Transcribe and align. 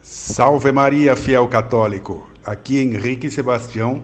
Salve 0.00 0.72
Maria, 0.72 1.14
fiel 1.14 1.46
católico. 1.48 2.26
Aqui 2.42 2.78
Henrique 2.78 3.30
Sebastião, 3.30 4.02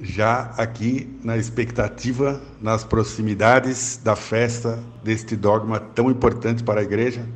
já 0.00 0.52
aqui 0.56 1.18
na 1.24 1.36
expectativa, 1.36 2.40
nas 2.60 2.84
proximidades 2.84 3.96
da 3.96 4.14
festa 4.14 4.78
deste 5.02 5.34
dogma 5.34 5.80
tão 5.80 6.08
importante 6.08 6.62
para 6.62 6.80
a 6.80 6.84
igreja 6.84 7.26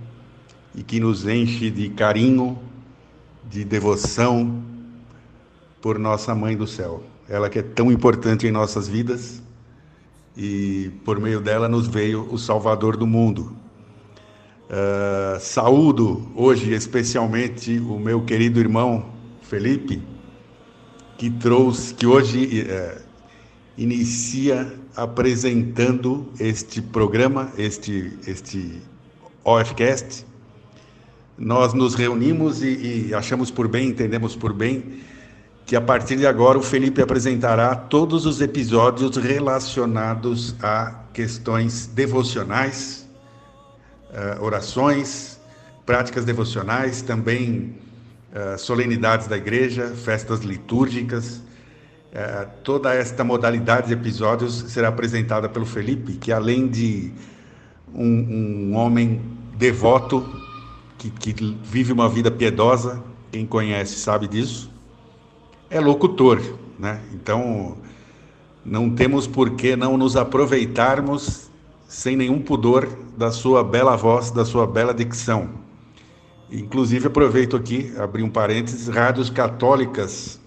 e 0.77 0.85
que 0.85 1.01
nos 1.01 1.27
enche 1.27 1.71
de 1.71 1.89
carinho, 1.89 2.57
de 3.51 3.65
devoção 3.65 4.63
por 5.83 5.99
nossa 5.99 6.35
Mãe 6.37 6.57
do 6.57 6.69
Céu. 6.69 7.03
Ela 7.29 7.51
que 7.51 7.59
é 7.59 7.63
tão 7.63 7.91
importante 7.91 8.47
em 8.47 8.53
nossas 8.53 8.87
vidas 8.87 9.43
e 10.39 10.93
por 11.05 11.19
meio 11.19 11.41
dela 11.41 11.69
nos 11.69 11.89
veio 11.89 12.29
o 12.31 12.39
Salvador 12.39 12.97
do 12.97 13.07
mundo. 13.07 13.53
Uh, 14.71 15.41
saúdo 15.41 16.29
hoje 16.37 16.73
especialmente 16.73 17.81
o 17.81 17.99
meu 17.99 18.23
querido 18.23 18.61
irmão 18.61 19.07
Felipe, 19.43 20.01
que 21.17 21.29
trouxe, 21.29 21.93
que 21.93 22.07
hoje 22.07 22.63
uh, 22.63 23.03
inicia 23.77 24.73
apresentando 24.95 26.29
este 26.39 26.81
programa, 26.81 27.51
este, 27.59 28.13
este 28.25 28.81
OFCast. 29.43 30.25
Nós 31.37 31.73
nos 31.75 31.95
reunimos 31.95 32.63
e, 32.63 33.09
e 33.09 33.15
achamos 33.15 33.51
por 33.51 33.67
bem, 33.67 33.89
entendemos 33.89 34.37
por 34.37 34.53
bem, 34.53 35.01
que 35.69 35.77
a 35.77 35.83
partir 35.83 36.17
de 36.17 36.27
agora 36.27 36.57
o 36.57 36.63
Felipe 36.63 37.03
apresentará 37.03 37.77
todos 37.77 38.25
os 38.25 38.41
episódios 38.41 39.19
relacionados 39.19 40.57
a 40.63 40.95
questões 41.13 41.87
devocionais, 41.87 43.07
uh, 44.09 44.43
orações, 44.43 45.39
práticas 45.85 46.25
devocionais, 46.25 47.03
também 47.03 47.77
uh, 48.33 48.59
solenidades 48.59 49.27
da 49.27 49.37
igreja, 49.37 49.89
festas 49.89 50.41
litúrgicas. 50.41 51.43
Uh, 52.15 52.49
toda 52.65 52.95
esta 52.95 53.23
modalidade 53.23 53.89
de 53.89 53.93
episódios 53.93 54.65
será 54.69 54.89
apresentada 54.89 55.51
pelo 55.51 55.67
Felipe, 55.67 56.15
que 56.15 56.33
além 56.33 56.67
de 56.67 57.13
um, 57.93 58.71
um 58.71 58.75
homem 58.75 59.21
devoto, 59.59 60.27
que, 60.97 61.11
que 61.11 61.59
vive 61.63 61.93
uma 61.93 62.09
vida 62.09 62.31
piedosa, 62.31 63.05
quem 63.31 63.45
conhece 63.45 63.99
sabe 63.99 64.27
disso, 64.27 64.78
é 65.71 65.81
locutor, 65.81 66.41
né? 66.79 67.01
Então 67.13 67.77
não 68.65 68.91
temos 68.91 69.27
por 69.27 69.51
que 69.51 69.77
não 69.77 69.97
nos 69.97 70.17
aproveitarmos 70.17 71.51
sem 71.87 72.17
nenhum 72.17 72.41
pudor 72.41 72.87
da 73.17 73.31
sua 73.31 73.65
bela 73.65 73.97
voz, 73.97 74.31
da 74.31 74.45
sua 74.45 74.67
bela 74.67 74.93
dicção. 74.93 75.49
Inclusive 76.51 77.07
aproveito 77.07 77.57
aqui, 77.57 77.93
abrir 77.99 78.23
um 78.23 78.31
parênteses, 78.31 78.89
rádios 78.89 79.31
católicas. 79.31 80.41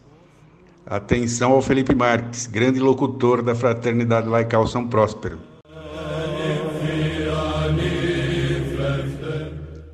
Atenção 0.86 1.52
ao 1.52 1.62
Felipe 1.62 1.94
Marques, 1.94 2.48
grande 2.48 2.80
locutor 2.80 3.42
da 3.42 3.54
Fraternidade 3.54 4.28
Laical 4.28 4.66
São 4.68 4.88
Próspero. 4.88 5.40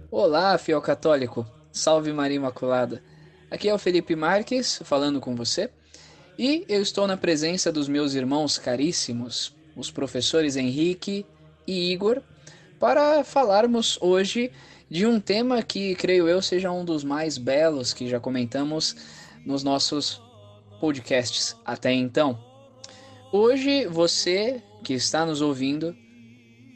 Olá, 0.09 0.57
fiel 0.57 0.81
católico. 0.81 1.45
Salve 1.71 2.11
Maria 2.11 2.37
Imaculada. 2.37 3.01
Aqui 3.49 3.69
é 3.69 3.73
o 3.73 3.77
Felipe 3.77 4.13
Marques 4.13 4.81
falando 4.83 5.21
com 5.21 5.33
você 5.33 5.69
e 6.37 6.65
eu 6.67 6.81
estou 6.81 7.07
na 7.07 7.15
presença 7.15 7.71
dos 7.71 7.87
meus 7.87 8.13
irmãos 8.13 8.57
caríssimos, 8.57 9.55
os 9.73 9.89
professores 9.89 10.57
Henrique 10.57 11.25
e 11.65 11.93
Igor, 11.93 12.21
para 12.77 13.23
falarmos 13.23 13.97
hoje 14.01 14.51
de 14.89 15.05
um 15.05 15.17
tema 15.17 15.63
que 15.63 15.95
creio 15.95 16.27
eu 16.27 16.41
seja 16.41 16.69
um 16.69 16.83
dos 16.83 17.05
mais 17.05 17.37
belos 17.37 17.93
que 17.93 18.09
já 18.09 18.19
comentamos 18.19 18.97
nos 19.45 19.63
nossos 19.63 20.21
podcasts 20.81 21.55
até 21.63 21.93
então. 21.93 22.37
Hoje 23.31 23.87
você 23.87 24.61
que 24.83 24.93
está 24.93 25.25
nos 25.25 25.39
ouvindo 25.39 25.95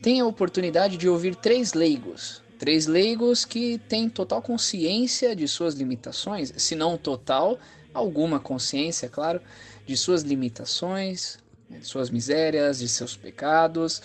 tem 0.01 0.21
a 0.21 0.25
oportunidade 0.25 0.95
de 0.95 1.09
ouvir 1.09 1.35
três 1.35 1.73
leigos, 1.73 2.41
Três 2.61 2.85
leigos 2.85 3.43
que 3.43 3.79
têm 3.89 4.07
total 4.07 4.39
consciência 4.39 5.35
de 5.35 5.47
suas 5.47 5.73
limitações, 5.73 6.53
se 6.57 6.75
não 6.75 6.95
total, 6.95 7.57
alguma 7.91 8.39
consciência, 8.39 9.09
claro, 9.09 9.41
de 9.83 9.97
suas 9.97 10.21
limitações, 10.21 11.39
de 11.67 11.83
suas 11.83 12.11
misérias, 12.11 12.77
de 12.77 12.87
seus 12.87 13.17
pecados. 13.17 14.03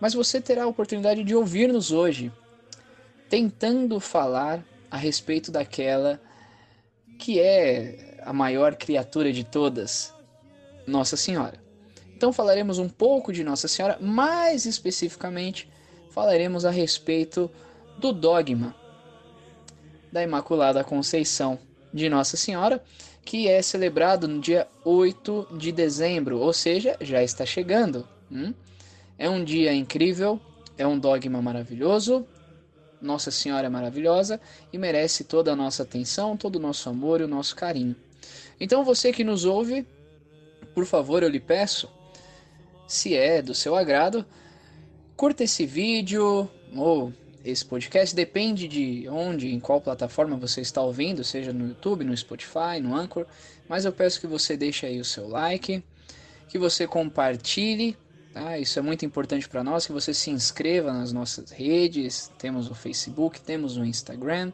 Mas 0.00 0.14
você 0.14 0.40
terá 0.40 0.62
a 0.64 0.66
oportunidade 0.66 1.22
de 1.22 1.34
ouvir-nos 1.34 1.92
hoje, 1.92 2.32
tentando 3.28 4.00
falar 4.00 4.64
a 4.90 4.96
respeito 4.96 5.52
daquela 5.52 6.18
que 7.18 7.38
é 7.38 8.18
a 8.22 8.32
maior 8.32 8.76
criatura 8.76 9.30
de 9.30 9.44
todas, 9.44 10.14
Nossa 10.86 11.18
Senhora. 11.18 11.62
Então 12.16 12.32
falaremos 12.32 12.78
um 12.78 12.88
pouco 12.88 13.30
de 13.30 13.44
Nossa 13.44 13.68
Senhora, 13.68 13.98
mais 14.00 14.64
especificamente 14.64 15.68
falaremos 16.10 16.64
a 16.64 16.70
respeito 16.70 17.50
do 17.98 18.12
dogma 18.12 18.74
da 20.10 20.22
Imaculada 20.22 20.82
Conceição 20.82 21.58
de 21.92 22.08
Nossa 22.08 22.36
Senhora, 22.36 22.82
que 23.24 23.48
é 23.48 23.60
celebrado 23.60 24.26
no 24.26 24.40
dia 24.40 24.66
8 24.84 25.48
de 25.52 25.70
dezembro, 25.70 26.38
ou 26.38 26.52
seja, 26.52 26.96
já 27.00 27.22
está 27.22 27.44
chegando. 27.44 28.08
Hum? 28.30 28.54
É 29.18 29.28
um 29.28 29.44
dia 29.44 29.72
incrível, 29.74 30.40
é 30.76 30.86
um 30.86 30.98
dogma 30.98 31.42
maravilhoso, 31.42 32.26
Nossa 33.02 33.30
Senhora 33.30 33.66
é 33.66 33.70
maravilhosa 33.70 34.40
e 34.72 34.78
merece 34.78 35.24
toda 35.24 35.52
a 35.52 35.56
nossa 35.56 35.82
atenção, 35.82 36.36
todo 36.36 36.56
o 36.56 36.60
nosso 36.60 36.88
amor 36.88 37.20
e 37.20 37.24
o 37.24 37.28
nosso 37.28 37.54
carinho. 37.54 37.94
Então, 38.60 38.84
você 38.84 39.12
que 39.12 39.22
nos 39.22 39.44
ouve, 39.44 39.86
por 40.74 40.86
favor, 40.86 41.22
eu 41.22 41.28
lhe 41.28 41.40
peço, 41.40 41.88
se 42.86 43.14
é 43.14 43.42
do 43.42 43.54
seu 43.54 43.76
agrado, 43.76 44.24
curta 45.18 45.42
esse 45.42 45.66
vídeo 45.66 46.48
ou 46.76 47.12
esse 47.44 47.64
podcast, 47.64 48.14
depende 48.14 48.68
de 48.68 49.08
onde, 49.08 49.52
em 49.52 49.58
qual 49.58 49.80
plataforma 49.80 50.36
você 50.36 50.60
está 50.60 50.80
ouvindo, 50.80 51.24
seja 51.24 51.52
no 51.52 51.66
YouTube, 51.66 52.04
no 52.04 52.16
Spotify, 52.16 52.78
no 52.80 52.94
Anchor, 52.94 53.26
mas 53.68 53.84
eu 53.84 53.92
peço 53.92 54.20
que 54.20 54.28
você 54.28 54.56
deixe 54.56 54.86
aí 54.86 55.00
o 55.00 55.04
seu 55.04 55.26
like, 55.26 55.82
que 56.48 56.56
você 56.56 56.86
compartilhe, 56.86 57.96
tá? 58.32 58.60
Isso 58.60 58.78
é 58.78 58.82
muito 58.82 59.04
importante 59.04 59.48
para 59.48 59.64
nós, 59.64 59.86
que 59.86 59.92
você 59.92 60.14
se 60.14 60.30
inscreva 60.30 60.92
nas 60.92 61.12
nossas 61.12 61.50
redes, 61.50 62.30
temos 62.38 62.70
o 62.70 62.74
Facebook, 62.74 63.40
temos 63.40 63.76
o 63.76 63.84
Instagram, 63.84 64.52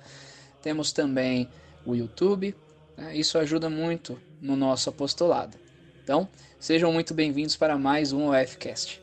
temos 0.62 0.92
também 0.92 1.46
o 1.84 1.94
YouTube, 1.94 2.54
tá? 2.96 3.12
isso 3.12 3.36
ajuda 3.36 3.68
muito 3.68 4.18
no 4.40 4.56
nosso 4.56 4.88
apostolado. 4.88 5.58
Então, 6.02 6.26
sejam 6.58 6.90
muito 6.90 7.12
bem-vindos 7.12 7.54
para 7.54 7.76
mais 7.76 8.14
um 8.14 8.30
OFcast. 8.30 9.02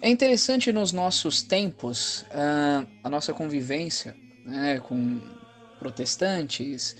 É 0.00 0.08
interessante 0.08 0.72
nos 0.72 0.92
nossos 0.92 1.42
tempos 1.42 2.22
uh, 2.30 2.86
a 3.02 3.10
nossa 3.10 3.32
convivência 3.32 4.14
né, 4.44 4.78
com 4.78 5.20
protestantes 5.78 6.96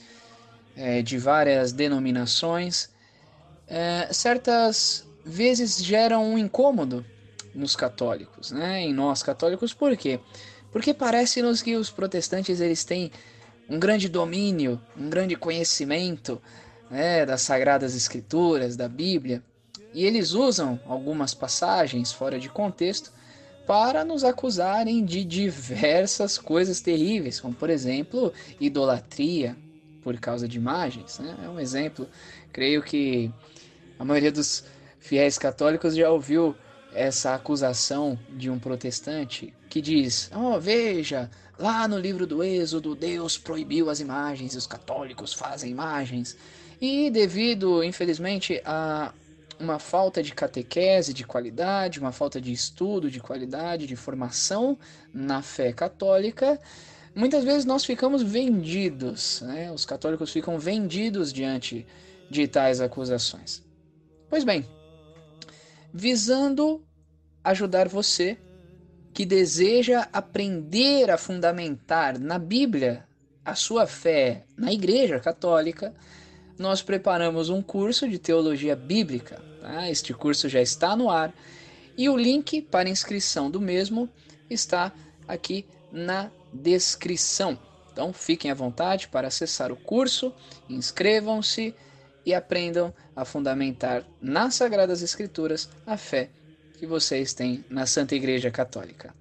é, 0.77 1.03
de 1.03 1.17
várias 1.17 1.73
denominações, 1.73 2.91
é, 3.67 4.09
certas 4.13 5.07
vezes 5.25 5.83
geram 5.83 6.33
um 6.33 6.39
incômodo 6.39 7.05
nos 7.55 7.75
católicos, 7.75 8.53
né, 8.53 8.83
em 8.83 8.93
nós 8.93 9.23
católicos, 9.23 9.73
por 9.73 9.97
quê? 9.97 10.21
Porque 10.71 10.93
parece-nos 10.93 11.63
que 11.63 11.75
os 11.75 11.91
protestantes 11.91 12.61
eles 12.61 12.85
têm 12.85 13.11
um 13.69 13.79
grande 13.79 14.09
domínio, 14.09 14.81
um 14.97 15.09
grande 15.09 15.35
conhecimento 15.35 16.41
né, 16.91 17.25
das 17.25 17.41
sagradas 17.41 17.95
escrituras, 17.97 18.77
da 18.77 18.89
Bíblia, 18.89 19.43
e 19.97 20.05
eles 20.05 20.33
usam 20.33 20.79
algumas 20.87 21.33
passagens 21.33 22.13
fora 22.13 22.39
de 22.39 22.51
contexto 22.51 23.11
para 23.67 24.05
nos 24.05 24.25
acusarem 24.25 25.03
de 25.03 25.25
diversas 25.25 26.37
coisas 26.37 26.83
terríveis, 26.83 27.41
como 27.41 27.55
por 27.55 27.71
exemplo, 27.71 28.31
idolatria 28.61 29.57
por 30.03 30.21
causa 30.21 30.47
de 30.47 30.59
imagens. 30.59 31.19
Né? 31.19 31.35
É 31.43 31.49
um 31.49 31.59
exemplo. 31.59 32.07
Creio 32.53 32.83
que 32.83 33.33
a 33.99 34.05
maioria 34.05 34.31
dos 34.31 34.65
fiéis 35.01 35.39
católicos 35.39 35.97
já 35.97 36.11
ouviu 36.11 36.55
essa 36.93 37.35
acusação 37.35 38.19
de 38.29 38.51
um 38.51 38.59
protestante 38.59 39.55
que 39.71 39.81
diz: 39.81 40.31
Oh, 40.37 40.61
veja, 40.61 41.31
lá 41.59 41.89
no 41.89 41.99
livro 41.99 42.27
do 42.27 42.45
Êxodo, 42.45 42.95
Deus 42.95 43.39
proibiu 43.39 43.89
as 43.89 43.99
imagens 44.01 44.53
e 44.53 44.59
os 44.59 44.67
católicos 44.67 45.33
fazem 45.33 45.71
imagens. 45.71 46.37
E 46.79 47.11
devido, 47.11 47.83
infelizmente, 47.83 48.61
a 48.63 49.11
uma 49.59 49.79
falta 49.79 50.23
de 50.23 50.35
catequese 50.35 51.15
de 51.15 51.25
qualidade, 51.25 52.01
uma 52.01 52.13
falta 52.13 52.41
de 52.41 52.53
estudo 52.53 53.11
de 53.11 53.21
qualidade, 53.21 53.87
de 53.87 53.97
formação 53.97 54.79
na 55.13 55.43
fé 55.43 55.73
católica, 55.73 56.61
muitas 57.15 57.45
vezes 57.45 57.65
nós 57.65 57.85
ficamos 57.85 58.23
vendidos, 58.23 59.41
né? 59.43 59.73
os 59.73 59.85
católicos 59.85 60.31
ficam 60.31 60.59
vendidos 60.59 61.33
diante 61.33 61.87
de 62.31 62.47
tais 62.47 62.81
acusações? 62.81 63.63
Pois 64.29 64.45
bem, 64.45 64.69
visando 65.93 66.85
ajudar 67.43 67.89
você 67.89 68.39
que 69.15 69.25
deseja 69.25 70.09
aprender 70.13 71.11
a 71.11 71.17
fundamentar 71.17 72.19
na 72.19 72.39
Bíblia 72.39 73.07
a 73.43 73.55
sua 73.55 73.87
fé 73.87 74.45
na 74.59 74.73
Igreja 74.73 75.19
Católica, 75.21 75.95
nós 76.59 76.83
preparamos 76.83 77.51
um 77.51 77.63
curso 77.63 78.09
de 78.09 78.19
teologia 78.19 78.75
bíblica. 78.75 79.43
Tá? 79.61 79.91
Este 79.91 80.15
curso 80.15 80.49
já 80.49 80.61
está 80.61 80.97
no 80.97 81.11
ar 81.11 81.35
e 81.97 82.09
o 82.09 82.17
link 82.17 82.63
para 82.63 82.89
inscrição 82.89 83.51
do 83.51 83.61
mesmo 83.61 84.09
está 84.49 84.93
aqui 85.27 85.67
na 85.93 86.31
descrição. 86.53 87.59
Então 87.93 88.13
fiquem 88.13 88.51
à 88.51 88.55
vontade 88.55 89.09
para 89.09 89.29
acessar 89.29 89.73
o 89.73 89.77
curso, 89.77 90.33
inscrevam-se 90.69 91.75
e 92.25 92.35
aprendam 92.35 92.93
a 93.15 93.25
fundamentar 93.25 94.05
nas 94.21 94.57
Sagradas 94.57 95.01
Escrituras 95.01 95.71
a 95.87 95.97
fé 95.97 96.31
que 96.79 96.87
vocês 96.87 97.33
têm 97.33 97.65
na 97.71 97.87
Santa 97.87 98.15
Igreja 98.15 98.51
Católica. 98.51 99.15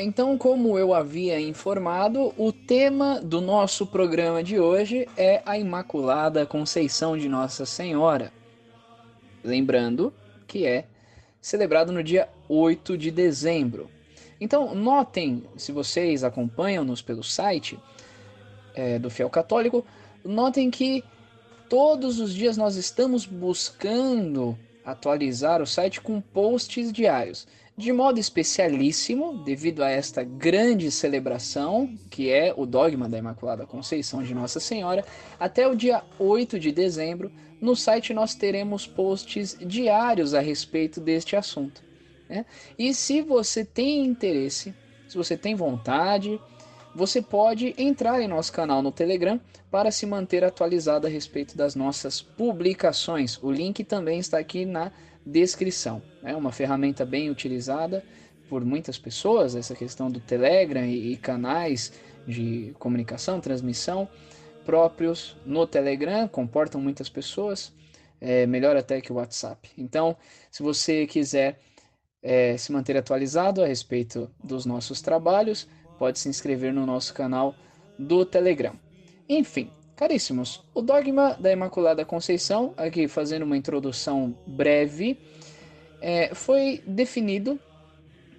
Então, 0.00 0.38
como 0.38 0.78
eu 0.78 0.94
havia 0.94 1.40
informado, 1.40 2.32
o 2.38 2.52
tema 2.52 3.20
do 3.20 3.40
nosso 3.40 3.84
programa 3.84 4.44
de 4.44 4.56
hoje 4.56 5.08
é 5.16 5.42
a 5.44 5.58
Imaculada 5.58 6.46
Conceição 6.46 7.18
de 7.18 7.28
Nossa 7.28 7.66
Senhora. 7.66 8.32
Lembrando 9.42 10.14
que 10.46 10.64
é 10.64 10.84
celebrado 11.40 11.90
no 11.90 12.00
dia 12.00 12.28
8 12.48 12.96
de 12.96 13.10
dezembro. 13.10 13.90
Então, 14.40 14.72
notem, 14.72 15.42
se 15.56 15.72
vocês 15.72 16.22
acompanham-nos 16.22 17.02
pelo 17.02 17.24
site 17.24 17.76
é, 18.76 19.00
do 19.00 19.10
Fiel 19.10 19.28
Católico, 19.28 19.84
notem 20.24 20.70
que 20.70 21.02
todos 21.68 22.20
os 22.20 22.32
dias 22.32 22.56
nós 22.56 22.76
estamos 22.76 23.26
buscando 23.26 24.56
atualizar 24.84 25.60
o 25.60 25.66
site 25.66 26.00
com 26.00 26.20
posts 26.20 26.92
diários 26.92 27.48
de 27.78 27.92
modo 27.92 28.18
especialíssimo, 28.18 29.44
devido 29.44 29.84
a 29.84 29.88
esta 29.88 30.24
grande 30.24 30.90
celebração, 30.90 31.88
que 32.10 32.28
é 32.28 32.52
o 32.56 32.66
dogma 32.66 33.08
da 33.08 33.16
Imaculada 33.16 33.64
Conceição 33.64 34.20
de 34.20 34.34
Nossa 34.34 34.58
Senhora, 34.58 35.04
até 35.38 35.64
o 35.68 35.76
dia 35.76 36.02
8 36.18 36.58
de 36.58 36.72
dezembro, 36.72 37.30
no 37.60 37.76
site 37.76 38.12
nós 38.12 38.34
teremos 38.34 38.84
posts 38.84 39.56
diários 39.60 40.34
a 40.34 40.40
respeito 40.40 41.00
deste 41.00 41.36
assunto. 41.36 41.80
Né? 42.28 42.44
E 42.76 42.92
se 42.92 43.22
você 43.22 43.64
tem 43.64 44.04
interesse, 44.04 44.74
se 45.08 45.16
você 45.16 45.36
tem 45.36 45.54
vontade, 45.54 46.40
você 46.96 47.22
pode 47.22 47.76
entrar 47.78 48.20
em 48.20 48.26
nosso 48.26 48.52
canal 48.52 48.82
no 48.82 48.90
Telegram 48.90 49.40
para 49.70 49.92
se 49.92 50.04
manter 50.04 50.42
atualizado 50.42 51.06
a 51.06 51.10
respeito 51.10 51.56
das 51.56 51.76
nossas 51.76 52.20
publicações. 52.20 53.38
O 53.40 53.52
link 53.52 53.84
também 53.84 54.18
está 54.18 54.36
aqui 54.36 54.66
na 54.66 54.86
descrição. 54.86 55.07
É 56.22 56.34
uma 56.34 56.52
ferramenta 56.52 57.04
bem 57.04 57.30
utilizada 57.30 58.04
por 58.48 58.64
muitas 58.64 58.98
pessoas, 58.98 59.54
essa 59.54 59.74
questão 59.74 60.10
do 60.10 60.20
Telegram 60.20 60.84
e, 60.84 61.12
e 61.12 61.16
canais 61.16 61.92
de 62.26 62.74
comunicação, 62.78 63.40
transmissão 63.40 64.08
próprios 64.64 65.36
no 65.46 65.66
Telegram, 65.66 66.28
comportam 66.28 66.80
muitas 66.80 67.08
pessoas, 67.08 67.72
é 68.20 68.46
melhor 68.46 68.76
até 68.76 69.00
que 69.00 69.12
o 69.12 69.16
WhatsApp. 69.16 69.70
Então, 69.78 70.16
se 70.50 70.62
você 70.62 71.06
quiser 71.06 71.58
é, 72.22 72.56
se 72.56 72.72
manter 72.72 72.96
atualizado 72.96 73.62
a 73.62 73.66
respeito 73.66 74.30
dos 74.42 74.66
nossos 74.66 75.00
trabalhos, 75.00 75.68
pode 75.98 76.18
se 76.18 76.28
inscrever 76.28 76.72
no 76.72 76.84
nosso 76.84 77.14
canal 77.14 77.54
do 77.98 78.24
Telegram. 78.24 78.74
Enfim, 79.28 79.70
Caríssimos, 79.98 80.62
o 80.72 80.80
dogma 80.80 81.36
da 81.40 81.50
Imaculada 81.50 82.04
Conceição, 82.04 82.72
aqui 82.76 83.08
fazendo 83.08 83.42
uma 83.42 83.56
introdução 83.56 84.32
breve, 84.46 85.18
é, 86.00 86.32
foi 86.36 86.80
definido 86.86 87.58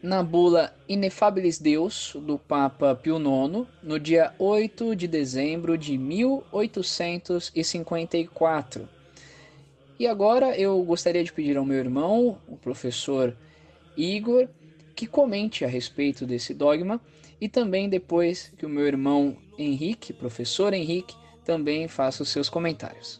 na 0.01 0.23
bula 0.23 0.73
Inefabilis 0.87 1.59
Deus 1.59 2.15
do 2.15 2.39
Papa 2.39 2.95
Pio 2.95 3.17
IX, 3.17 3.67
no 3.83 3.99
dia 3.99 4.33
8 4.39 4.95
de 4.95 5.05
dezembro 5.05 5.77
de 5.77 5.97
1854. 5.97 8.87
E 9.99 10.07
agora 10.07 10.57
eu 10.57 10.81
gostaria 10.83 11.25
de 11.25 11.33
pedir 11.33 11.57
ao 11.57 11.65
meu 11.65 11.79
irmão, 11.79 12.37
o 12.47 12.55
professor 12.55 13.35
Igor, 13.97 14.47
que 14.95 15.05
comente 15.05 15.65
a 15.65 15.67
respeito 15.67 16.25
desse 16.25 16.53
dogma 16.53 17.01
e 17.41 17.49
também 17.49 17.89
depois 17.89 18.49
que 18.57 18.65
o 18.65 18.69
meu 18.69 18.87
irmão 18.87 19.35
Henrique, 19.57 20.13
professor 20.13 20.73
Henrique, 20.73 21.19
também 21.49 21.87
faça 21.87 22.21
os 22.21 22.29
seus 22.29 22.47
comentários. 22.47 23.19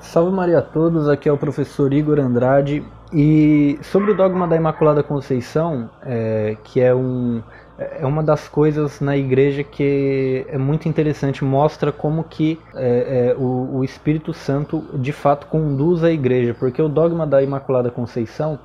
Salve 0.00 0.32
Maria 0.32 0.58
a 0.58 0.62
todos, 0.62 1.08
aqui 1.08 1.28
é 1.28 1.32
o 1.32 1.38
professor 1.38 1.92
Igor 1.92 2.18
Andrade 2.18 2.84
e 3.12 3.78
sobre 3.80 4.10
o 4.10 4.16
dogma 4.16 4.48
da 4.48 4.56
Imaculada 4.56 5.04
Conceição, 5.04 5.88
é, 6.02 6.56
que 6.64 6.80
é, 6.80 6.92
um, 6.92 7.40
é 7.78 8.04
uma 8.04 8.24
das 8.24 8.48
coisas 8.48 9.00
na 9.00 9.16
igreja 9.16 9.62
que 9.62 10.44
é 10.48 10.58
muito 10.58 10.88
interessante, 10.88 11.44
mostra 11.44 11.92
como 11.92 12.24
que 12.24 12.58
é, 12.74 13.28
é, 13.28 13.34
o, 13.38 13.76
o 13.76 13.84
Espírito 13.84 14.34
Santo 14.34 14.84
de 14.94 15.12
fato 15.12 15.46
conduz 15.46 16.02
a 16.02 16.10
igreja, 16.10 16.56
porque 16.58 16.82
o 16.82 16.88
dogma 16.88 17.24
da 17.24 17.40
Imaculada 17.40 17.88
Conceição 17.88 18.58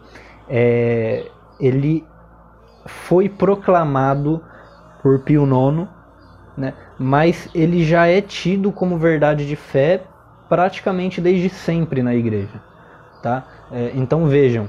é, 0.49 1.27
ele 1.59 2.03
foi 2.89 3.29
proclamado 3.29 4.43
por 5.01 5.19
Pio 5.19 5.45
IX, 5.45 5.87
né? 6.57 6.73
mas 6.97 7.49
ele 7.53 7.83
já 7.83 8.07
é 8.07 8.21
tido 8.21 8.71
como 8.71 8.97
verdade 8.97 9.47
de 9.47 9.55
fé 9.55 10.03
praticamente 10.49 11.21
desde 11.21 11.49
sempre 11.49 12.03
na 12.03 12.13
igreja. 12.13 12.61
Tá? 13.21 13.45
É, 13.71 13.91
então 13.95 14.25
vejam, 14.25 14.67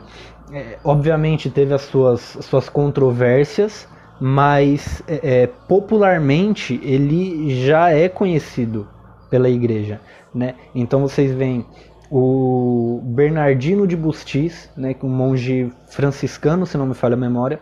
é, 0.53 0.79
obviamente 0.85 1.51
teve 1.51 1.73
as 1.73 1.83
suas, 1.83 2.21
suas 2.43 2.69
controvérsias, 2.69 3.89
mas 4.21 5.03
é, 5.09 5.43
é 5.43 5.47
popularmente 5.47 6.79
ele 6.83 7.65
já 7.65 7.91
é 7.91 8.09
conhecido 8.09 8.87
pela 9.31 9.49
igreja. 9.49 10.01
Né? 10.35 10.55
Então 10.75 11.01
vocês 11.01 11.33
veem 11.33 11.67
o 12.11 13.01
Bernardino 13.05 13.87
de 13.87 13.97
Bustis, 13.97 14.69
né, 14.77 14.97
um 15.03 15.09
monge 15.09 15.73
franciscano, 15.87 16.67
se 16.67 16.77
não 16.77 16.87
me 16.87 16.95
falha 16.95 17.15
a 17.15 17.17
memória, 17.17 17.61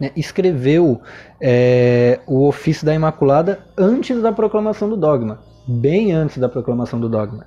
né, 0.00 0.10
escreveu 0.16 1.00
é, 1.40 2.20
o 2.26 2.46
ofício 2.48 2.86
da 2.86 2.94
Imaculada 2.94 3.60
antes 3.76 4.22
da 4.22 4.32
proclamação 4.32 4.88
do 4.88 4.96
dogma, 4.96 5.40
bem 5.68 6.12
antes 6.12 6.38
da 6.38 6.48
proclamação 6.48 6.98
do 6.98 7.08
dogma. 7.08 7.46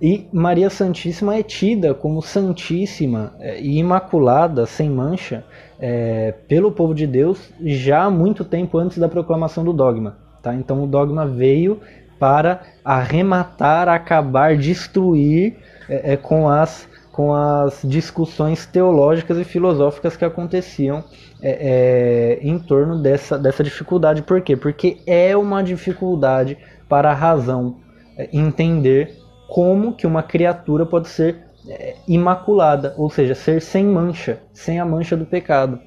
E 0.00 0.28
Maria 0.32 0.70
Santíssima 0.70 1.36
é 1.36 1.42
tida 1.42 1.92
como 1.92 2.22
Santíssima 2.22 3.32
é, 3.40 3.60
e 3.60 3.78
Imaculada, 3.78 4.64
sem 4.66 4.88
mancha, 4.88 5.44
é, 5.80 6.32
pelo 6.46 6.70
povo 6.70 6.94
de 6.94 7.06
Deus 7.06 7.52
já 7.60 8.04
há 8.04 8.10
muito 8.10 8.44
tempo 8.44 8.78
antes 8.78 8.98
da 8.98 9.08
proclamação 9.08 9.64
do 9.64 9.72
dogma. 9.72 10.18
Tá? 10.40 10.54
Então 10.54 10.84
o 10.84 10.86
dogma 10.86 11.26
veio 11.26 11.80
para 12.18 12.62
arrematar, 12.84 13.88
acabar, 13.88 14.56
destruir 14.56 15.56
é, 15.88 16.12
é 16.12 16.16
com 16.16 16.48
as 16.48 16.86
com 17.18 17.34
as 17.34 17.80
discussões 17.82 18.64
teológicas 18.64 19.38
e 19.38 19.42
filosóficas 19.42 20.16
que 20.16 20.24
aconteciam 20.24 21.02
é, 21.42 21.50
é, 21.50 22.38
em 22.40 22.60
torno 22.60 23.02
dessa, 23.02 23.36
dessa 23.36 23.64
dificuldade. 23.64 24.22
Por 24.22 24.40
quê? 24.40 24.56
Porque 24.56 24.98
é 25.04 25.36
uma 25.36 25.60
dificuldade 25.60 26.56
para 26.88 27.10
a 27.10 27.14
razão 27.14 27.78
é, 28.16 28.28
entender 28.32 29.18
como 29.48 29.94
que 29.94 30.06
uma 30.06 30.22
criatura 30.22 30.86
pode 30.86 31.08
ser 31.08 31.38
é, 31.68 31.96
imaculada, 32.06 32.94
ou 32.96 33.10
seja, 33.10 33.34
ser 33.34 33.60
sem 33.62 33.84
mancha, 33.84 34.38
sem 34.52 34.78
a 34.78 34.84
mancha 34.84 35.16
do 35.16 35.26
pecado. 35.26 35.80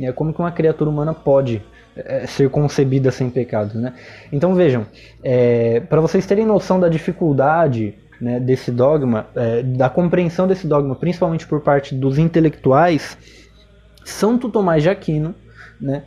É 0.00 0.10
como 0.10 0.32
que 0.32 0.40
uma 0.40 0.52
criatura 0.52 0.88
humana 0.88 1.12
pode 1.12 1.62
é, 1.94 2.26
ser 2.26 2.48
concebida 2.48 3.10
sem 3.10 3.28
pecado, 3.28 3.78
né? 3.78 3.92
Então 4.32 4.54
vejam, 4.54 4.86
é, 5.22 5.80
para 5.80 6.00
vocês 6.00 6.24
terem 6.24 6.46
noção 6.46 6.80
da 6.80 6.88
dificuldade 6.88 7.94
né, 8.20 8.40
desse 8.40 8.70
dogma, 8.70 9.26
é, 9.34 9.62
da 9.62 9.88
compreensão 9.88 10.46
desse 10.46 10.66
dogma, 10.66 10.94
principalmente 10.94 11.46
por 11.46 11.60
parte 11.60 11.94
dos 11.94 12.18
intelectuais, 12.18 13.16
Santo 14.04 14.48
Tomás 14.48 14.82
de 14.82 14.90
Aquino, 14.90 15.34
né, 15.80 16.04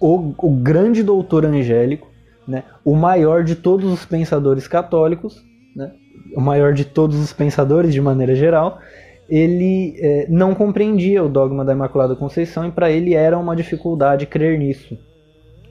o, 0.00 0.34
o 0.38 0.50
grande 0.50 1.02
doutor 1.02 1.46
angélico, 1.46 2.10
né, 2.46 2.64
o 2.84 2.96
maior 2.96 3.44
de 3.44 3.54
todos 3.54 3.92
os 3.92 4.04
pensadores 4.04 4.66
católicos, 4.66 5.40
né, 5.76 5.92
o 6.36 6.40
maior 6.40 6.72
de 6.72 6.84
todos 6.84 7.18
os 7.18 7.32
pensadores 7.32 7.92
de 7.92 8.00
maneira 8.00 8.34
geral, 8.34 8.80
ele 9.28 9.94
é, 9.98 10.26
não 10.28 10.54
compreendia 10.54 11.22
o 11.22 11.28
dogma 11.28 11.64
da 11.64 11.72
Imaculada 11.72 12.16
Conceição 12.16 12.66
e 12.66 12.72
para 12.72 12.90
ele 12.90 13.14
era 13.14 13.38
uma 13.38 13.54
dificuldade 13.54 14.26
crer 14.26 14.58
nisso. 14.58 14.98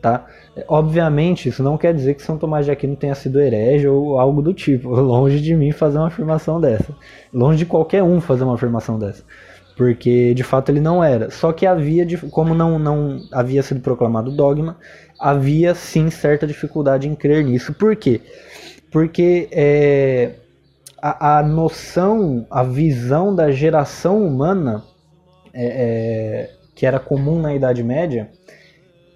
Tá? 0.02 0.26
Obviamente, 0.68 1.48
isso 1.48 1.62
não 1.62 1.78
quer 1.78 1.94
dizer 1.94 2.16
que 2.16 2.24
São 2.24 2.38
Tomás 2.38 2.66
de 2.66 2.72
Aquino 2.72 2.96
tenha 2.96 3.14
sido 3.14 3.40
herege 3.40 3.88
ou 3.88 4.20
algo 4.20 4.42
do 4.42 4.54
tipo. 4.54 4.90
Longe 5.00 5.40
de 5.40 5.56
mim 5.56 5.72
fazer 5.72 6.00
uma 6.00 6.08
afirmação 6.08 6.60
dessa. 6.60 6.94
Longe 7.32 7.60
de 7.60 7.66
qualquer 7.66 8.02
um 8.02 8.20
fazer 8.20 8.44
uma 8.44 8.56
afirmação 8.56 8.98
dessa. 8.98 9.24
porque 9.78 10.34
de 10.34 10.44
fato 10.44 10.70
ele 10.70 10.80
não 10.80 11.04
era. 11.04 11.30
Só 11.30 11.54
que 11.54 11.68
havia, 11.68 12.06
como 12.32 12.56
não, 12.56 12.80
não 12.80 13.20
havia 13.32 13.62
sido 13.62 13.80
proclamado 13.80 14.32
dogma, 14.32 14.78
havia 15.20 15.76
sim 15.76 16.10
certa 16.10 16.48
dificuldade 16.48 17.08
em 17.08 17.14
crer 17.14 17.44
nisso. 17.44 17.72
Por 17.74 17.96
quê? 17.96 18.22
Porque 18.92 19.48
é, 19.52 20.32
a, 21.02 21.38
a, 21.38 21.44
noção, 21.44 22.46
a 22.50 22.64
visão 22.64 23.34
da 23.36 23.52
geração 23.52 24.26
humana, 24.26 24.84
é, 25.54 25.66
é, 25.66 26.50
que 26.76 26.86
era 26.86 27.00
comum 27.00 27.40
na 27.40 27.54
Idade 27.54 27.84
Média, 27.84 28.30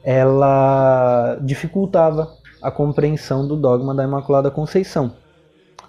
ela 0.06 1.38
dificultava 1.42 2.32
a 2.62 2.70
compreensão 2.70 3.48
do 3.48 3.56
dogma 3.56 3.94
da 3.96 4.04
Imaculada 4.04 4.52
Conceição, 4.52 5.14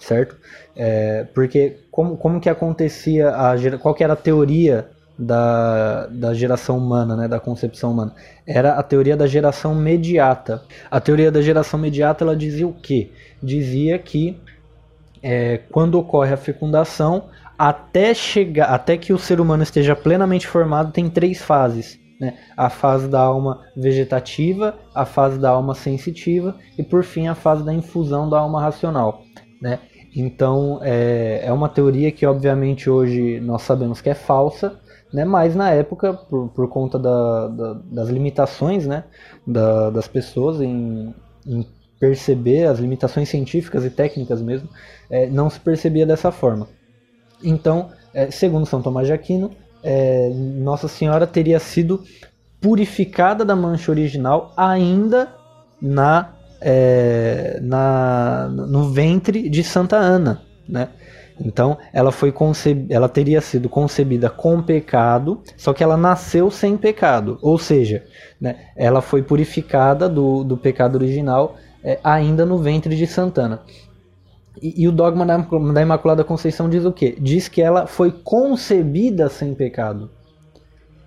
certo? 0.01 0.37
É, 0.75 1.25
porque 1.35 1.81
como, 1.91 2.17
como 2.17 2.41
que 2.41 2.49
acontecia, 2.49 3.29
a, 3.29 3.55
qual 3.79 3.95
que 3.95 4.03
era 4.03 4.15
a 4.15 4.17
teoria 4.17 4.89
da, 5.19 6.07
da 6.07 6.33
geração 6.33 6.79
humana, 6.79 7.15
né, 7.15 7.29
da 7.29 7.39
concepção 7.39 7.93
humana? 7.93 8.15
Era 8.47 8.73
a 8.73 8.83
teoria 8.83 9.17
da 9.17 9.27
geração 9.27 9.75
mediata. 9.75 10.63
A 10.91 10.99
teoria 10.99 11.31
da 11.31 11.43
geração 11.43 11.79
mediata 11.79 12.25
ela 12.25 12.35
dizia 12.35 12.67
o 12.67 12.73
quê? 12.73 13.11
Dizia 13.43 13.99
que 13.99 14.41
é, 15.23 15.59
quando 15.71 15.99
ocorre 15.99 16.33
a 16.33 16.39
fecundação, 16.39 17.25
até 17.59 18.15
chegar, 18.15 18.67
até 18.67 18.97
que 18.97 19.13
o 19.13 19.19
ser 19.19 19.41
humano 19.41 19.63
esteja 19.63 19.95
plenamente 19.95 20.47
formado, 20.47 20.93
tem 20.93 21.11
três 21.11 21.43
fases. 21.43 21.99
Né? 22.21 22.39
A 22.57 22.71
fase 22.71 23.09
da 23.09 23.21
alma 23.21 23.61
vegetativa, 23.77 24.75
a 24.95 25.05
fase 25.05 25.39
da 25.39 25.51
alma 25.51 25.75
sensitiva 25.75 26.57
e 26.79 26.83
por 26.83 27.05
fim 27.05 27.29
a 27.29 27.35
fase 27.35 27.63
da 27.65 27.73
infusão 27.73 28.29
da 28.29 28.39
alma 28.39 28.61
racional. 28.61 29.23
Né? 29.61 29.79
Então 30.15 30.81
é, 30.83 31.43
é 31.45 31.53
uma 31.53 31.69
teoria 31.69 32.11
que 32.11 32.25
obviamente 32.25 32.89
hoje 32.89 33.39
nós 33.41 33.63
sabemos 33.63 34.01
que 34.01 34.09
é 34.09 34.15
falsa, 34.15 34.81
né? 35.13 35.25
mas 35.25 35.55
na 35.55 35.71
época, 35.71 36.15
por, 36.15 36.49
por 36.49 36.69
conta 36.69 36.99
da, 36.99 37.49
da, 37.49 37.73
das 37.75 38.09
limitações 38.09 38.87
né? 38.87 39.05
Da, 39.47 39.91
das 39.91 40.09
pessoas 40.09 40.61
em, 40.61 41.15
em, 41.47 41.67
perceber 41.99 42.67
as 42.67 42.79
limitações 42.79 43.29
científicas 43.29 43.85
e 43.85 43.91
técnicas 43.91 44.43
mesmo, 44.43 44.69
é, 45.09 45.27
não 45.27 45.49
se 45.49 45.59
percebia 45.59 46.05
dessa 46.05 46.31
forma. 46.31 46.69
Então, 47.43 47.91
é, 48.13 48.31
segundo 48.31 48.67
São 48.67 48.83
Tomás 48.83 49.07
de 49.07 49.15
Aquino, 49.15 49.51
é, 49.87 50.31
Nossa 50.35 50.89
Senhora 50.89 51.27
teria 51.29 51.61
sido 51.61 52.03
purificada 52.61 53.45
da 53.45 53.55
mancha 53.55 53.93
original 53.93 54.53
ainda 54.57 55.33
na 55.81 56.33
é, 56.61 57.61
na, 57.63 58.49
no 58.49 58.91
ventre 58.91 59.49
de 59.49 59.63
Santa 59.63 59.97
Ana, 59.97 60.43
né? 60.69 60.89
Então 61.39 61.79
ela 61.93 62.11
foi 62.11 62.35
ela 62.89 63.09
teria 63.09 63.41
sido 63.41 63.69
concebida 63.69 64.29
com 64.29 64.61
pecado, 64.63 65.43
só 65.57 65.73
que 65.73 65.85
ela 65.85 65.97
nasceu 65.97 66.51
sem 66.51 66.77
pecado, 66.77 67.39
ou 67.43 67.59
seja, 67.59 68.05
né, 68.41 68.57
ela 68.75 69.03
foi 69.03 69.23
purificada 69.23 70.09
do, 70.09 70.43
do 70.43 70.57
pecado 70.57 70.97
original 70.97 71.57
é, 71.85 72.01
ainda 72.03 72.45
no 72.47 72.59
ventre 72.59 72.97
de 72.97 73.07
Santana. 73.07 73.63
E, 74.61 74.83
e, 74.83 74.89
o 74.89 74.93
dogma 74.93 75.27
da, 75.27 75.37
da 75.37 75.83
Imaculada 75.83 76.25
Conceição 76.25 76.69
diz 76.69 76.85
o 76.85 76.93
quê? 76.93 77.17
Diz 77.21 77.49
que 77.49 77.61
ela 77.61 77.87
foi 77.87 78.11
concebida 78.11 79.29
sem 79.29 79.55
pecado. 79.55 80.11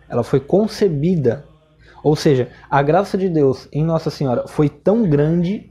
Ela 0.08 0.24
foi 0.24 0.40
concebida 0.40 1.46
ou 2.04 2.16
seja, 2.16 2.50
a 2.70 2.82
graça 2.82 3.18
de 3.18 3.30
Deus 3.30 3.68
em 3.72 3.84
Nossa 3.84 4.10
Senhora 4.10 4.48
foi 4.48 4.70
tão 4.70 5.10
grande 5.10 5.70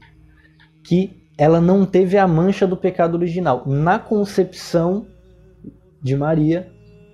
que 0.83 1.27
ela 1.37 1.59
não 1.59 1.85
teve 1.85 2.17
a 2.17 2.27
mancha 2.27 2.67
do 2.67 2.77
pecado 2.77 3.15
original. 3.15 3.63
Na 3.65 3.97
concepção 3.97 5.07
de 6.01 6.15
Maria, 6.15 6.71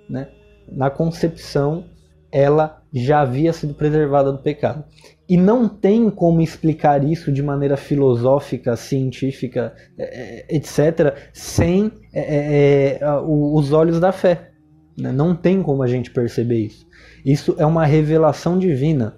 né, 0.10 0.30
na 0.68 0.90
concepção, 0.90 1.86
ela 2.32 2.82
já 2.92 3.22
havia 3.22 3.54
sido 3.54 3.74
preservada 3.74 4.32
do 4.32 4.40
pecado. 4.40 4.84
E 5.28 5.38
não 5.38 5.68
tem 5.68 6.10
como 6.10 6.42
explicar 6.42 7.04
isso 7.04 7.32
de 7.32 7.42
maneira 7.42 7.76
filosófica, 7.76 8.76
científica, 8.76 9.74
é, 9.98 10.04
é, 10.52 10.56
etc., 10.56 11.16
sem 11.34 11.92
é, 12.14 13.00
é, 13.00 13.22
os 13.22 13.72
olhos 13.72 14.00
da 14.00 14.12
fé. 14.12 14.52
Né? 14.98 15.12
Não 15.12 15.36
tem 15.36 15.64
como 15.64 15.82
a 15.82 15.88
gente 15.88 16.12
perceber 16.12 16.60
isso. 16.60 16.86
Isso 17.26 17.56
é 17.58 17.66
uma 17.66 17.86
revelação 17.86 18.58
divina. 18.60 19.18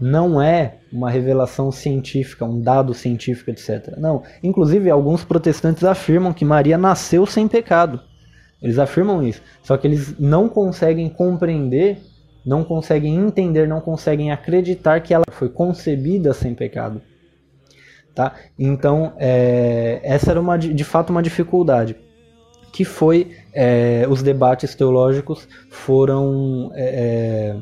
Não 0.00 0.42
é 0.42 0.78
uma 0.92 1.10
revelação 1.10 1.70
científica, 1.70 2.44
um 2.44 2.60
dado 2.60 2.92
científico, 2.92 3.50
etc. 3.50 3.96
Não. 3.96 4.22
Inclusive, 4.42 4.90
alguns 4.90 5.24
protestantes 5.24 5.84
afirmam 5.84 6.32
que 6.32 6.44
Maria 6.44 6.76
nasceu 6.76 7.24
sem 7.24 7.48
pecado. 7.48 8.00
Eles 8.60 8.78
afirmam 8.78 9.22
isso. 9.22 9.40
Só 9.62 9.76
que 9.76 9.86
eles 9.86 10.18
não 10.18 10.48
conseguem 10.48 11.08
compreender, 11.08 11.98
não 12.46 12.62
conseguem 12.62 13.16
entender, 13.16 13.66
não 13.66 13.80
conseguem 13.80 14.30
acreditar 14.30 15.00
que 15.00 15.12
ela 15.12 15.24
foi 15.32 15.48
concebida 15.48 16.32
sem 16.32 16.54
pecado. 16.54 17.02
Tá? 18.14 18.34
Então, 18.58 19.12
é, 19.18 20.00
essa 20.02 20.30
era 20.30 20.40
uma, 20.40 20.56
de 20.56 20.84
fato 20.84 21.10
uma 21.10 21.22
dificuldade 21.22 21.96
que 22.72 22.84
foi 22.84 23.32
é, 23.52 24.06
os 24.08 24.22
debates 24.22 24.74
teológicos 24.74 25.48
foram 25.70 26.70
é, 26.74 26.84
é 26.84 27.56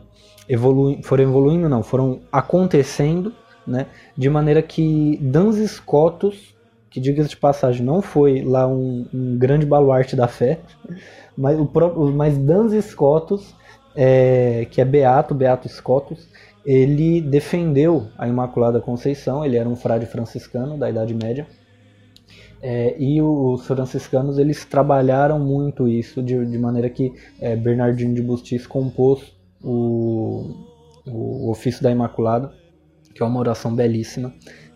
evolu 0.53 1.01
foram 1.05 1.23
evoluindo 1.23 1.69
não 1.69 1.85
foram 1.85 2.21
acontecendo 2.33 3.33
né 3.65 3.87
de 4.17 4.29
maneira 4.29 4.61
que 4.61 5.17
Dans 5.23 5.57
Scotus 5.71 6.57
que 6.91 6.99
diga 6.99 7.23
de 7.23 7.37
passagem 7.37 7.87
não 7.87 8.03
foi 8.03 8.43
lá 8.43 8.67
um, 8.67 9.07
um, 9.15 9.39
grande 9.39 9.65
baluarte 9.65 10.17
da 10.17 10.27
fé 10.27 10.59
mas 11.39 11.61
o 11.61 11.67
próprio 11.67 12.11
mas 12.13 12.37
Dans 12.37 12.73
Scotus 12.85 13.55
é, 13.95 14.67
que 14.71 14.81
é 14.81 14.85
Beato 14.85 15.35
Beato 15.35 15.69
Scotus. 15.69 16.29
Ele 16.65 17.21
defendeu 17.21 18.09
a 18.17 18.27
Imaculada 18.27 18.81
Conceição 18.81 19.45
ele 19.45 19.57
era 19.57 19.69
um 19.69 19.77
frade 19.77 20.07
franciscano 20.07 20.79
da 20.79 20.89
Idade 20.89 21.15
Média. 21.15 21.47
É, 22.63 22.97
e 22.99 23.21
os 23.21 23.67
franciscanos 23.67 24.39
eles 24.39 24.65
trabalharam 24.65 25.39
muito 25.39 25.87
isso 25.87 26.23
de, 26.23 26.47
de 26.47 26.59
maneira 26.59 26.89
que 26.89 27.13
é, 27.39 27.55
Bernardino 27.55 28.15
de 28.15 28.23
Bustis 28.23 28.67
compôs 28.67 29.35
o, 29.63 30.65
o 31.07 31.51
ofício 31.51 31.83
da 31.83 31.91
Imaculada, 31.91 32.53
que 33.15 33.23
é 33.23 33.27
uma 33.27 33.39
oração 33.39 33.75
belíssima, 33.75 34.33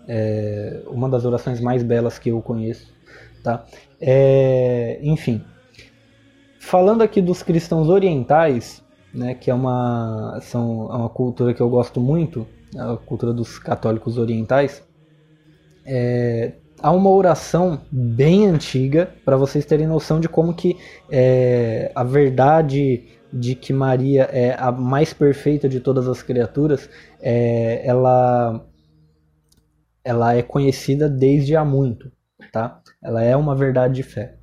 é, 0.06 0.82
uma 0.88 1.08
das 1.08 1.24
orações 1.24 1.62
mais 1.62 1.82
belas 1.82 2.18
que 2.18 2.28
eu 2.28 2.42
conheço, 2.42 2.92
tá? 3.42 3.64
É, 3.98 4.98
enfim, 5.02 5.42
falando 6.60 7.00
aqui 7.00 7.22
dos 7.22 7.42
cristãos 7.42 7.88
orientais, 7.88 8.82
né, 9.12 9.34
que 9.34 9.50
é 9.50 9.54
uma 9.54 10.38
são 10.42 10.88
é 10.92 10.96
uma 10.96 11.08
cultura 11.08 11.54
que 11.54 11.60
eu 11.60 11.68
gosto 11.68 12.00
muito, 12.00 12.46
a 12.76 12.96
cultura 12.96 13.32
dos 13.32 13.58
católicos 13.58 14.18
orientais, 14.18 14.82
é, 15.84 16.52
há 16.80 16.90
uma 16.92 17.10
oração 17.10 17.80
bem 17.90 18.46
antiga 18.46 19.10
para 19.24 19.36
vocês 19.36 19.64
terem 19.64 19.86
noção 19.86 20.20
de 20.20 20.28
como 20.28 20.54
que 20.54 20.76
é, 21.10 21.90
a 21.94 22.04
verdade 22.04 23.08
de 23.32 23.54
que 23.54 23.72
Maria 23.72 24.24
é 24.32 24.54
a 24.58 24.72
mais 24.72 25.12
perfeita 25.12 25.68
de 25.68 25.80
todas 25.80 26.08
as 26.08 26.22
criaturas, 26.22 26.88
é, 27.20 27.86
ela 27.86 28.64
ela 30.04 30.34
é 30.34 30.42
conhecida 30.42 31.08
desde 31.08 31.54
há 31.54 31.64
muito, 31.64 32.10
tá? 32.50 32.80
Ela 33.02 33.22
é 33.22 33.36
uma 33.36 33.54
verdade 33.54 33.94
de 33.94 34.02
fé. 34.02 34.37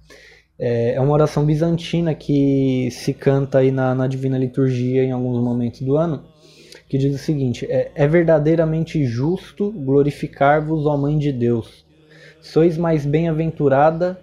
É, 0.57 0.93
é 0.93 1.01
uma 1.01 1.13
oração 1.13 1.45
bizantina 1.45 2.13
que 2.13 2.89
se 2.91 3.13
canta 3.13 3.59
aí 3.59 3.71
na, 3.71 3.93
na 3.93 4.07
Divina 4.07 4.38
Liturgia 4.38 5.03
em 5.03 5.12
alguns 5.12 5.43
momentos 5.43 5.81
do 5.81 5.97
ano, 5.97 6.24
que 6.88 6.97
diz 6.97 7.13
o 7.13 7.17
seguinte: 7.17 7.65
é, 7.69 7.91
é 7.93 8.07
verdadeiramente 8.07 9.05
justo 9.05 9.71
glorificar-vos, 9.71 10.85
ó 10.85 10.95
Mãe 10.95 11.17
de 11.17 11.31
Deus, 11.31 11.85
Sois 12.45 12.77
mais 12.77 13.07
bem-aventurada 13.07 14.21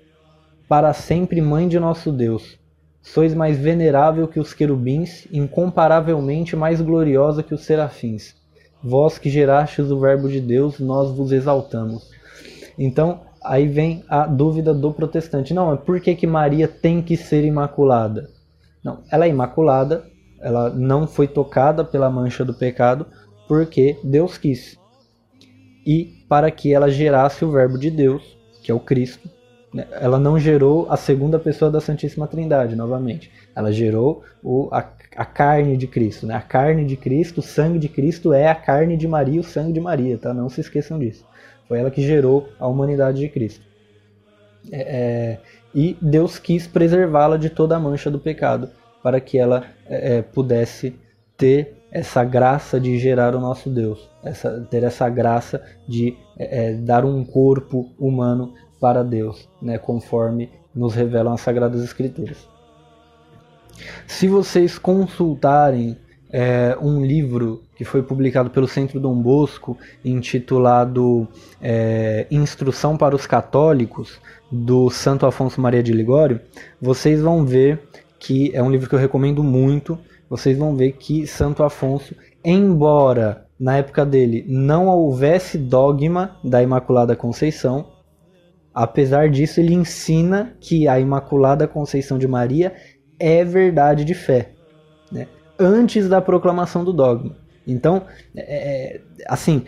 para 0.69 0.93
sempre 0.93 1.41
mãe 1.41 1.67
de 1.67 1.81
nosso 1.81 2.13
Deus. 2.13 2.57
Sois 3.03 3.35
mais 3.35 3.59
venerável 3.59 4.29
que 4.29 4.39
os 4.39 4.55
querubins, 4.55 5.27
incomparavelmente 5.33 6.55
mais 6.55 6.81
gloriosa 6.81 7.43
que 7.43 7.53
os 7.53 7.65
serafins. 7.65 8.37
Vós 8.81 9.19
que 9.19 9.29
gerastes 9.29 9.91
o 9.91 9.99
Verbo 9.99 10.29
de 10.29 10.41
Deus, 10.41 10.79
nós 10.79 11.11
vos 11.11 11.33
exaltamos. 11.33 12.13
Então, 12.79 13.23
aí 13.45 13.67
vem 13.67 14.05
a 14.09 14.27
dúvida 14.27 14.73
do 14.73 14.93
protestante. 14.93 15.55
Não, 15.55 15.77
por 15.77 16.01
que, 16.01 16.15
que 16.15 16.27
Maria 16.27 16.69
tem 16.69 17.03
que 17.03 17.17
ser 17.17 17.45
imaculada? 17.45 18.31
Não, 18.85 19.01
ela 19.11 19.27
é 19.27 19.29
imaculada, 19.29 20.05
ela 20.41 20.71
não 20.71 21.07
foi 21.07 21.29
tocada 21.29 21.85
pela 21.85 22.11
mancha 22.11 22.45
do 22.45 22.55
pecado, 22.55 23.07
porque 23.47 23.99
Deus 24.03 24.37
quis 24.39 24.81
e 25.87 26.25
para 26.29 26.51
que 26.51 26.73
ela 26.73 26.91
gerasse 26.91 27.45
o 27.45 27.51
Verbo 27.51 27.79
de 27.79 27.91
Deus, 27.91 28.37
que 28.63 28.71
é 28.71 28.75
o 28.75 28.81
Cristo. 28.81 29.29
Né? 29.73 29.87
Ela 29.93 30.19
não 30.19 30.39
gerou 30.39 30.87
a 30.91 30.97
segunda 30.97 31.39
pessoa 31.39 31.71
da 31.71 31.81
Santíssima 31.81 32.27
Trindade, 32.27 32.77
novamente. 32.77 33.31
Ela 33.55 33.73
gerou 33.73 34.23
o, 34.43 34.69
a, 34.73 34.89
a 35.17 35.25
carne 35.25 35.77
de 35.77 35.87
Cristo. 35.87 36.27
Né? 36.27 36.35
A 36.35 36.41
carne 36.41 36.85
de 36.85 36.97
Cristo, 36.97 37.39
o 37.39 37.43
sangue 37.43 37.79
de 37.79 37.89
Cristo 37.89 38.33
é 38.33 38.49
a 38.49 38.55
carne 38.55 38.97
de 38.97 39.09
Maria, 39.09 39.41
o 39.41 39.45
sangue 39.45 39.73
de 39.73 39.81
Maria, 39.81 40.17
tá? 40.19 40.33
Não 40.33 40.49
se 40.49 40.61
esqueçam 40.61 40.99
disso. 40.99 41.25
Foi 41.69 41.79
ela 41.79 41.91
que 41.91 42.03
gerou 42.03 42.49
a 42.59 42.67
humanidade 42.67 43.21
de 43.21 43.29
Cristo. 43.29 43.65
É, 44.71 44.81
é, 44.81 45.41
e 45.75 45.97
Deus 46.01 46.39
quis 46.39 46.67
preservá-la 46.67 47.37
de 47.37 47.51
toda 47.51 47.77
a 47.77 47.81
mancha 47.81 48.11
do 48.11 48.19
pecado 48.19 48.71
para 49.03 49.21
que 49.21 49.39
ela 49.39 49.65
é, 49.87 50.19
é, 50.19 50.23
pudesse 50.23 50.95
ter 51.37 51.75
essa 51.91 52.25
graça 52.25 52.79
de 52.79 52.99
gerar 52.99 53.35
o 53.35 53.41
nosso 53.41 53.69
Deus, 53.69 54.09
essa, 54.23 54.61
ter 54.71 54.83
essa 54.85 55.09
graça 55.09 55.63
de 55.89 56.17
é, 56.39 56.69
é, 56.69 56.73
dar 56.75 57.05
um 57.05 57.25
corpo 57.25 57.93
humano 57.99 58.55
para 58.81 59.03
Deus, 59.03 59.49
né, 59.61 59.79
conforme 59.79 60.51
nos 60.75 60.95
revelam 60.95 61.35
as 61.35 61.41
Sagradas 61.41 61.83
Escrituras. 61.83 62.49
Se 64.07 64.29
vocês 64.29 64.79
consultarem 64.79 65.99
um 66.81 67.05
livro 67.05 67.63
que 67.83 67.89
foi 67.89 68.01
publicado 68.01 68.49
pelo 68.49 68.69
Centro 68.69 69.01
Dom 69.01 69.21
Bosco, 69.21 69.77
intitulado 70.05 71.27
é, 71.61 72.29
Instrução 72.31 72.97
para 72.97 73.17
os 73.17 73.27
Católicos, 73.27 74.21
do 74.53 74.89
Santo 74.89 75.27
Afonso 75.27 75.61
Maria 75.61 75.83
de 75.83 75.93
Ligório, 75.93 76.41
vocês 76.81 77.21
vão 77.21 77.45
ver 77.45 77.81
que 78.21 78.55
é 78.55 78.63
um 78.63 78.71
livro 78.71 78.89
que 78.89 78.95
eu 78.95 78.99
recomendo 79.01 79.43
muito. 79.43 79.99
Vocês 80.31 80.57
vão 80.57 80.77
ver 80.77 80.93
que 80.93 81.27
Santo 81.27 81.65
Afonso, 81.65 82.15
embora 82.45 83.47
na 83.59 83.79
época 83.79 84.07
dele 84.07 84.45
não 84.47 84.87
houvesse 84.87 85.59
dogma 85.59 86.37
da 86.45 86.63
Imaculada 86.63 87.17
Conceição, 87.17 87.89
apesar 88.73 89.29
disso 89.29 89.59
ele 89.59 89.75
ensina 89.75 90.57
que 90.61 90.87
a 90.87 91.01
Imaculada 91.01 91.67
Conceição 91.67 92.17
de 92.17 92.29
Maria 92.29 92.75
é 93.19 93.45
verdade 93.45 94.05
de 94.05 94.15
fé, 94.15 94.53
né? 95.11 95.27
antes 95.59 96.09
da 96.09 96.21
proclamação 96.21 96.85
do 96.85 96.93
dogma. 96.93 97.42
Então, 97.67 98.03
é, 98.35 98.41
é, 98.97 99.01
assim, 99.27 99.65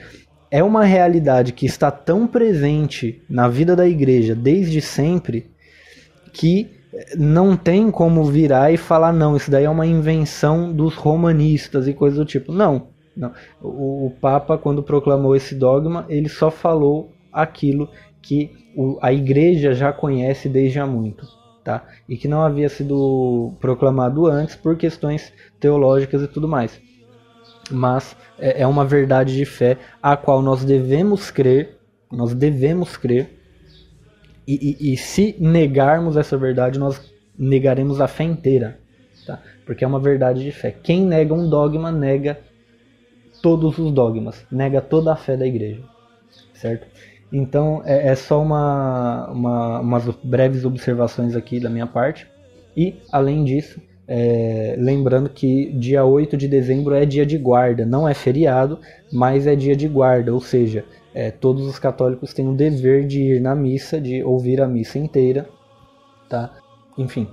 é 0.50 0.62
uma 0.62 0.84
realidade 0.84 1.52
que 1.52 1.66
está 1.66 1.90
tão 1.90 2.26
presente 2.26 3.22
na 3.28 3.48
vida 3.48 3.74
da 3.74 3.86
igreja 3.86 4.34
desde 4.34 4.80
sempre 4.80 5.50
que 6.32 6.70
não 7.16 7.56
tem 7.56 7.90
como 7.90 8.24
virar 8.24 8.72
e 8.72 8.76
falar, 8.76 9.12
não, 9.12 9.36
isso 9.36 9.50
daí 9.50 9.64
é 9.64 9.70
uma 9.70 9.86
invenção 9.86 10.72
dos 10.72 10.94
romanistas 10.94 11.88
e 11.88 11.92
coisas 11.92 12.18
do 12.18 12.24
tipo. 12.24 12.52
Não. 12.52 12.88
não. 13.16 13.32
O, 13.60 14.06
o 14.06 14.10
Papa, 14.20 14.56
quando 14.56 14.82
proclamou 14.82 15.34
esse 15.34 15.54
dogma, 15.54 16.06
ele 16.08 16.28
só 16.28 16.50
falou 16.50 17.12
aquilo 17.32 17.88
que 18.22 18.52
o, 18.76 18.98
a 19.02 19.12
igreja 19.12 19.74
já 19.74 19.92
conhece 19.92 20.48
desde 20.48 20.78
há 20.78 20.86
muito 20.86 21.26
tá? 21.64 21.82
E 22.06 22.16
que 22.16 22.28
não 22.28 22.42
havia 22.42 22.68
sido 22.68 23.54
proclamado 23.58 24.26
antes 24.26 24.54
por 24.54 24.76
questões 24.76 25.32
teológicas 25.58 26.22
e 26.22 26.28
tudo 26.28 26.46
mais. 26.46 26.78
Mas 27.70 28.16
é, 28.38 28.62
é 28.62 28.66
uma 28.66 28.84
verdade 28.84 29.34
de 29.34 29.44
fé 29.44 29.78
a 30.02 30.16
qual 30.16 30.42
nós 30.42 30.64
devemos 30.64 31.30
crer, 31.30 31.78
nós 32.10 32.34
devemos 32.34 32.96
crer, 32.96 33.30
e, 34.46 34.76
e, 34.80 34.92
e 34.92 34.96
se 34.96 35.36
negarmos 35.40 36.16
essa 36.16 36.36
verdade, 36.36 36.78
nós 36.78 37.00
negaremos 37.38 38.00
a 38.00 38.06
fé 38.06 38.24
inteira, 38.24 38.78
tá? 39.26 39.40
Porque 39.64 39.84
é 39.84 39.86
uma 39.86 39.98
verdade 39.98 40.44
de 40.44 40.52
fé. 40.52 40.70
Quem 40.70 41.04
nega 41.04 41.32
um 41.32 41.48
dogma 41.48 41.90
nega 41.90 42.38
todos 43.42 43.78
os 43.78 43.90
dogmas, 43.92 44.44
nega 44.50 44.80
toda 44.80 45.12
a 45.12 45.16
fé 45.16 45.36
da 45.36 45.46
igreja, 45.46 45.82
certo? 46.52 46.86
Então 47.32 47.82
é, 47.84 48.08
é 48.08 48.14
só 48.14 48.40
uma, 48.40 49.30
uma, 49.30 49.80
umas 49.80 50.08
breves 50.22 50.64
observações 50.64 51.34
aqui 51.34 51.58
da 51.58 51.70
minha 51.70 51.86
parte. 51.86 52.26
E, 52.76 52.96
além 53.10 53.44
disso, 53.44 53.80
é, 54.06 54.76
lembrando 54.78 55.28
que 55.30 55.72
dia 55.72 56.04
8 56.04 56.36
de 56.36 56.46
dezembro 56.46 56.94
é 56.94 57.06
dia 57.06 57.24
de 57.24 57.38
guarda, 57.38 57.86
não 57.86 58.06
é 58.08 58.14
feriado, 58.14 58.78
mas 59.12 59.46
é 59.46 59.56
dia 59.56 59.74
de 59.74 59.88
guarda, 59.88 60.32
ou 60.32 60.40
seja, 60.40 60.84
é, 61.14 61.30
todos 61.30 61.66
os 61.66 61.78
católicos 61.78 62.34
têm 62.34 62.48
o 62.48 62.54
dever 62.54 63.06
de 63.06 63.22
ir 63.22 63.40
na 63.40 63.54
missa, 63.54 64.00
de 64.00 64.22
ouvir 64.22 64.60
a 64.60 64.66
missa 64.66 64.98
inteira, 64.98 65.48
tá? 66.28 66.52
Enfim, 66.98 67.28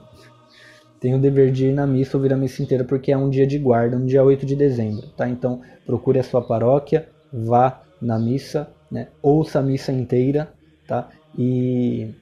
tem 1.00 1.16
o 1.16 1.20
dever 1.20 1.52
de 1.52 1.68
ir 1.68 1.74
na 1.74 1.86
missa, 1.86 2.16
ouvir 2.16 2.32
a 2.32 2.38
missa 2.38 2.62
inteira, 2.62 2.84
porque 2.84 3.12
é 3.12 3.18
um 3.18 3.30
dia 3.30 3.46
de 3.46 3.58
guarda, 3.58 3.98
um 3.98 4.06
dia 4.06 4.24
8 4.24 4.46
de 4.46 4.56
dezembro, 4.56 5.08
tá? 5.18 5.28
Então 5.28 5.62
procure 5.86 6.20
a 6.20 6.24
sua 6.24 6.42
paróquia, 6.42 7.10
vá 7.34 7.82
na 8.02 8.18
missa, 8.18 8.72
né? 8.90 9.08
ouça 9.22 9.60
a 9.60 9.64
missa 9.64 9.92
inteira, 9.92 10.52
tá? 10.88 11.10
E, 11.38 12.14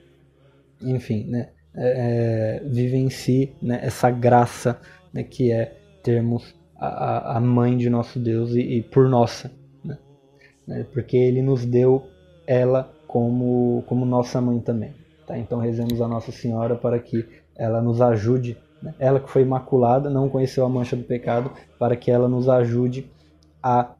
enfim, 0.81 1.25
né? 1.27 1.49
É, 1.75 2.61
é, 2.61 2.67
vivencie 2.67 3.55
né? 3.61 3.79
essa 3.83 4.09
graça 4.09 4.79
né? 5.13 5.23
que 5.23 5.51
é 5.51 5.77
termos 6.01 6.55
a, 6.75 7.37
a 7.37 7.39
mãe 7.39 7.77
de 7.77 7.89
nosso 7.89 8.19
Deus 8.19 8.51
e, 8.51 8.61
e 8.61 8.81
por 8.81 9.07
nossa, 9.07 9.51
né? 9.83 9.97
né? 10.67 10.85
porque 10.91 11.15
Ele 11.15 11.41
nos 11.41 11.65
deu 11.65 12.07
ela 12.47 12.91
como, 13.07 13.83
como 13.87 14.05
nossa 14.05 14.41
mãe 14.41 14.59
também. 14.59 14.93
Tá? 15.27 15.37
Então 15.37 15.59
rezemos 15.59 16.01
a 16.01 16.07
Nossa 16.07 16.31
Senhora 16.31 16.75
para 16.75 16.97
que 16.97 17.27
ela 17.55 17.81
nos 17.81 18.01
ajude, 18.01 18.57
né? 18.81 18.95
ela 18.97 19.19
que 19.19 19.29
foi 19.29 19.43
imaculada, 19.43 20.09
não 20.09 20.27
conheceu 20.27 20.65
a 20.65 20.69
mancha 20.69 20.95
do 20.95 21.03
pecado, 21.03 21.51
para 21.77 21.95
que 21.95 22.09
ela 22.09 22.27
nos 22.27 22.49
ajude 22.49 23.11
a 23.61 23.91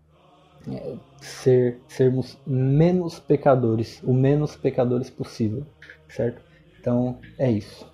é, 0.71 0.95
ser 1.21 1.79
sermos 1.87 2.37
menos 2.47 3.19
pecadores, 3.19 4.01
o 4.03 4.13
menos 4.13 4.55
pecadores 4.55 5.09
possível, 5.09 5.63
certo? 6.07 6.48
Então 6.79 7.19
é 7.37 7.51
isso. 7.51 7.85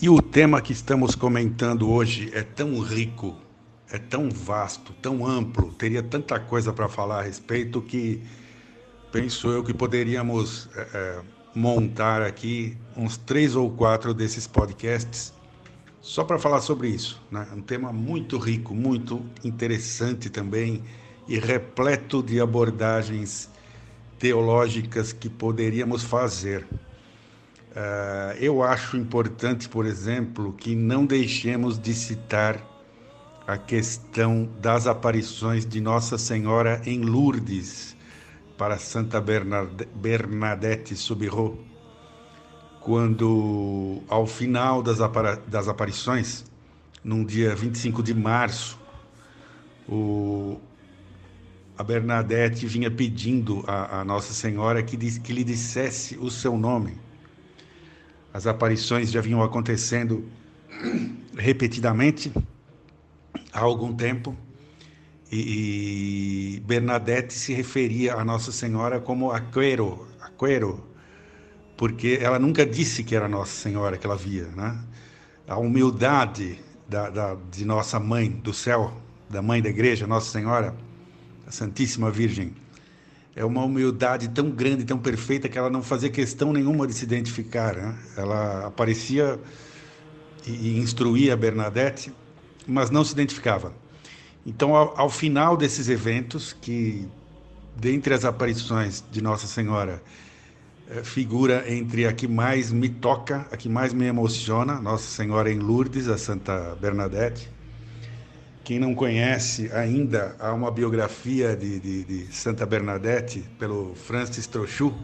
E 0.00 0.08
o 0.08 0.20
tema 0.20 0.60
que 0.60 0.72
estamos 0.72 1.14
comentando 1.14 1.88
hoje 1.88 2.30
é 2.34 2.42
tão 2.42 2.80
rico, 2.80 3.36
é 3.90 3.98
tão 3.98 4.28
vasto, 4.30 4.92
tão 4.94 5.24
amplo, 5.24 5.72
teria 5.74 6.02
tanta 6.02 6.40
coisa 6.40 6.72
para 6.72 6.88
falar 6.88 7.20
a 7.20 7.22
respeito 7.22 7.80
que 7.80 8.20
penso 9.12 9.48
eu 9.48 9.62
que 9.62 9.72
poderíamos 9.72 10.68
é, 10.74 10.80
é, 10.92 11.20
montar 11.54 12.22
aqui 12.22 12.76
uns 12.96 13.16
três 13.16 13.54
ou 13.54 13.70
quatro 13.70 14.12
desses 14.12 14.46
podcasts 14.46 15.32
só 16.00 16.24
para 16.24 16.38
falar 16.38 16.62
sobre 16.62 16.88
isso. 16.88 17.22
Né? 17.30 17.46
Um 17.54 17.62
tema 17.62 17.92
muito 17.92 18.38
rico, 18.38 18.74
muito 18.74 19.24
interessante 19.44 20.28
também 20.28 20.82
e 21.28 21.38
repleto 21.38 22.22
de 22.22 22.40
abordagens 22.40 23.51
teológicas 24.22 25.12
que 25.12 25.28
poderíamos 25.28 26.04
fazer. 26.04 26.64
Uh, 27.72 28.38
eu 28.38 28.62
acho 28.62 28.96
importante, 28.96 29.68
por 29.68 29.84
exemplo, 29.84 30.52
que 30.52 30.76
não 30.76 31.04
deixemos 31.04 31.76
de 31.76 31.92
citar 31.92 32.64
a 33.48 33.58
questão 33.58 34.48
das 34.60 34.86
aparições 34.86 35.66
de 35.66 35.80
Nossa 35.80 36.16
Senhora 36.18 36.80
em 36.86 37.00
Lourdes 37.00 37.96
para 38.56 38.78
Santa 38.78 39.20
Bernadette 39.20 40.94
Soubirous 40.94 41.58
quando, 42.78 44.02
ao 44.06 44.24
final 44.24 44.84
das, 44.84 44.98
das 45.48 45.66
aparições, 45.66 46.44
num 47.02 47.24
dia 47.24 47.56
25 47.56 48.00
de 48.04 48.14
março, 48.14 48.78
o, 49.88 50.60
a 51.76 51.82
Bernadette 51.82 52.66
vinha 52.66 52.90
pedindo 52.90 53.64
a, 53.66 54.00
a 54.00 54.04
Nossa 54.04 54.32
Senhora 54.32 54.82
que, 54.82 54.96
diz, 54.96 55.18
que 55.18 55.32
lhe 55.32 55.42
dissesse 55.44 56.16
o 56.18 56.30
seu 56.30 56.56
nome. 56.56 56.98
As 58.32 58.46
aparições 58.46 59.10
já 59.10 59.20
vinham 59.20 59.42
acontecendo 59.42 60.24
repetidamente 61.36 62.32
há 63.52 63.60
algum 63.60 63.94
tempo 63.94 64.36
e, 65.30 66.62
Bernadette 66.66 67.32
se 67.32 67.54
referia 67.54 68.14
a 68.14 68.24
Nossa 68.24 68.52
Senhora 68.52 69.00
como 69.00 69.32
Aquero, 69.32 70.06
Aquero, 70.20 70.86
porque 71.76 72.18
ela 72.20 72.38
nunca 72.38 72.66
disse 72.66 73.02
que 73.02 73.16
era 73.16 73.28
Nossa 73.28 73.52
Senhora 73.52 73.96
que 73.96 74.06
ela 74.06 74.16
via, 74.16 74.46
né? 74.48 74.78
A 75.48 75.58
humildade 75.58 76.60
da, 76.86 77.08
da, 77.08 77.36
de 77.50 77.64
nossa 77.64 77.98
mãe 77.98 78.30
do 78.30 78.52
céu, 78.52 78.92
da 79.28 79.40
mãe 79.40 79.62
da 79.62 79.70
igreja, 79.70 80.06
Nossa 80.06 80.30
Senhora, 80.30 80.74
Santíssima 81.52 82.10
Virgem, 82.10 82.54
é 83.34 83.44
uma 83.44 83.64
humildade 83.64 84.28
tão 84.28 84.50
grande, 84.50 84.84
tão 84.84 84.98
perfeita 84.98 85.48
que 85.48 85.56
ela 85.56 85.70
não 85.70 85.82
fazia 85.82 86.10
questão 86.10 86.52
nenhuma 86.52 86.86
de 86.86 86.92
se 86.92 87.04
identificar. 87.04 87.74
Né? 87.74 87.94
Ela 88.16 88.66
aparecia 88.66 89.38
e, 90.46 90.78
instruía 90.78 91.36
Bernadette, 91.36 92.12
mas 92.66 92.90
não 92.90 93.04
se 93.04 93.12
identificava. 93.12 93.72
Então, 94.44 94.74
ao, 94.74 94.98
ao 94.98 95.08
final 95.08 95.56
desses 95.56 95.88
eventos, 95.88 96.52
que 96.52 97.08
dentre 97.76 98.12
as 98.12 98.24
aparições 98.24 99.02
de 99.10 99.22
Nossa 99.22 99.46
Senhora 99.46 100.02
é, 100.90 101.02
figura 101.02 101.64
entre 101.72 102.06
a 102.06 102.12
que 102.12 102.28
mais 102.28 102.70
me 102.70 102.88
toca, 102.88 103.46
a 103.50 103.56
que 103.56 103.68
mais 103.68 103.94
me 103.94 104.04
emociona, 104.04 104.80
Nossa 104.80 105.08
Senhora 105.08 105.50
em 105.50 105.58
Lourdes, 105.58 106.08
a 106.08 106.18
Santa 106.18 106.76
Bernadette. 106.80 107.48
Quem 108.64 108.78
não 108.78 108.94
conhece 108.94 109.70
ainda, 109.72 110.36
há 110.38 110.52
uma 110.52 110.70
biografia 110.70 111.56
de, 111.56 111.80
de, 111.80 112.04
de 112.04 112.32
Santa 112.32 112.64
Bernadette 112.64 113.40
pelo 113.58 113.92
Francis 113.96 114.46
Trochu, 114.46 114.94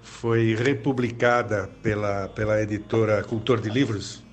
foi 0.00 0.54
republicada 0.54 1.68
pela, 1.82 2.28
pela 2.28 2.62
editora 2.62 3.22
Cultor 3.22 3.60
de 3.60 3.68
Livros, 3.68 4.24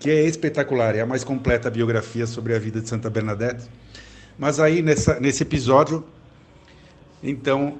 que 0.00 0.10
é 0.10 0.24
espetacular, 0.24 0.96
é 0.96 1.00
a 1.00 1.06
mais 1.06 1.22
completa 1.22 1.70
biografia 1.70 2.26
sobre 2.26 2.52
a 2.52 2.58
vida 2.58 2.80
de 2.80 2.88
Santa 2.88 3.08
Bernadette. 3.08 3.70
Mas 4.36 4.58
aí, 4.58 4.82
nessa, 4.82 5.20
nesse 5.20 5.44
episódio, 5.44 6.04
então, 7.22 7.78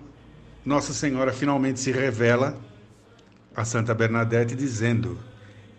nossa 0.64 0.92
Senhora 0.92 1.32
finalmente 1.32 1.80
se 1.80 1.90
revela 1.90 2.56
a 3.54 3.64
Santa 3.64 3.92
Bernadette 3.92 4.54
dizendo: 4.54 5.18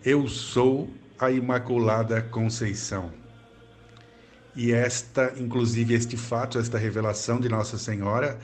Eu 0.04 0.28
sou 0.28 0.90
a 1.18 1.30
Imaculada 1.30 2.20
Conceição. 2.20 3.10
E 4.60 4.72
esta, 4.72 5.34
inclusive, 5.38 5.94
este 5.94 6.16
fato, 6.16 6.58
esta 6.58 6.76
revelação 6.76 7.38
de 7.38 7.48
Nossa 7.48 7.78
Senhora, 7.78 8.40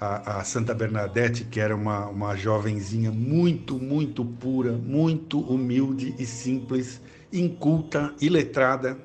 a, 0.00 0.38
a, 0.38 0.44
Santa 0.44 0.72
Bernadette, 0.72 1.42
que 1.42 1.58
era 1.58 1.74
uma, 1.74 2.06
uma 2.06 2.36
jovenzinha 2.36 3.10
muito, 3.10 3.76
muito 3.76 4.24
pura, 4.24 4.70
muito 4.70 5.40
humilde 5.40 6.14
e 6.20 6.24
simples, 6.24 7.00
inculta 7.32 8.14
e 8.20 8.28
letrada. 8.28 8.96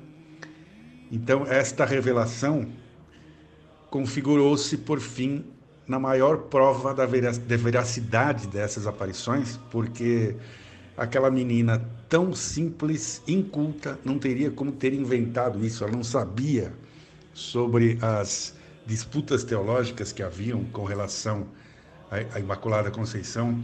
Então, 1.10 1.44
esta 1.48 1.84
revelação 1.84 2.68
configurou-se, 3.90 4.76
por 4.76 5.00
fim, 5.00 5.44
na 5.84 5.98
maior 5.98 6.42
prova 6.42 6.94
da 6.94 7.06
veracidade 7.56 8.46
dessas 8.46 8.86
aparições, 8.86 9.58
porque 9.68 10.36
aquela 10.96 11.30
menina 11.30 11.84
tão 12.08 12.34
simples, 12.34 13.22
inculta, 13.26 13.98
não 14.04 14.18
teria 14.18 14.50
como 14.50 14.72
ter 14.72 14.94
inventado 14.94 15.64
isso, 15.64 15.84
ela 15.84 15.92
não 15.92 16.04
sabia 16.04 16.72
sobre 17.34 17.98
as 18.00 18.54
disputas 18.86 19.44
teológicas 19.44 20.12
que 20.12 20.22
haviam 20.22 20.64
com 20.64 20.84
relação 20.84 21.46
à 22.10 22.38
Imaculada 22.38 22.90
Conceição. 22.90 23.60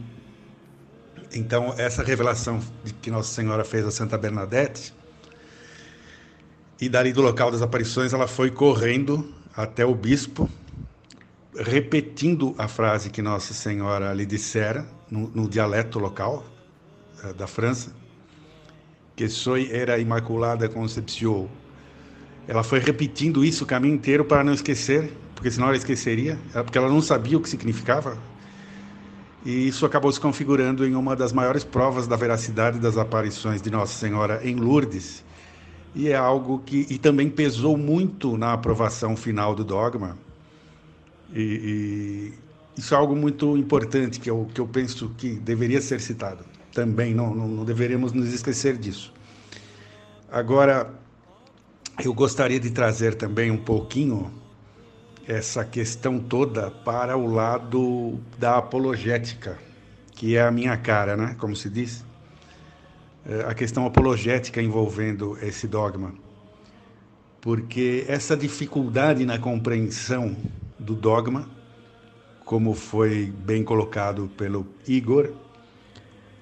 Então, 1.32 1.72
essa 1.78 2.02
revelação 2.02 2.60
que 3.00 3.10
Nossa 3.10 3.32
Senhora 3.32 3.64
fez 3.64 3.86
a 3.86 3.90
Santa 3.90 4.18
Bernadette, 4.18 4.92
e 6.80 6.88
dali 6.88 7.12
do 7.12 7.22
local 7.22 7.50
das 7.50 7.62
aparições, 7.62 8.12
ela 8.12 8.26
foi 8.26 8.50
correndo 8.50 9.32
até 9.56 9.86
o 9.86 9.94
bispo, 9.94 10.50
repetindo 11.56 12.54
a 12.58 12.66
frase 12.66 13.08
que 13.08 13.22
Nossa 13.22 13.54
Senhora 13.54 14.12
lhe 14.12 14.26
dissera 14.26 14.84
no, 15.08 15.28
no 15.28 15.48
dialeto 15.48 16.00
local 16.00 16.44
da 17.36 17.46
França, 17.46 17.92
que 19.14 19.28
soy 19.28 19.68
era 19.70 19.98
Imaculada 19.98 20.68
Concepción. 20.68 21.46
Ela 22.48 22.62
foi 22.62 22.80
repetindo 22.80 23.44
isso 23.44 23.64
o 23.64 23.66
caminho 23.66 23.94
inteiro 23.94 24.24
para 24.24 24.42
não 24.42 24.52
esquecer, 24.52 25.12
porque 25.34 25.50
senão 25.50 25.68
ela 25.68 25.76
esqueceria, 25.76 26.38
porque 26.52 26.76
ela 26.76 26.88
não 26.88 27.00
sabia 27.00 27.38
o 27.38 27.40
que 27.40 27.48
significava. 27.48 28.18
E 29.44 29.68
isso 29.68 29.84
acabou 29.86 30.10
se 30.10 30.20
configurando 30.20 30.86
em 30.86 30.94
uma 30.94 31.14
das 31.14 31.32
maiores 31.32 31.64
provas 31.64 32.06
da 32.06 32.16
veracidade 32.16 32.78
das 32.78 32.96
aparições 32.96 33.60
de 33.60 33.70
Nossa 33.70 33.94
Senhora 33.94 34.40
em 34.42 34.56
Lourdes. 34.56 35.24
E 35.94 36.08
é 36.08 36.16
algo 36.16 36.60
que 36.64 36.86
e 36.88 36.98
também 36.98 37.28
pesou 37.28 37.76
muito 37.76 38.36
na 38.36 38.52
aprovação 38.52 39.16
final 39.16 39.54
do 39.54 39.62
dogma, 39.62 40.16
e, 41.34 41.40
e, 41.40 42.32
isso 42.76 42.94
é 42.94 42.96
algo 42.96 43.16
muito 43.16 43.56
importante 43.56 44.20
que 44.20 44.30
eu, 44.30 44.48
que 44.52 44.60
eu 44.60 44.66
penso 44.66 45.10
que 45.16 45.34
deveria 45.34 45.80
ser 45.80 46.00
citado. 46.00 46.44
Também 46.72 47.14
não, 47.14 47.34
não, 47.34 47.48
não 47.48 47.64
deveríamos 47.64 48.12
nos 48.12 48.32
esquecer 48.32 48.76
disso. 48.76 49.12
Agora, 50.30 50.90
eu 52.02 52.14
gostaria 52.14 52.58
de 52.58 52.70
trazer 52.70 53.14
também 53.14 53.50
um 53.50 53.58
pouquinho 53.58 54.32
essa 55.26 55.64
questão 55.64 56.18
toda 56.18 56.70
para 56.70 57.16
o 57.16 57.26
lado 57.26 58.18
da 58.38 58.56
apologética, 58.56 59.58
que 60.12 60.36
é 60.36 60.42
a 60.42 60.50
minha 60.50 60.76
cara, 60.76 61.16
né? 61.16 61.36
Como 61.38 61.54
se 61.54 61.68
diz. 61.68 62.04
É 63.24 63.42
a 63.42 63.54
questão 63.54 63.86
apologética 63.86 64.60
envolvendo 64.60 65.38
esse 65.40 65.68
dogma. 65.68 66.12
Porque 67.40 68.04
essa 68.08 68.36
dificuldade 68.36 69.24
na 69.24 69.38
compreensão 69.38 70.36
do 70.78 70.94
dogma, 70.94 71.48
como 72.44 72.74
foi 72.74 73.32
bem 73.44 73.62
colocado 73.62 74.30
pelo 74.36 74.66
Igor. 74.86 75.32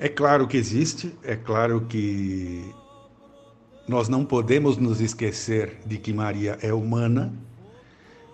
É 0.03 0.09
claro 0.09 0.49
que 0.49 0.57
existe, 0.57 1.15
é 1.23 1.37
claro 1.37 1.83
que 1.83 2.75
nós 3.87 4.09
não 4.09 4.25
podemos 4.25 4.79
nos 4.79 4.99
esquecer 4.99 5.77
de 5.85 5.99
que 5.99 6.11
Maria 6.11 6.57
é 6.63 6.73
humana. 6.73 7.31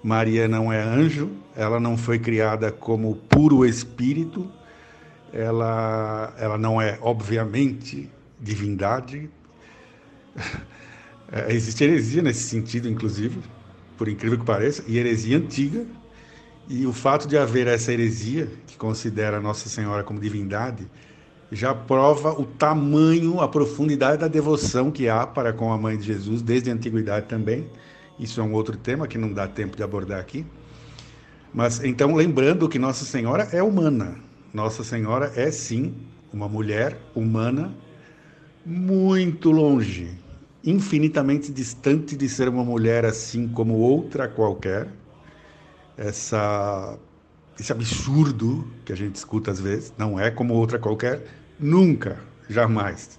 Maria 0.01 0.47
não 0.47 0.73
é 0.73 0.81
anjo, 0.81 1.29
ela 1.57 1.81
não 1.81 1.97
foi 1.97 2.21
criada 2.21 2.71
como 2.71 3.17
puro 3.17 3.67
espírito, 3.67 4.49
ela, 5.33 6.33
ela 6.39 6.57
não 6.57 6.81
é, 6.81 7.01
obviamente, 7.03 8.09
divindade. 8.41 9.29
É, 11.33 11.53
existe 11.53 11.83
heresia 11.83 12.23
nesse 12.23 12.45
sentido, 12.45 12.89
inclusive, 12.89 13.41
por 13.99 14.07
incrível 14.07 14.39
que 14.39 14.45
pareça, 14.45 14.85
e 14.87 14.97
heresia 14.97 15.37
antiga. 15.37 15.85
E 16.69 16.87
o 16.87 16.93
fato 16.93 17.27
de 17.27 17.37
haver 17.37 17.67
essa 17.67 17.93
heresia, 17.93 18.49
que 18.65 18.77
considera 18.77 19.41
Nossa 19.41 19.69
Senhora 19.69 20.05
como 20.05 20.21
divindade, 20.21 20.89
já 21.51 21.75
prova 21.75 22.33
o 22.33 22.45
tamanho, 22.45 23.41
a 23.41 23.49
profundidade 23.49 24.19
da 24.19 24.29
devoção 24.29 24.91
que 24.91 25.09
há 25.09 25.27
para 25.27 25.53
com 25.53 25.73
a 25.73 25.79
mãe 25.79 25.97
de 25.97 26.05
Jesus 26.05 26.43
desde 26.43 26.71
a 26.71 26.75
antiguidade 26.75 27.27
também. 27.27 27.69
Isso 28.19 28.41
é 28.41 28.45
um 28.45 28.53
outro 28.53 28.77
tema 28.77 29.07
que 29.07 29.19
não 29.19 29.33
dá 29.33 29.47
tempo 29.47 29.77
de 29.77 29.83
abordar 29.83 30.21
aqui. 30.21 30.45
Mas 31.53 31.83
então, 31.83 32.15
lembrando 32.15 32.69
que 32.69 32.79
Nossa 32.79 33.05
Senhora 33.05 33.49
é 33.53 33.63
humana. 33.63 34.17
Nossa 34.53 34.83
Senhora 34.83 35.33
é 35.37 35.51
sim 35.51 35.95
uma 36.33 36.49
mulher 36.49 36.99
humana 37.15 37.73
muito 38.65 39.51
longe 39.51 40.27
infinitamente 40.67 41.53
distante 41.53 42.17
de 42.17 42.29
ser 42.29 42.49
uma 42.49 42.65
mulher 42.65 43.05
assim 43.05 43.47
como 43.47 43.75
outra 43.75 44.27
qualquer. 44.27 44.89
Essa, 45.97 46.99
esse 47.59 47.73
absurdo 47.73 48.67
que 48.85 48.93
a 48.93 48.97
gente 48.97 49.17
escuta 49.17 49.51
às 49.51 49.61
vezes, 49.61 49.93
não 49.97 50.19
é 50.19 50.31
como 50.31 50.55
outra 50.55 50.79
qualquer, 50.79 51.25
nunca, 51.59 52.19
jamais. 52.49 53.19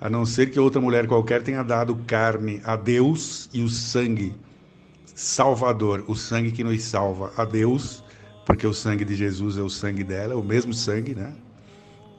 A 0.00 0.08
não 0.08 0.24
ser 0.24 0.50
que 0.50 0.58
outra 0.58 0.80
mulher 0.80 1.06
qualquer 1.06 1.42
tenha 1.42 1.62
dado 1.62 1.94
carne 2.06 2.60
a 2.64 2.74
Deus 2.74 3.48
e 3.52 3.62
o 3.62 3.68
sangue 3.68 4.34
salvador, 5.14 6.04
o 6.08 6.16
sangue 6.16 6.50
que 6.50 6.64
nos 6.64 6.82
salva 6.82 7.32
a 7.36 7.44
Deus, 7.44 8.02
porque 8.46 8.66
o 8.66 8.72
sangue 8.72 9.04
de 9.04 9.14
Jesus 9.14 9.58
é 9.58 9.62
o 9.62 9.68
sangue 9.68 10.02
dela, 10.02 10.34
o 10.34 10.42
mesmo 10.42 10.72
sangue, 10.72 11.14
né? 11.14 11.32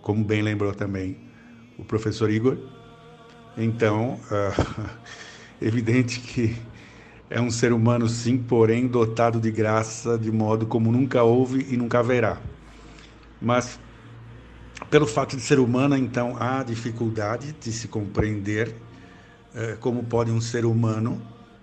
Como 0.02 0.24
bem 0.24 0.42
lembrou 0.42 0.74
também 0.74 1.18
o 1.78 1.84
professor 1.84 2.30
Igor. 2.30 2.58
Então, 3.58 4.20
uh, 4.30 4.90
evidente 5.62 6.20
que 6.20 6.56
é 7.32 7.40
um 7.40 7.50
ser 7.50 7.72
humano, 7.72 8.10
sim, 8.10 8.38
porém 8.38 8.86
dotado 8.88 9.40
de 9.40 9.50
graça 9.50 10.18
de 10.18 10.30
modo 10.30 10.66
como 10.66 10.92
nunca 10.92 11.24
houve 11.24 11.66
e 11.70 11.78
nunca 11.78 12.00
haverá. 12.00 12.38
Mas, 13.42 13.80
pelo 14.90 15.08
fato 15.08 15.38
de 15.38 15.42
ser 15.42 15.58
humana, 15.58 15.98
então 15.98 16.36
há 16.38 16.62
dificuldade 16.62 17.54
de 17.54 17.72
se 17.72 17.88
compreender 17.88 18.76
uh, 19.56 19.78
como 19.80 20.04
pode 20.04 20.30
um 20.30 20.42
ser 20.42 20.66
humano, 20.66 21.22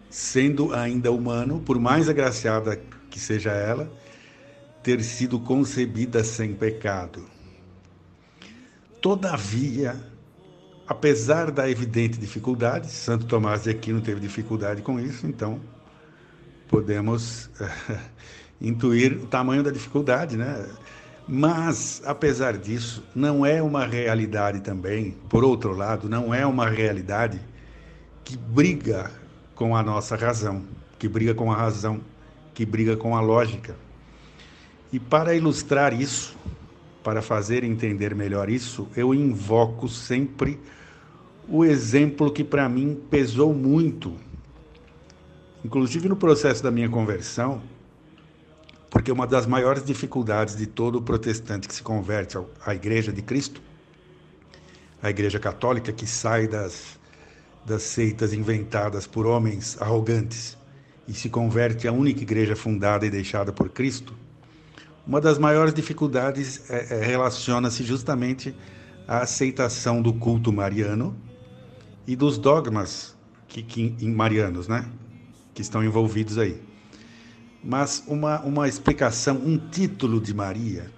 sendo 0.09 0.75
ainda 0.75 1.13
humano, 1.13 1.61
por 1.61 1.79
mais 1.79 2.09
agraciada 2.09 2.81
que 3.11 3.21
seja 3.21 3.51
ela, 3.51 3.93
ter 4.83 5.03
sido 5.03 5.39
concebida 5.39 6.25
sem 6.25 6.55
pecado. 6.55 7.27
Todavia, 9.03 10.01
apesar 10.89 11.51
da 11.51 11.69
evidente 11.69 12.19
dificuldade, 12.19 12.91
Santo 12.91 13.27
Tomás 13.27 13.65
de 13.65 13.71
Aquino 13.71 14.01
teve 14.01 14.21
dificuldade 14.21 14.81
com 14.81 14.99
isso, 14.99 15.27
então 15.27 15.61
podemos 16.67 17.51
intuir 18.61 19.13
o 19.19 19.27
tamanho 19.27 19.63
da 19.63 19.71
dificuldade, 19.71 20.37
né? 20.37 20.67
Mas, 21.29 22.01
apesar 22.07 22.57
disso, 22.57 23.05
não 23.15 23.45
é 23.45 23.63
uma 23.63 23.85
realidade 23.85 24.61
também, 24.61 25.15
por 25.29 25.45
outro 25.45 25.77
lado, 25.77 26.09
não 26.09 26.35
é 26.35 26.47
uma 26.47 26.71
realidade 26.71 27.39
que 28.25 28.35
briga 28.35 29.11
com 29.55 29.77
a 29.77 29.83
nossa 29.83 30.17
razão, 30.17 30.65
que 30.99 31.07
briga 31.07 31.35
com 31.35 31.53
a 31.53 31.57
razão, 31.57 32.01
que 32.55 32.65
briga 32.65 32.97
com 32.97 33.15
a 33.15 33.21
lógica. 33.21 33.77
E 34.91 34.99
para 34.99 35.35
ilustrar 35.35 35.93
isso, 35.93 36.35
para 37.03 37.23
fazer 37.23 37.65
entender 37.65 38.15
melhor 38.15 38.51
isso, 38.51 38.89
eu 38.97 39.15
invoco 39.15 39.89
sempre 39.89 40.59
o 41.49 41.65
exemplo 41.65 42.31
que 42.31 42.45
para 42.45 42.69
mim 42.69 43.01
pesou 43.11 43.55
muito, 43.55 44.15
inclusive 45.65 46.09
no 46.09 46.17
processo 46.17 46.63
da 46.63 46.71
minha 46.71 46.89
conversão, 46.89 47.63
porque 48.91 49.11
uma 49.13 49.27
das 49.27 49.47
maiores 49.47 49.85
dificuldades 49.85 50.57
de 50.57 50.67
todo 50.67 51.01
protestante 51.01 51.69
que 51.69 51.75
se 51.75 51.83
converte 51.83 52.37
à 52.65 52.75
Igreja 52.75 53.13
de 53.13 53.23
Cristo, 53.23 53.63
a 55.03 55.11
Igreja 55.11 55.39
Católica 55.39 55.93
que 55.93 56.07
sai 56.07 56.47
das, 56.47 56.99
das 57.65 57.83
seitas 57.83 58.33
inventadas 58.33 59.07
por 59.07 59.27
homens 59.27 59.81
arrogantes 59.81 60.59
e 61.07 61.15
se 61.15 61.31
converte 61.31 61.89
à 61.89 61.93
única 61.93 62.23
igreja 62.23 62.55
fundada 62.55 63.07
e 63.07 63.11
deixada 63.11 63.53
por 63.53 63.71
Cristo, 63.71 64.15
uma 65.09 65.23
das 65.23 65.39
maiores 65.39 65.73
dificuldades 65.73 66.71
é, 66.71 66.99
é, 66.99 67.03
relaciona-se 67.03 67.83
justamente 67.83 68.55
à 69.07 69.21
aceitação 69.21 70.03
do 70.03 70.13
culto 70.13 70.53
mariano 70.53 71.17
e 72.07 72.15
dos 72.15 72.37
dogmas 72.37 73.17
que, 73.47 73.63
que, 73.63 73.97
em 74.03 74.13
marianos, 74.13 74.69
né? 74.69 74.85
Que 75.55 75.63
estão 75.63 75.83
envolvidos 75.83 76.37
aí. 76.37 76.63
Mas 77.65 78.05
uma, 78.07 78.41
uma 78.43 78.69
explicação, 78.69 79.37
um 79.39 79.57
título 79.57 80.21
de 80.21 80.35
Maria 80.35 80.93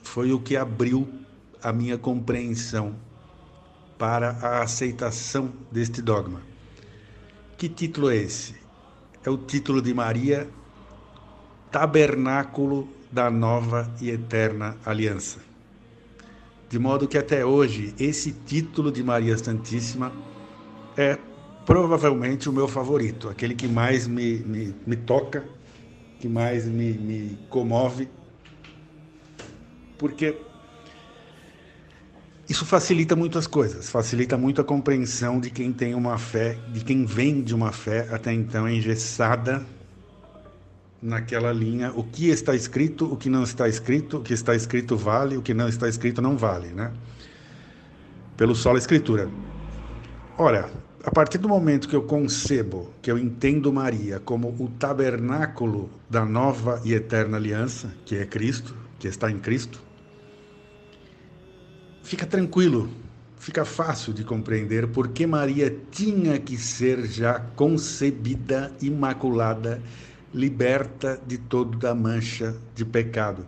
foi 0.00 0.32
o 0.32 0.38
que 0.38 0.56
abriu 0.56 1.08
a 1.60 1.72
minha 1.72 1.98
compreensão 1.98 2.94
para 3.98 4.30
a 4.42 4.62
aceitação 4.62 5.52
deste 5.72 6.00
dogma. 6.00 6.40
Que 7.58 7.68
título 7.68 8.10
é 8.10 8.16
esse? 8.16 8.54
É 9.24 9.30
o 9.30 9.36
título 9.36 9.82
de 9.82 9.92
Maria, 9.92 10.48
Tabernáculo 11.72 12.95
da 13.16 13.30
Nova 13.30 13.90
e 13.98 14.10
Eterna 14.10 14.76
Aliança. 14.84 15.38
De 16.68 16.78
modo 16.78 17.08
que 17.08 17.16
até 17.16 17.46
hoje 17.46 17.94
esse 17.98 18.30
título 18.30 18.92
de 18.92 19.02
Maria 19.02 19.38
Santíssima 19.38 20.12
é 20.98 21.16
provavelmente 21.64 22.46
o 22.46 22.52
meu 22.52 22.68
favorito, 22.68 23.30
aquele 23.30 23.54
que 23.54 23.66
mais 23.66 24.06
me, 24.06 24.40
me, 24.40 24.74
me 24.86 24.96
toca, 24.96 25.46
que 26.20 26.28
mais 26.28 26.66
me, 26.66 26.92
me 26.92 27.38
comove, 27.48 28.06
porque 29.96 30.36
isso 32.46 32.66
facilita 32.66 33.16
muitas 33.16 33.46
coisas, 33.46 33.88
facilita 33.88 34.36
muito 34.36 34.60
a 34.60 34.64
compreensão 34.64 35.40
de 35.40 35.48
quem 35.48 35.72
tem 35.72 35.94
uma 35.94 36.18
fé, 36.18 36.58
de 36.70 36.84
quem 36.84 37.06
vem 37.06 37.42
de 37.42 37.54
uma 37.54 37.72
fé 37.72 38.06
até 38.10 38.30
então 38.30 38.68
engessada 38.68 39.64
naquela 41.06 41.52
linha, 41.52 41.92
o 41.94 42.02
que 42.02 42.28
está 42.28 42.54
escrito, 42.54 43.10
o 43.12 43.16
que 43.16 43.30
não 43.30 43.44
está 43.44 43.68
escrito, 43.68 44.18
o 44.18 44.20
que 44.20 44.34
está 44.34 44.54
escrito 44.54 44.96
vale, 44.96 45.36
o 45.36 45.42
que 45.42 45.54
não 45.54 45.68
está 45.68 45.88
escrito 45.88 46.20
não 46.20 46.36
vale, 46.36 46.68
né? 46.68 46.92
Pelo 48.36 48.54
solo 48.54 48.76
escritura. 48.76 49.30
Ora, 50.36 50.68
a 51.04 51.10
partir 51.12 51.38
do 51.38 51.48
momento 51.48 51.88
que 51.88 51.94
eu 51.94 52.02
concebo, 52.02 52.90
que 53.00 53.08
eu 53.08 53.16
entendo 53.16 53.72
Maria 53.72 54.18
como 54.18 54.48
o 54.58 54.68
tabernáculo 54.68 55.88
da 56.10 56.24
nova 56.24 56.82
e 56.84 56.92
eterna 56.92 57.36
aliança, 57.36 57.94
que 58.04 58.16
é 58.16 58.26
Cristo, 58.26 58.74
que 58.98 59.06
está 59.06 59.30
em 59.30 59.38
Cristo, 59.38 59.80
fica 62.02 62.26
tranquilo, 62.26 62.90
fica 63.38 63.64
fácil 63.64 64.12
de 64.12 64.24
compreender 64.24 64.88
por 64.88 65.08
que 65.08 65.26
Maria 65.26 65.74
tinha 65.92 66.40
que 66.40 66.56
ser 66.56 67.06
já 67.06 67.38
concebida 67.38 68.72
imaculada, 68.82 69.80
liberta 70.36 71.18
de 71.26 71.38
toda 71.38 71.92
a 71.92 71.94
mancha 71.94 72.54
de 72.74 72.84
pecado. 72.84 73.46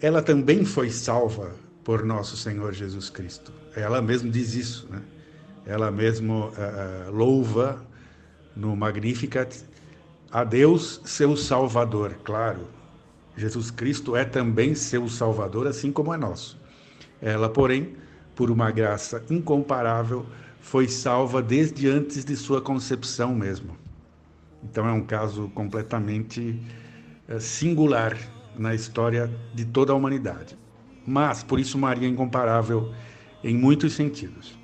Ela 0.00 0.22
também 0.22 0.64
foi 0.64 0.88
salva 0.88 1.52
por 1.84 2.02
nosso 2.02 2.34
Senhor 2.34 2.72
Jesus 2.72 3.10
Cristo. 3.10 3.52
Ela 3.76 4.00
mesmo 4.00 4.30
diz 4.30 4.54
isso, 4.54 4.88
né? 4.90 5.02
ela 5.66 5.90
mesmo 5.90 6.48
uh, 6.48 7.10
louva 7.10 7.84
no 8.56 8.74
Magnificat 8.74 9.54
a 10.32 10.44
Deus, 10.44 11.02
seu 11.04 11.36
Salvador, 11.36 12.14
claro. 12.24 12.66
Jesus 13.36 13.70
Cristo 13.70 14.16
é 14.16 14.24
também 14.24 14.74
seu 14.74 15.10
Salvador, 15.10 15.66
assim 15.66 15.92
como 15.92 16.14
é 16.14 16.16
nosso. 16.16 16.58
Ela, 17.20 17.50
porém, 17.50 17.96
por 18.34 18.50
uma 18.50 18.70
graça 18.70 19.22
incomparável, 19.28 20.24
foi 20.62 20.88
salva 20.88 21.42
desde 21.42 21.86
antes 21.86 22.24
de 22.24 22.34
sua 22.34 22.62
concepção 22.62 23.34
mesmo. 23.34 23.76
Então 24.62 24.86
é 24.86 24.92
um 24.92 25.02
caso 25.02 25.48
completamente 25.54 26.60
uh, 27.28 27.40
singular 27.40 28.16
na 28.56 28.74
história 28.74 29.30
de 29.54 29.64
toda 29.64 29.92
a 29.92 29.96
humanidade. 29.96 30.58
Mas, 31.06 31.42
por 31.42 31.58
isso, 31.58 31.78
Maria 31.78 32.06
é 32.06 32.10
incomparável 32.10 32.92
em 33.42 33.56
muitos 33.56 33.94
sentidos. 33.94 34.58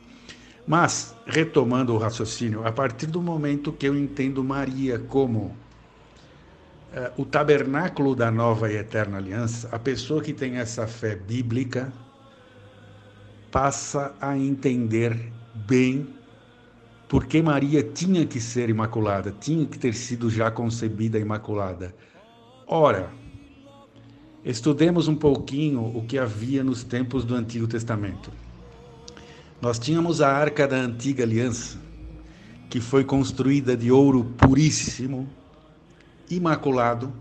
Mas, 0.67 1.17
retomando 1.27 1.95
o 1.95 1.99
raciocínio, 1.99 2.67
a 2.67 2.73
partir 2.73 3.07
do 3.07 3.23
momento 3.23 3.73
que 3.73 3.87
eu 3.87 3.97
entendo 3.97 4.43
Maria 4.45 4.99
como 4.99 5.39
uh, 5.39 5.57
o 7.17 7.25
tabernáculo 7.25 8.15
da 8.15 8.31
nova 8.31 8.71
e 8.71 8.77
eterna 8.77 9.17
aliança, 9.17 9.69
a 9.73 9.79
pessoa 9.79 10.23
que 10.23 10.33
tem 10.33 10.57
essa 10.57 10.87
fé 10.87 11.15
bíblica 11.15 11.93
passa 13.51 14.15
a 14.21 14.37
entender 14.37 15.33
bem 15.55 16.16
por 17.09 17.27
que 17.27 17.41
Maria 17.41 17.83
tinha 17.83 18.27
que 18.27 18.41
ser 18.41 18.69
imaculada, 18.69 19.33
tinha 19.33 19.65
que 19.67 19.79
ter 19.79 19.95
sido 19.95 20.29
já 20.29 20.51
concebida 20.51 21.19
imaculada. 21.19 21.95
Ora, 22.67 23.11
estudemos 24.45 25.07
um 25.07 25.15
pouquinho 25.15 25.85
o 25.97 26.05
que 26.05 26.19
havia 26.19 26.65
nos 26.65 26.83
tempos 26.83 27.25
do 27.25 27.35
Antigo 27.35 27.67
Testamento. 27.69 28.33
Nós 29.61 29.79
tínhamos 29.79 30.21
a 30.21 30.31
arca 30.31 30.67
da 30.67 30.77
antiga 30.77 31.23
aliança, 31.23 31.79
que 32.69 32.81
foi 32.81 33.05
construída 33.05 33.77
de 33.77 33.91
ouro 33.91 34.25
puríssimo, 34.37 35.29
imaculado. 36.29 37.13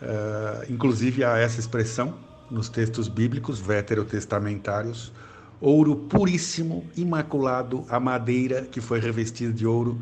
Uh, 0.00 0.72
inclusive 0.72 1.22
há 1.22 1.36
essa 1.36 1.60
expressão 1.60 2.14
nos 2.50 2.70
textos 2.70 3.06
bíblicos 3.06 3.60
veterotestamentários: 3.60 5.12
ouro 5.60 5.94
puríssimo, 5.96 6.84
imaculado, 6.96 7.84
a 7.88 8.00
madeira 8.00 8.62
que 8.62 8.80
foi 8.80 8.98
revestida 9.00 9.52
de 9.52 9.66
ouro, 9.66 10.00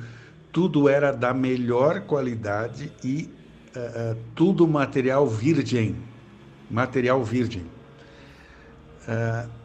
tudo 0.53 0.88
era 0.88 1.12
da 1.12 1.35
melhor 1.35 2.03
qualidade 2.03 2.92
e 3.03 3.29
uh, 3.75 4.12
uh, 4.12 4.16
tudo 4.35 4.66
material 4.66 5.27
virgem. 5.27 5.97
Material 6.71 7.25
virgem. 7.25 7.64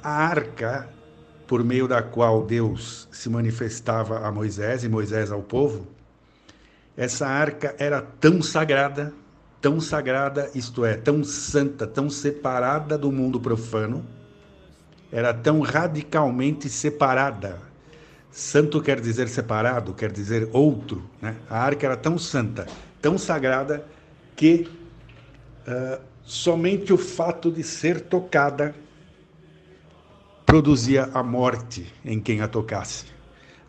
a 0.02 0.10
arca 0.10 0.90
por 1.48 1.64
meio 1.64 1.88
da 1.88 2.02
qual 2.02 2.44
Deus 2.44 3.08
se 3.12 3.30
manifestava 3.30 4.26
a 4.26 4.32
Moisés 4.32 4.84
e 4.84 4.90
Moisés 4.90 5.32
ao 5.32 5.42
povo, 5.42 5.88
essa 6.96 7.28
arca 7.28 7.76
era 7.78 8.02
tão 8.02 8.42
sagrada, 8.42 9.14
tão 9.62 9.80
sagrada, 9.80 10.50
isto 10.54 10.86
é, 10.86 10.96
tão 10.96 11.24
santa, 11.24 11.86
tão 11.86 12.10
separada 12.10 12.98
do 12.98 13.12
mundo 13.12 13.40
profano, 13.40 14.06
era 15.14 15.32
tão 15.32 15.62
radicalmente 15.62 16.68
separada. 16.68 17.62
Santo 18.32 18.82
quer 18.82 19.00
dizer 19.00 19.30
separado, 19.30 19.94
quer 19.94 20.12
dizer 20.12 20.50
outro. 20.52 21.08
Né? 21.22 21.36
A 21.48 21.60
arca 21.60 21.86
era 21.86 21.96
tão 21.96 22.18
santa, 22.18 22.66
tão 23.00 23.16
sagrada, 23.16 23.86
que 24.36 24.68
uh, 25.68 26.02
somente 26.24 26.92
o 26.92 26.98
fato 26.98 27.52
de 27.52 27.62
ser 27.62 28.02
tocada 28.02 28.74
produzia 30.48 31.08
a 31.14 31.22
morte 31.22 31.94
em 32.04 32.20
quem 32.20 32.42
a 32.42 32.48
tocasse. 32.48 33.06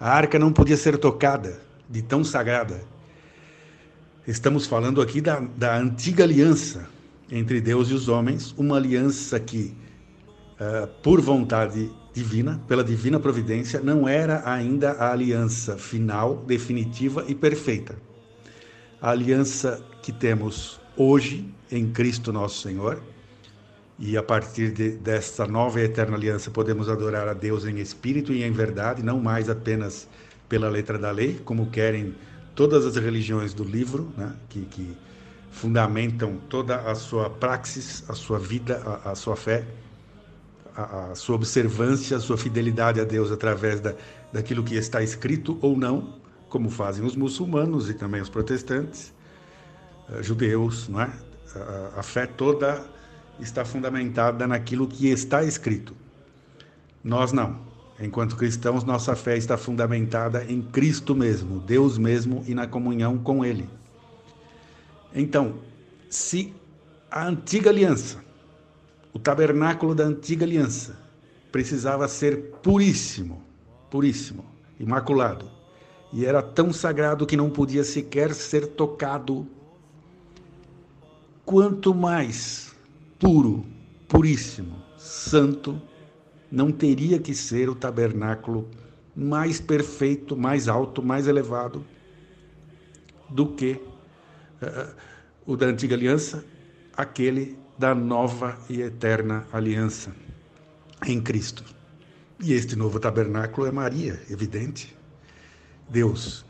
A 0.00 0.10
arca 0.10 0.38
não 0.38 0.50
podia 0.50 0.78
ser 0.78 0.96
tocada, 0.96 1.60
de 1.90 2.00
tão 2.00 2.24
sagrada. 2.24 2.80
Estamos 4.26 4.66
falando 4.66 5.02
aqui 5.02 5.20
da, 5.20 5.40
da 5.40 5.76
antiga 5.76 6.24
aliança 6.24 6.88
entre 7.30 7.60
Deus 7.60 7.90
e 7.90 7.92
os 7.92 8.08
homens, 8.08 8.54
uma 8.56 8.76
aliança 8.76 9.38
que, 9.38 9.74
uh, 10.60 10.86
por 11.02 11.20
vontade 11.20 11.90
divina, 12.12 12.60
pela 12.68 12.84
divina 12.84 13.18
providência, 13.18 13.80
não 13.80 14.08
era 14.08 14.48
ainda 14.48 14.92
a 14.92 15.12
aliança 15.12 15.76
final, 15.76 16.36
definitiva 16.46 17.24
e 17.26 17.34
perfeita. 17.34 17.96
A 19.00 19.10
aliança 19.10 19.84
que 20.00 20.12
temos 20.12 20.80
hoje 20.96 21.52
em 21.70 21.90
Cristo 21.90 22.32
nosso 22.32 22.62
Senhor 22.62 23.02
e 23.98 24.16
a 24.16 24.22
partir 24.22 24.72
de, 24.72 24.90
desta 24.90 25.46
nova 25.46 25.80
e 25.80 25.84
eterna 25.84 26.16
aliança 26.16 26.50
podemos 26.50 26.88
adorar 26.88 27.28
a 27.28 27.34
Deus 27.34 27.64
em 27.64 27.78
espírito 27.78 28.32
e 28.32 28.42
em 28.42 28.52
verdade, 28.52 29.02
não 29.02 29.20
mais 29.20 29.50
apenas 29.50 30.08
pela 30.48 30.68
letra 30.68 30.98
da 30.98 31.10
lei, 31.10 31.40
como 31.44 31.70
querem 31.70 32.14
todas 32.54 32.86
as 32.86 32.96
religiões 32.96 33.52
do 33.52 33.64
livro, 33.64 34.12
né, 34.16 34.32
que, 34.48 34.62
que 34.66 34.96
fundamentam 35.50 36.38
toda 36.48 36.76
a 36.76 36.94
sua 36.94 37.30
praxis, 37.30 38.04
a 38.08 38.14
sua 38.14 38.38
vida, 38.38 38.82
a, 39.04 39.12
a 39.12 39.14
sua 39.14 39.36
fé, 39.36 39.64
a, 40.76 41.14
sua 41.14 41.36
observância, 41.36 42.16
a 42.16 42.20
sua 42.20 42.36
fidelidade 42.36 43.00
a 43.00 43.04
Deus 43.04 43.30
através 43.30 43.80
da, 43.80 43.94
daquilo 44.32 44.62
que 44.62 44.74
está 44.74 45.02
escrito 45.02 45.58
ou 45.60 45.76
não, 45.76 46.14
como 46.48 46.70
fazem 46.70 47.04
os 47.04 47.16
muçulmanos 47.16 47.88
e 47.88 47.94
também 47.94 48.20
os 48.20 48.28
protestantes, 48.28 49.12
uh, 50.08 50.22
judeus, 50.22 50.88
não 50.88 51.00
é? 51.00 51.10
A 51.96 52.02
fé 52.02 52.26
toda 52.26 52.84
está 53.38 53.64
fundamentada 53.64 54.46
naquilo 54.46 54.88
que 54.88 55.08
está 55.08 55.44
escrito. 55.44 55.94
Nós 57.02 57.32
não. 57.32 57.60
Enquanto 58.00 58.34
cristãos, 58.34 58.82
nossa 58.82 59.14
fé 59.14 59.36
está 59.36 59.56
fundamentada 59.56 60.44
em 60.48 60.60
Cristo 60.60 61.14
mesmo, 61.14 61.60
Deus 61.60 61.96
mesmo 61.96 62.42
e 62.46 62.54
na 62.54 62.66
comunhão 62.66 63.18
com 63.18 63.44
Ele. 63.44 63.68
Então, 65.14 65.54
se 66.10 66.52
a 67.08 67.28
antiga 67.28 67.70
aliança, 67.70 68.23
o 69.14 69.18
tabernáculo 69.18 69.94
da 69.94 70.04
antiga 70.04 70.44
aliança, 70.44 70.98
precisava 71.52 72.08
ser 72.08 72.50
puríssimo, 72.62 73.40
puríssimo, 73.88 74.44
imaculado, 74.78 75.48
e 76.12 76.26
era 76.26 76.42
tão 76.42 76.72
sagrado 76.72 77.24
que 77.24 77.36
não 77.36 77.48
podia 77.48 77.84
sequer 77.84 78.34
ser 78.34 78.66
tocado, 78.66 79.46
quanto 81.44 81.94
mais 81.94 82.74
puro, 83.18 83.64
puríssimo, 84.08 84.82
santo, 84.98 85.80
não 86.50 86.72
teria 86.72 87.18
que 87.18 87.34
ser 87.34 87.68
o 87.68 87.74
tabernáculo 87.74 88.68
mais 89.14 89.60
perfeito, 89.60 90.36
mais 90.36 90.66
alto, 90.66 91.00
mais 91.02 91.28
elevado 91.28 91.84
do 93.30 93.46
que 93.46 93.80
uh, 94.60 94.94
o 95.46 95.56
da 95.56 95.66
antiga 95.66 95.94
aliança, 95.94 96.44
aquele 96.96 97.56
da 97.78 97.94
nova 97.94 98.58
e 98.68 98.80
eterna 98.80 99.46
aliança 99.52 100.14
em 101.06 101.20
Cristo. 101.20 101.64
E 102.40 102.52
este 102.52 102.76
novo 102.76 102.98
tabernáculo 102.98 103.66
é 103.66 103.72
Maria, 103.72 104.20
evidente. 104.30 104.96
Deus 105.88 106.44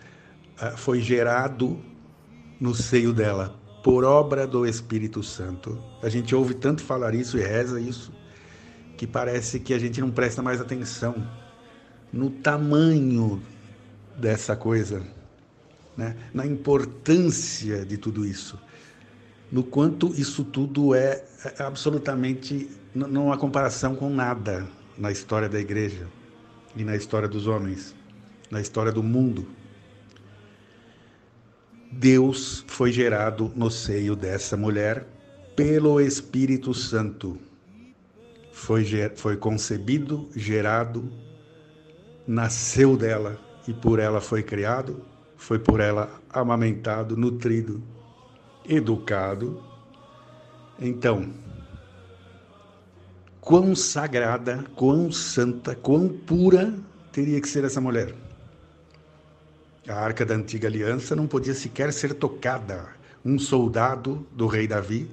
ah, 0.58 0.76
foi 0.76 1.00
gerado 1.00 1.78
no 2.60 2.74
seio 2.74 3.12
dela 3.12 3.58
por 3.82 4.04
obra 4.04 4.46
do 4.46 4.66
Espírito 4.66 5.22
Santo. 5.22 5.82
A 6.02 6.08
gente 6.08 6.34
ouve 6.34 6.54
tanto 6.54 6.82
falar 6.82 7.14
isso 7.14 7.36
e 7.36 7.42
reza 7.42 7.80
isso 7.80 8.12
que 8.96 9.06
parece 9.06 9.60
que 9.60 9.74
a 9.74 9.78
gente 9.78 10.00
não 10.00 10.10
presta 10.10 10.40
mais 10.40 10.60
atenção 10.60 11.28
no 12.12 12.30
tamanho 12.30 13.42
dessa 14.16 14.56
coisa, 14.56 15.02
né? 15.96 16.16
na 16.32 16.46
importância 16.46 17.84
de 17.84 17.98
tudo 17.98 18.24
isso, 18.24 18.58
no 19.54 19.62
quanto 19.62 20.12
isso 20.20 20.42
tudo 20.42 20.96
é, 20.96 21.24
é 21.56 21.62
absolutamente 21.62 22.68
não 22.92 23.32
há 23.32 23.38
comparação 23.38 23.94
com 23.94 24.10
nada 24.10 24.66
na 24.98 25.12
história 25.12 25.48
da 25.48 25.60
igreja 25.60 26.08
e 26.74 26.82
na 26.82 26.96
história 26.96 27.28
dos 27.28 27.46
homens, 27.46 27.94
na 28.50 28.60
história 28.60 28.90
do 28.90 29.00
mundo. 29.00 29.46
Deus 31.92 32.64
foi 32.66 32.90
gerado 32.90 33.52
no 33.54 33.70
seio 33.70 34.16
dessa 34.16 34.56
mulher 34.56 35.06
pelo 35.54 36.00
Espírito 36.00 36.74
Santo. 36.74 37.38
Foi, 38.50 38.84
foi 39.14 39.36
concebido, 39.36 40.28
gerado, 40.34 41.08
nasceu 42.26 42.96
dela 42.96 43.38
e 43.68 43.72
por 43.72 44.00
ela 44.00 44.20
foi 44.20 44.42
criado, 44.42 45.04
foi 45.36 45.60
por 45.60 45.78
ela 45.78 46.20
amamentado, 46.28 47.16
nutrido, 47.16 47.93
educado. 48.68 49.62
Então, 50.78 51.32
quão 53.40 53.74
sagrada, 53.74 54.64
quão 54.74 55.12
santa, 55.12 55.74
quão 55.74 56.08
pura 56.08 56.74
teria 57.12 57.40
que 57.40 57.48
ser 57.48 57.64
essa 57.64 57.80
mulher? 57.80 58.14
A 59.86 59.94
arca 59.94 60.24
da 60.24 60.34
antiga 60.34 60.66
aliança 60.66 61.14
não 61.14 61.26
podia 61.26 61.54
sequer 61.54 61.92
ser 61.92 62.14
tocada. 62.14 62.88
Um 63.24 63.38
soldado 63.38 64.26
do 64.32 64.46
rei 64.46 64.66
Davi 64.66 65.10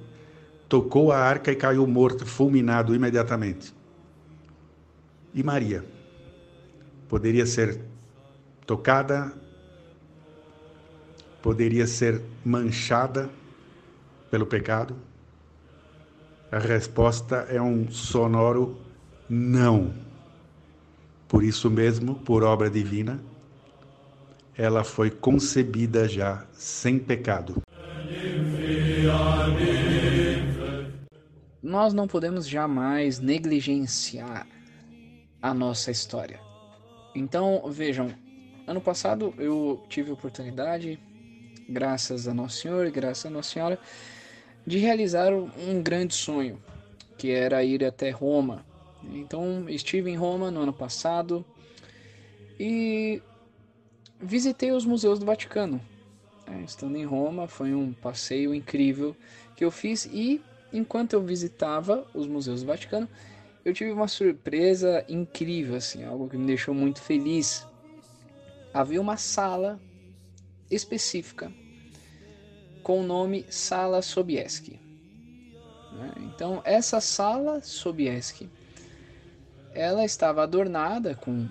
tocou 0.68 1.12
a 1.12 1.18
arca 1.18 1.52
e 1.52 1.56
caiu 1.56 1.86
morto, 1.86 2.24
fulminado 2.24 2.94
imediatamente. 2.94 3.74
E 5.34 5.42
Maria? 5.42 5.84
Poderia 7.08 7.44
ser 7.44 7.78
tocada, 8.66 9.32
poderia 11.42 11.86
ser 11.86 12.22
manchada 12.44 13.28
pelo 14.32 14.46
pecado? 14.46 14.96
A 16.50 16.58
resposta 16.58 17.46
é 17.50 17.60
um 17.60 17.90
sonoro 17.90 18.80
não. 19.28 19.92
Por 21.28 21.44
isso 21.44 21.70
mesmo, 21.70 22.14
por 22.14 22.42
obra 22.42 22.70
divina, 22.70 23.20
ela 24.56 24.84
foi 24.84 25.10
concebida 25.10 26.08
já 26.08 26.46
sem 26.54 26.98
pecado. 26.98 27.60
Nós 31.62 31.92
não 31.92 32.08
podemos 32.08 32.48
jamais 32.48 33.18
negligenciar 33.18 34.46
a 35.42 35.52
nossa 35.52 35.90
história. 35.90 36.40
Então, 37.14 37.70
vejam, 37.70 38.14
ano 38.66 38.80
passado 38.80 39.34
eu 39.36 39.84
tive 39.90 40.10
a 40.10 40.14
oportunidade, 40.14 40.98
graças 41.68 42.26
a 42.26 42.32
Nosso 42.32 42.62
Senhor, 42.62 42.90
graças 42.90 43.26
a 43.26 43.30
Nossa 43.30 43.50
Senhora, 43.50 43.78
de 44.66 44.78
realizar 44.78 45.32
um 45.32 45.82
grande 45.82 46.14
sonho, 46.14 46.62
que 47.18 47.30
era 47.30 47.64
ir 47.64 47.84
até 47.84 48.10
Roma. 48.10 48.64
Então, 49.02 49.68
estive 49.68 50.10
em 50.10 50.16
Roma 50.16 50.50
no 50.50 50.60
ano 50.60 50.72
passado 50.72 51.44
e 52.58 53.20
visitei 54.20 54.70
os 54.70 54.84
museus 54.84 55.18
do 55.18 55.26
Vaticano. 55.26 55.80
É, 56.46 56.60
estando 56.62 56.96
em 56.96 57.04
Roma, 57.04 57.48
foi 57.48 57.74
um 57.74 57.92
passeio 57.92 58.54
incrível 58.54 59.16
que 59.56 59.64
eu 59.64 59.70
fiz 59.70 60.06
e 60.06 60.40
enquanto 60.72 61.14
eu 61.14 61.22
visitava 61.22 62.06
os 62.14 62.26
museus 62.26 62.62
do 62.62 62.66
Vaticano, 62.66 63.08
eu 63.64 63.72
tive 63.72 63.92
uma 63.92 64.08
surpresa 64.08 65.04
incrível, 65.08 65.76
assim, 65.76 66.04
algo 66.04 66.28
que 66.28 66.36
me 66.36 66.46
deixou 66.46 66.74
muito 66.74 67.00
feliz. 67.00 67.66
Havia 68.74 69.00
uma 69.00 69.16
sala 69.16 69.80
específica 70.70 71.52
com 72.82 73.00
o 73.00 73.02
nome 73.02 73.46
Sala 73.48 74.02
Sobieski. 74.02 74.80
Né? 75.92 76.12
Então, 76.20 76.60
essa 76.64 77.00
sala 77.00 77.60
Sobieski, 77.60 78.48
ela 79.74 80.04
estava 80.04 80.42
adornada 80.42 81.14
com 81.14 81.48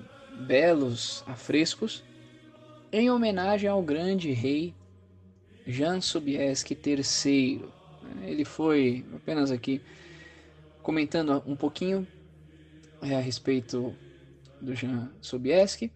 belos 0.48 1.24
afrescos 1.28 2.04
em 2.91 3.10
homenagem 3.10 3.70
ao 3.70 3.82
grande 3.82 4.32
rei 4.32 4.74
Jan 5.65 6.02
Sobieski 6.02 6.78
III. 6.86 7.63
Ele 8.24 8.44
foi, 8.44 9.06
apenas 9.15 9.52
aqui, 9.52 9.82
comentando 10.82 11.41
um 11.46 11.56
pouquinho 11.56 12.06
é, 13.02 13.15
a 13.15 13.20
respeito 13.20 13.96
do 14.60 14.76
Jan 14.76 15.10
Sobieski. 15.22 15.91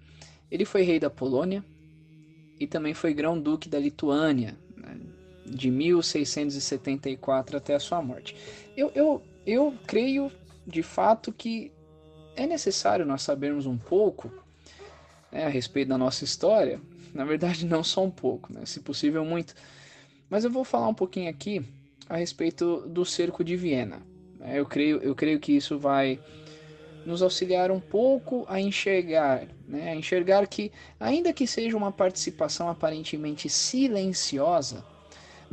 Ele 0.50 0.64
foi 0.64 0.84
rei 0.84 1.00
da 1.00 1.10
Polônia 1.10 1.64
e 2.60 2.66
também 2.66 2.94
foi 2.94 3.14
grão-duque 3.14 3.68
da 3.68 3.80
Lituânia, 3.80 4.52
né, 4.52 4.58
de 5.46 5.70
1674 5.70 7.58
até 7.58 7.76
a 7.76 7.80
sua 7.80 8.02
morte. 8.02 8.36
Eu, 8.76 8.92
eu, 8.96 9.22
eu 9.46 9.74
creio, 9.86 10.32
de 10.66 10.82
fato, 10.82 11.32
que 11.32 11.72
é 12.36 12.46
necessário 12.48 13.06
nós 13.06 13.22
sabermos 13.22 13.66
um 13.66 13.78
pouco 13.78 14.32
né, 15.32 15.46
a 15.46 15.50
respeito 15.50 15.90
da 15.90 15.98
nossa 15.98 16.24
história. 16.24 16.80
Na 17.14 17.24
verdade, 17.24 17.66
não 17.66 17.84
só 17.84 18.04
um 18.04 18.12
pouco, 18.12 18.52
né, 18.52 18.66
se 18.66 18.80
possível, 18.80 19.24
muito. 19.24 19.54
Mas 20.30 20.44
eu 20.44 20.52
vou 20.52 20.64
falar 20.64 20.88
um 20.88 20.94
pouquinho 20.94 21.30
aqui 21.30 21.64
a 22.10 22.18
respeito 22.18 22.82
do 22.88 23.06
cerco 23.06 23.44
de 23.44 23.56
Viena. 23.56 24.02
Né. 24.40 24.60
Eu 24.60 24.66
creio, 24.66 24.98
eu 24.98 25.16
creio 25.16 25.40
que 25.40 25.56
isso 25.56 25.78
vai 25.78 26.20
nos 27.06 27.22
auxiliar 27.22 27.70
um 27.70 27.80
pouco 27.80 28.46
a 28.50 28.60
enxergar, 28.60 29.48
né? 29.68 29.92
a 29.92 29.96
enxergar 29.96 30.48
que, 30.48 30.72
ainda 31.00 31.32
que 31.32 31.46
seja 31.46 31.78
uma 31.78 31.92
participação 31.92 32.68
aparentemente 32.68 33.48
silenciosa, 33.48 34.84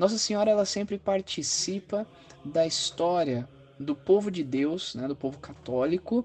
Nossa 0.03 0.19
Senhora 0.19 0.51
ela 0.51 0.65
sempre 0.65 0.99
participa 0.99 2.05
da 2.45 2.67
história 2.67 3.49
do 3.79 3.95
povo 3.95 4.33
de 4.33 4.43
Deus, 4.43 4.97
né? 4.97 5.07
do 5.07 5.15
povo 5.15 5.39
católico, 5.39 6.25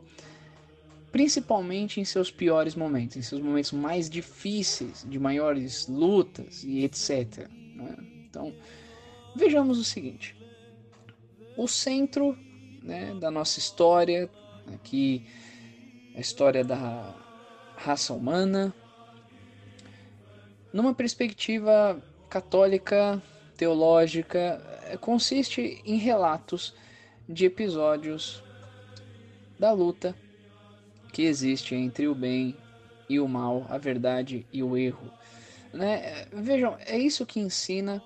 principalmente 1.11 2.01
em 2.01 2.05
seus 2.05 2.31
piores 2.31 2.73
momentos, 2.73 3.17
em 3.17 3.21
seus 3.21 3.39
momentos 3.39 3.71
mais 3.71 4.09
difíceis, 4.09 5.05
de 5.07 5.19
maiores 5.19 5.87
lutas 5.87 6.63
e 6.63 6.83
etc. 6.83 7.47
Né? 7.75 7.95
Então, 8.27 8.51
vejamos 9.35 9.77
o 9.77 9.83
seguinte: 9.83 10.35
o 11.55 11.67
centro 11.67 12.35
né, 12.81 13.13
da 13.13 13.29
nossa 13.29 13.59
história 13.59 14.27
Aqui 14.73 15.23
a 16.15 16.19
história 16.19 16.63
da 16.63 17.13
raça 17.75 18.11
humana, 18.11 18.73
numa 20.73 20.93
perspectiva 20.93 22.01
católica, 22.27 23.21
teológica, 23.57 24.61
é, 24.83 24.95
consiste 24.95 25.81
em 25.83 25.97
relatos 25.97 26.73
de 27.27 27.45
episódios 27.45 28.43
da 29.59 29.71
luta 29.71 30.15
que 31.11 31.23
existe 31.23 31.75
entre 31.75 32.07
o 32.07 32.13
bem 32.13 32.55
e 33.09 33.19
o 33.19 33.27
mal, 33.27 33.65
a 33.69 33.77
verdade 33.77 34.45
e 34.53 34.61
o 34.61 34.77
erro. 34.77 35.11
Né? 35.73 36.27
Vejam, 36.31 36.77
é 36.85 36.97
isso 36.97 37.25
que 37.25 37.39
ensina 37.39 38.01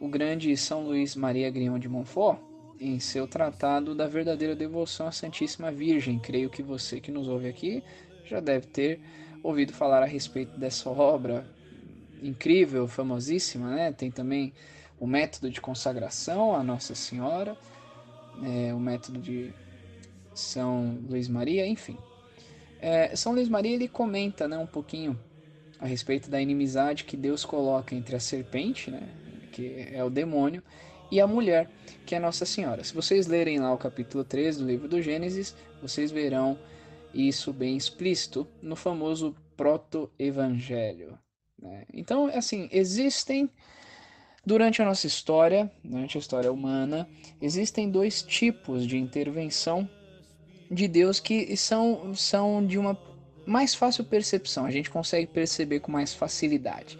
o 0.00 0.08
grande 0.08 0.56
São 0.56 0.84
Luís 0.84 1.14
Maria 1.14 1.50
Grignon 1.50 1.78
de 1.78 1.88
Montfort 1.88 2.38
em 2.80 2.98
seu 2.98 3.26
tratado 3.26 3.94
da 3.94 4.06
verdadeira 4.06 4.56
devoção 4.56 5.06
à 5.06 5.12
Santíssima 5.12 5.70
Virgem. 5.70 6.18
Creio 6.18 6.50
que 6.50 6.62
você 6.62 7.00
que 7.00 7.10
nos 7.10 7.28
ouve 7.28 7.48
aqui 7.48 7.82
já 8.24 8.40
deve 8.40 8.66
ter 8.66 9.00
ouvido 9.42 9.72
falar 9.72 10.02
a 10.02 10.06
respeito 10.06 10.58
dessa 10.58 10.88
obra 10.88 11.46
incrível, 12.22 12.88
famosíssima, 12.88 13.70
né? 13.74 13.92
Tem 13.92 14.10
também 14.10 14.52
o 15.04 15.06
método 15.06 15.50
de 15.50 15.60
consagração 15.60 16.54
à 16.54 16.62
Nossa 16.62 16.94
Senhora, 16.94 17.58
é, 18.42 18.72
o 18.72 18.80
método 18.80 19.20
de 19.20 19.52
São 20.34 20.98
Luís 21.06 21.28
Maria, 21.28 21.66
enfim. 21.66 21.98
É, 22.80 23.14
São 23.14 23.34
Luís 23.34 23.46
Maria 23.46 23.74
ele 23.74 23.86
comenta 23.86 24.48
né, 24.48 24.56
um 24.56 24.66
pouquinho 24.66 25.20
a 25.78 25.84
respeito 25.84 26.30
da 26.30 26.40
inimizade 26.40 27.04
que 27.04 27.18
Deus 27.18 27.44
coloca 27.44 27.94
entre 27.94 28.16
a 28.16 28.20
serpente, 28.20 28.90
né, 28.90 29.06
que 29.52 29.90
é 29.92 30.02
o 30.02 30.08
demônio, 30.08 30.62
e 31.10 31.20
a 31.20 31.26
mulher, 31.26 31.70
que 32.06 32.14
é 32.14 32.18
Nossa 32.18 32.46
Senhora. 32.46 32.82
Se 32.82 32.94
vocês 32.94 33.26
lerem 33.26 33.58
lá 33.58 33.74
o 33.74 33.78
capítulo 33.78 34.24
3 34.24 34.56
do 34.56 34.66
livro 34.66 34.88
do 34.88 35.02
Gênesis, 35.02 35.54
vocês 35.82 36.10
verão 36.10 36.58
isso 37.12 37.52
bem 37.52 37.76
explícito 37.76 38.48
no 38.62 38.74
famoso 38.74 39.36
proto-evangelho. 39.54 41.18
Né? 41.60 41.84
Então, 41.92 42.28
assim, 42.28 42.70
existem 42.72 43.50
Durante 44.46 44.82
a 44.82 44.84
nossa 44.84 45.06
história, 45.06 45.70
durante 45.82 46.18
a 46.18 46.20
história 46.20 46.52
humana, 46.52 47.08
existem 47.40 47.90
dois 47.90 48.22
tipos 48.22 48.86
de 48.86 48.98
intervenção 48.98 49.88
de 50.70 50.86
Deus 50.86 51.18
que 51.18 51.56
são, 51.56 52.14
são 52.14 52.64
de 52.66 52.78
uma 52.78 52.98
mais 53.46 53.74
fácil 53.74 54.04
percepção, 54.04 54.64
a 54.64 54.70
gente 54.70 54.90
consegue 54.90 55.26
perceber 55.26 55.80
com 55.80 55.92
mais 55.92 56.14
facilidade. 56.14 56.98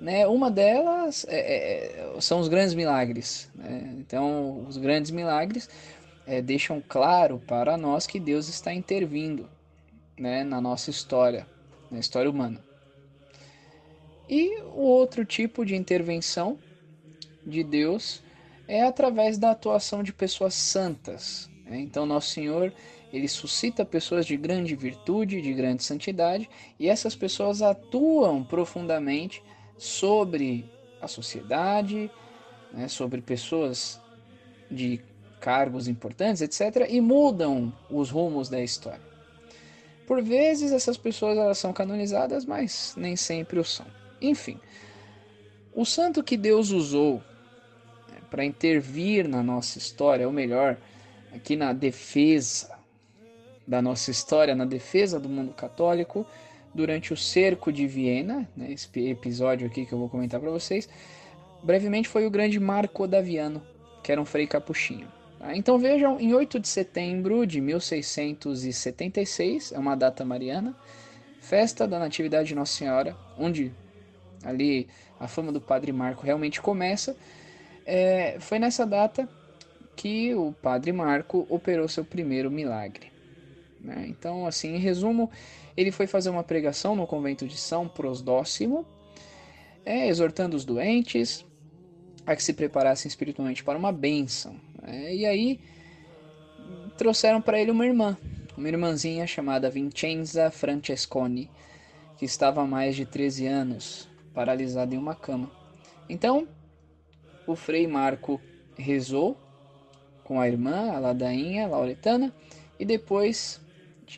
Né? 0.00 0.26
Uma 0.26 0.50
delas 0.50 1.24
é, 1.28 2.16
é, 2.16 2.20
são 2.20 2.40
os 2.40 2.48
grandes 2.48 2.74
milagres. 2.74 3.48
Né? 3.54 3.94
Então, 3.98 4.64
os 4.66 4.76
grandes 4.76 5.10
milagres 5.10 5.68
é, 6.26 6.42
deixam 6.42 6.82
claro 6.86 7.40
para 7.46 7.76
nós 7.76 8.06
que 8.06 8.18
Deus 8.18 8.48
está 8.48 8.72
intervindo 8.72 9.48
né, 10.18 10.44
na 10.44 10.60
nossa 10.60 10.90
história, 10.90 11.46
na 11.90 11.98
história 11.98 12.30
humana. 12.30 12.60
E 14.28 14.60
o 14.62 14.80
outro 14.80 15.24
tipo 15.24 15.64
de 15.64 15.76
intervenção 15.76 16.58
de 17.44 17.62
Deus 17.62 18.22
é 18.68 18.82
através 18.82 19.38
da 19.38 19.50
atuação 19.50 20.02
de 20.02 20.12
pessoas 20.12 20.54
santas. 20.54 21.50
Né? 21.64 21.80
Então, 21.80 22.06
Nosso 22.06 22.30
Senhor 22.30 22.72
ele 23.12 23.28
suscita 23.28 23.84
pessoas 23.84 24.24
de 24.24 24.36
grande 24.36 24.74
virtude, 24.74 25.42
de 25.42 25.52
grande 25.52 25.84
santidade, 25.84 26.48
e 26.78 26.88
essas 26.88 27.14
pessoas 27.14 27.60
atuam 27.60 28.42
profundamente 28.42 29.42
sobre 29.76 30.64
a 31.00 31.06
sociedade, 31.06 32.10
né, 32.72 32.88
sobre 32.88 33.20
pessoas 33.20 34.00
de 34.70 35.00
cargos 35.40 35.88
importantes, 35.88 36.40
etc., 36.40 36.86
e 36.88 37.00
mudam 37.00 37.72
os 37.90 38.10
rumos 38.10 38.48
da 38.48 38.62
história. 38.62 39.12
Por 40.06 40.22
vezes 40.22 40.72
essas 40.72 40.96
pessoas 40.96 41.36
elas 41.36 41.58
são 41.58 41.72
canonizadas, 41.72 42.46
mas 42.46 42.94
nem 42.96 43.14
sempre 43.14 43.58
o 43.58 43.64
são. 43.64 43.86
Enfim, 44.20 44.58
o 45.74 45.84
santo 45.84 46.22
que 46.22 46.36
Deus 46.36 46.70
usou 46.70 47.22
para 48.32 48.44
intervir 48.46 49.28
na 49.28 49.42
nossa 49.42 49.76
história, 49.76 50.26
ou 50.26 50.32
melhor, 50.32 50.78
aqui 51.34 51.54
na 51.54 51.74
defesa 51.74 52.74
da 53.66 53.82
nossa 53.82 54.10
história, 54.10 54.54
na 54.54 54.64
defesa 54.64 55.20
do 55.20 55.28
mundo 55.28 55.52
católico, 55.52 56.24
durante 56.74 57.12
o 57.12 57.16
cerco 57.16 57.70
de 57.70 57.86
Viena, 57.86 58.48
né, 58.56 58.72
esse 58.72 58.88
episódio 59.06 59.66
aqui 59.66 59.84
que 59.84 59.92
eu 59.92 59.98
vou 59.98 60.08
comentar 60.08 60.40
para 60.40 60.50
vocês, 60.50 60.88
brevemente 61.62 62.08
foi 62.08 62.26
o 62.26 62.30
grande 62.30 62.58
Marco 62.58 63.02
Odaviano, 63.02 63.62
que 64.02 64.10
era 64.10 64.18
um 64.18 64.24
frei 64.24 64.46
capuchinho. 64.46 65.12
Tá? 65.38 65.54
Então 65.54 65.78
vejam, 65.78 66.18
em 66.18 66.32
8 66.32 66.58
de 66.58 66.68
setembro 66.68 67.46
de 67.46 67.60
1676, 67.60 69.72
é 69.72 69.78
uma 69.78 69.94
data 69.94 70.24
mariana, 70.24 70.74
festa 71.38 71.86
da 71.86 71.98
Natividade 71.98 72.48
de 72.48 72.54
Nossa 72.54 72.72
Senhora, 72.72 73.14
onde 73.36 73.70
ali 74.42 74.88
a 75.20 75.28
fama 75.28 75.52
do 75.52 75.60
Padre 75.60 75.92
Marco 75.92 76.24
realmente 76.24 76.62
começa, 76.62 77.14
é, 77.86 78.36
foi 78.40 78.58
nessa 78.58 78.86
data 78.86 79.28
que 79.96 80.34
o 80.34 80.52
Padre 80.52 80.92
Marco 80.92 81.46
operou 81.48 81.88
seu 81.88 82.04
primeiro 82.04 82.50
milagre. 82.50 83.12
Né? 83.80 84.06
Então, 84.08 84.46
assim, 84.46 84.74
em 84.74 84.78
resumo, 84.78 85.30
ele 85.76 85.90
foi 85.90 86.06
fazer 86.06 86.30
uma 86.30 86.42
pregação 86.42 86.94
no 86.94 87.06
convento 87.06 87.46
de 87.46 87.56
São 87.56 87.88
Prosdóximo, 87.88 88.86
é, 89.84 90.08
exortando 90.08 90.56
os 90.56 90.64
doentes 90.64 91.44
a 92.24 92.36
que 92.36 92.42
se 92.42 92.52
preparassem 92.52 93.08
espiritualmente 93.08 93.64
para 93.64 93.78
uma 93.78 93.92
bênção. 93.92 94.54
Né? 94.80 95.14
E 95.14 95.26
aí 95.26 95.60
trouxeram 96.96 97.42
para 97.42 97.60
ele 97.60 97.70
uma 97.70 97.84
irmã, 97.84 98.16
uma 98.56 98.68
irmãzinha 98.68 99.26
chamada 99.26 99.70
Vincenza 99.70 100.50
Francesconi, 100.50 101.50
que 102.16 102.24
estava 102.24 102.62
há 102.62 102.66
mais 102.66 102.94
de 102.94 103.04
13 103.04 103.46
anos 103.46 104.08
paralisada 104.32 104.94
em 104.94 104.98
uma 104.98 105.14
cama. 105.14 105.50
Então, 106.08 106.46
o 107.46 107.54
frei 107.56 107.86
Marco 107.86 108.40
rezou 108.76 109.36
com 110.24 110.40
a 110.40 110.48
irmã, 110.48 110.92
a 110.92 110.98
ladainha 110.98 111.66
lauretana, 111.66 112.32
e 112.78 112.84
depois 112.84 113.60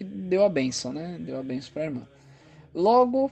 deu 0.00 0.44
a 0.44 0.48
benção, 0.48 0.92
né? 0.92 1.18
Deu 1.20 1.38
a 1.38 1.42
benção 1.42 1.72
para 1.72 1.82
a 1.82 1.86
irmã. 1.86 2.08
Logo 2.74 3.30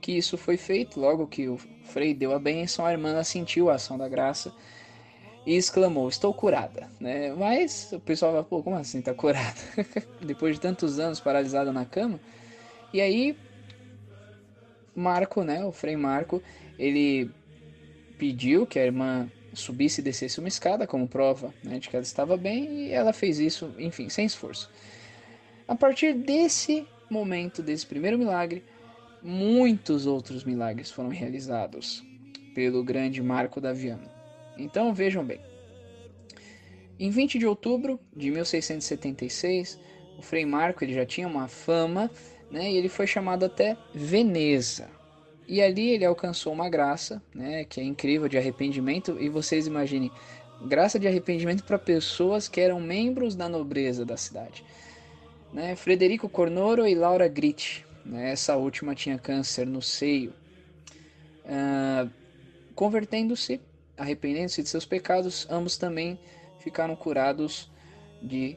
que 0.00 0.12
isso 0.12 0.36
foi 0.36 0.56
feito, 0.56 1.00
logo 1.00 1.26
que 1.26 1.48
o 1.48 1.56
Frei 1.84 2.12
deu 2.12 2.34
a 2.34 2.38
benção, 2.38 2.84
a 2.84 2.92
irmã 2.92 3.22
sentiu 3.22 3.70
a 3.70 3.74
ação 3.74 3.96
da 3.96 4.08
graça 4.08 4.52
e 5.46 5.54
exclamou: 5.54 6.08
Estou 6.08 6.32
curada. 6.34 6.88
Né? 7.00 7.32
Mas 7.34 7.92
o 7.92 8.00
pessoal 8.00 8.32
vai, 8.32 8.42
pô, 8.42 8.62
como 8.62 8.76
assim 8.76 8.98
está 8.98 9.14
curada? 9.14 9.54
Depois 10.20 10.54
de 10.54 10.60
tantos 10.60 10.98
anos 10.98 11.20
paralisada 11.20 11.72
na 11.72 11.84
cama. 11.84 12.18
E 12.92 13.00
aí, 13.00 13.36
Marco, 14.94 15.42
né, 15.42 15.64
o 15.64 15.72
Frei 15.72 15.96
Marco, 15.96 16.42
ele 16.78 17.30
pediu 18.18 18.66
que 18.66 18.78
a 18.78 18.84
irmã 18.84 19.30
subisse 19.52 20.00
e 20.00 20.04
descesse 20.04 20.38
uma 20.38 20.48
escada 20.48 20.86
como 20.86 21.08
prova 21.08 21.54
né, 21.62 21.78
de 21.78 21.88
que 21.88 21.96
ela 21.96 22.02
estava 22.02 22.36
bem 22.36 22.86
e 22.86 22.90
ela 22.90 23.12
fez 23.12 23.38
isso, 23.38 23.72
enfim, 23.78 24.08
sem 24.08 24.26
esforço. 24.26 24.70
A 25.66 25.74
partir 25.74 26.12
desse 26.12 26.86
momento, 27.08 27.62
desse 27.62 27.86
primeiro 27.86 28.18
milagre, 28.18 28.64
muitos 29.22 30.06
outros 30.06 30.44
milagres 30.44 30.90
foram 30.90 31.08
realizados 31.08 32.04
pelo 32.54 32.84
grande 32.84 33.22
Marco 33.22 33.60
Daviano. 33.60 34.08
Então 34.58 34.92
vejam 34.92 35.24
bem. 35.24 35.40
Em 36.98 37.10
20 37.10 37.38
de 37.38 37.46
outubro 37.46 37.98
de 38.14 38.30
1676, 38.30 39.80
o 40.18 40.22
Frei 40.22 40.46
Marco 40.46 40.84
ele 40.84 40.94
já 40.94 41.04
tinha 41.04 41.26
uma 41.26 41.48
fama, 41.48 42.10
né, 42.50 42.70
e 42.70 42.76
ele 42.76 42.88
foi 42.88 43.06
chamado 43.06 43.44
até 43.44 43.76
Veneza. 43.92 44.88
E 45.46 45.60
ali 45.62 45.90
ele 45.90 46.04
alcançou 46.04 46.52
uma 46.52 46.68
graça, 46.68 47.22
né, 47.34 47.64
que 47.64 47.80
é 47.80 47.84
incrível 47.84 48.28
de 48.28 48.38
arrependimento. 48.38 49.16
E 49.20 49.28
vocês 49.28 49.66
imaginem, 49.66 50.10
graça 50.66 50.98
de 50.98 51.06
arrependimento 51.06 51.64
para 51.64 51.78
pessoas 51.78 52.48
que 52.48 52.60
eram 52.60 52.80
membros 52.80 53.34
da 53.34 53.48
nobreza 53.48 54.04
da 54.04 54.16
cidade 54.16 54.64
né? 55.54 55.76
Frederico 55.76 56.28
Cornoro 56.28 56.86
e 56.86 56.94
Laura 56.96 57.28
Gritti. 57.28 57.86
Né? 58.04 58.32
Essa 58.32 58.56
última 58.56 58.94
tinha 58.94 59.16
câncer 59.16 59.66
no 59.66 59.80
seio. 59.80 60.34
Uh, 61.44 62.10
Convertendo-se, 62.74 63.60
arrependendo-se 63.96 64.60
de 64.60 64.68
seus 64.68 64.84
pecados, 64.84 65.46
ambos 65.48 65.76
também 65.76 66.18
ficaram 66.58 66.96
curados 66.96 67.70
de 68.20 68.56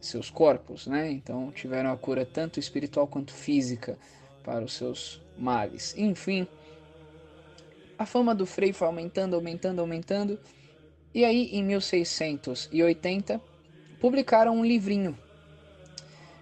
seus 0.00 0.30
corpos, 0.30 0.86
né? 0.86 1.10
Então 1.10 1.52
tiveram 1.52 1.92
a 1.92 1.96
cura 1.98 2.24
tanto 2.24 2.58
espiritual 2.58 3.06
quanto 3.06 3.30
física 3.30 3.98
para 4.48 4.64
os 4.64 4.72
seus 4.72 5.20
males. 5.36 5.94
Enfim, 5.94 6.48
a 7.98 8.06
fama 8.06 8.34
do 8.34 8.46
Frei 8.46 8.72
foi 8.72 8.86
aumentando, 8.86 9.36
aumentando, 9.36 9.80
aumentando. 9.82 10.40
E 11.14 11.22
aí, 11.22 11.50
em 11.52 11.62
1680, 11.62 13.42
publicaram 14.00 14.56
um 14.56 14.64
livrinho 14.64 15.18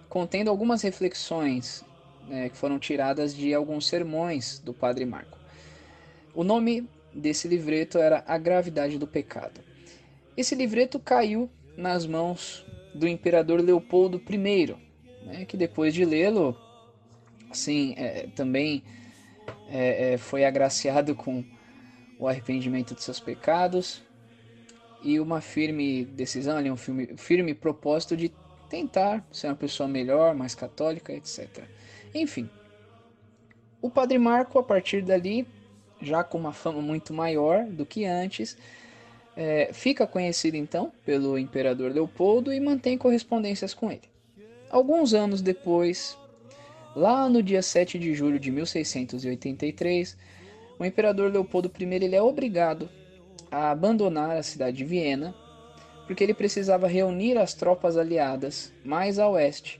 contendo 0.07 0.49
algumas 0.49 0.81
reflexões 0.83 1.83
né, 2.29 2.47
que 2.47 2.55
foram 2.55 2.79
tiradas 2.79 3.35
de 3.35 3.53
alguns 3.53 3.85
sermões 3.85 4.59
do 4.59 4.73
Padre 4.73 5.05
Marco. 5.05 5.37
O 6.33 6.45
nome 6.45 6.87
desse 7.13 7.45
livreto 7.45 7.97
era 7.97 8.23
A 8.25 8.37
Gravidade 8.37 8.97
do 8.97 9.05
Pecado. 9.05 9.59
Esse 10.37 10.55
livreto 10.55 10.97
caiu 10.97 11.49
nas 11.75 12.05
mãos 12.05 12.65
do 12.95 13.05
imperador 13.05 13.59
Leopoldo 13.59 14.21
I, 14.29 14.75
né, 15.25 15.43
que 15.43 15.57
depois 15.57 15.93
de 15.93 16.05
lê-lo, 16.05 16.55
assim, 17.49 17.93
é, 17.97 18.27
também 18.35 18.83
é, 19.69 20.13
é, 20.13 20.17
foi 20.17 20.45
agraciado 20.45 21.15
com 21.15 21.43
o 22.19 22.27
arrependimento 22.27 22.95
de 22.95 23.03
seus 23.03 23.19
pecados 23.19 24.01
e 25.03 25.19
uma 25.19 25.41
firme 25.41 26.05
decisão, 26.05 26.57
ali, 26.57 26.71
um 26.71 26.77
firme, 26.77 27.09
firme 27.17 27.53
propósito 27.53 28.17
de 28.17 28.31
tentar 28.69 29.25
ser 29.31 29.47
uma 29.47 29.55
pessoa 29.55 29.87
melhor, 29.87 30.35
mais 30.35 30.55
católica, 30.55 31.13
etc. 31.13 31.63
Enfim, 32.13 32.49
o 33.81 33.89
Padre 33.89 34.17
Marco, 34.17 34.57
a 34.57 34.63
partir 34.63 35.01
dali, 35.01 35.47
já 36.01 36.23
com 36.23 36.37
uma 36.37 36.53
fama 36.53 36.81
muito 36.81 37.13
maior 37.13 37.65
do 37.65 37.85
que 37.85 38.05
antes, 38.05 38.57
é, 39.35 39.71
fica 39.71 40.07
conhecido 40.07 40.57
então 40.57 40.91
pelo 41.05 41.37
imperador 41.37 41.91
Leopoldo 41.91 42.51
e 42.51 42.59
mantém 42.59 42.97
correspondências 42.97 43.73
com 43.73 43.91
ele. 43.91 44.09
Alguns 44.69 45.13
anos 45.13 45.41
depois, 45.41 46.17
lá 46.97 47.29
no 47.29 47.43
dia 47.43 47.61
7 47.61 47.99
de 47.99 48.15
julho 48.15 48.39
de 48.39 48.49
1683, 48.49 50.17
o 50.79 50.83
imperador 50.83 51.31
Leopoldo 51.31 51.71
I 51.79 51.83
ele 51.83 52.15
é 52.15 52.21
obrigado 52.21 52.89
a 53.51 53.69
abandonar 53.69 54.35
a 54.35 54.41
cidade 54.41 54.77
de 54.77 54.83
Viena 54.83 55.35
porque 56.07 56.23
ele 56.23 56.33
precisava 56.33 56.87
reunir 56.87 57.37
as 57.37 57.53
tropas 57.53 57.97
aliadas 57.97 58.73
mais 58.83 59.19
a 59.19 59.29
oeste 59.29 59.79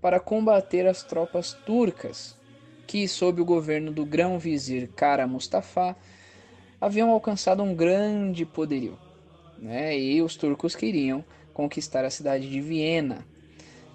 para 0.00 0.18
combater 0.18 0.88
as 0.88 1.04
tropas 1.04 1.52
turcas, 1.52 2.36
que, 2.84 3.06
sob 3.06 3.40
o 3.40 3.44
governo 3.44 3.92
do 3.92 4.04
grão-vizir 4.04 4.88
Kara 4.96 5.26
Mustafa, 5.26 5.94
haviam 6.80 7.10
alcançado 7.10 7.62
um 7.62 7.76
grande 7.76 8.44
poderio. 8.44 8.98
Né? 9.56 9.96
E 9.96 10.20
os 10.20 10.34
turcos 10.34 10.74
queriam 10.74 11.24
conquistar 11.54 12.04
a 12.04 12.10
cidade 12.10 12.50
de 12.50 12.60
Viena. 12.60 13.24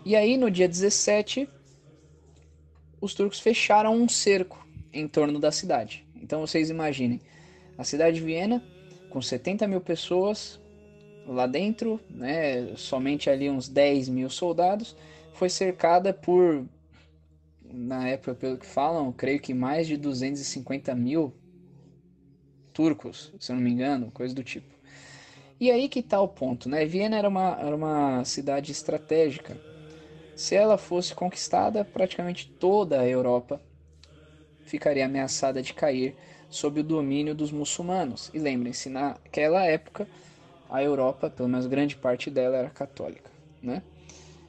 E 0.06 0.16
aí, 0.16 0.38
no 0.38 0.50
dia 0.50 0.70
17, 0.70 1.50
os 3.02 3.14
turcos 3.16 3.40
fecharam 3.40 3.96
um 3.96 4.08
cerco 4.08 4.66
em 4.94 5.08
torno 5.08 5.40
da 5.40 5.52
cidade. 5.52 6.06
Então 6.16 6.40
vocês 6.40 6.70
imaginem, 6.70 7.20
a 7.78 7.84
cidade 7.84 8.18
de 8.18 8.24
Viena 8.24 8.64
com 9.10 9.22
70 9.22 9.68
mil 9.68 9.82
pessoas 9.82 10.60
lá 11.28 11.46
dentro, 11.46 12.00
né, 12.10 12.76
somente 12.76 13.30
ali 13.30 13.50
uns 13.50 13.68
10 13.68 14.10
mil 14.10 14.30
soldados, 14.30 14.96
foi 15.34 15.50
cercada 15.50 16.14
por, 16.14 16.66
na 17.64 18.08
época, 18.08 18.36
pelo 18.36 18.58
que 18.58 18.66
falam, 18.66 19.12
creio 19.12 19.40
que 19.40 19.54
mais 19.54 19.88
de 19.88 19.98
250 19.98 20.94
mil 20.96 21.34
turcos, 22.74 23.34
se 23.40 23.52
eu 23.52 23.56
não 23.56 23.64
me 23.64 23.72
engano, 23.72 24.12
coisa 24.12 24.34
do 24.34 24.44
tipo. 24.44 24.72
E 25.60 25.70
aí 25.70 25.88
que 25.88 26.00
está 26.00 26.20
o 26.20 26.28
ponto, 26.28 26.68
né? 26.68 26.86
Viena 26.86 27.18
era 27.18 27.30
uma, 27.30 27.56
era 27.60 27.76
uma 27.76 28.26
cidade 28.26 28.72
estratégica. 28.72 29.56
Se 30.36 30.56
ela 30.56 30.78
fosse 30.78 31.14
conquistada, 31.14 31.86
praticamente 31.86 32.50
toda 32.50 33.00
a 33.00 33.08
Europa 33.08 33.62
ficaria 34.66 35.06
ameaçada 35.06 35.62
de 35.62 35.74
cair 35.74 36.16
sob 36.50 36.80
o 36.80 36.84
domínio 36.84 37.34
dos 37.36 37.52
muçulmanos. 37.52 38.30
E 38.34 38.40
lembrem-se, 38.40 38.90
naquela 38.90 39.66
época, 39.66 40.08
a 40.70 40.82
Europa, 40.82 41.30
pelo 41.30 41.50
menos 41.50 41.68
grande 41.68 41.96
parte 41.96 42.30
dela, 42.30 42.58
era 42.58 42.70
católica, 42.70 43.30
né? 43.62 43.84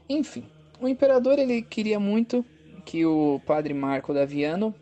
Enfim, 0.09 0.47
o 0.81 0.89
imperador 0.89 1.39
ele 1.39 1.63
queria 1.63 1.99
muito 1.99 2.45
que 2.85 3.05
o 3.07 3.41
padre 3.47 3.73
Marco 3.73 4.13
da 4.13 4.25
Viano 4.25 4.75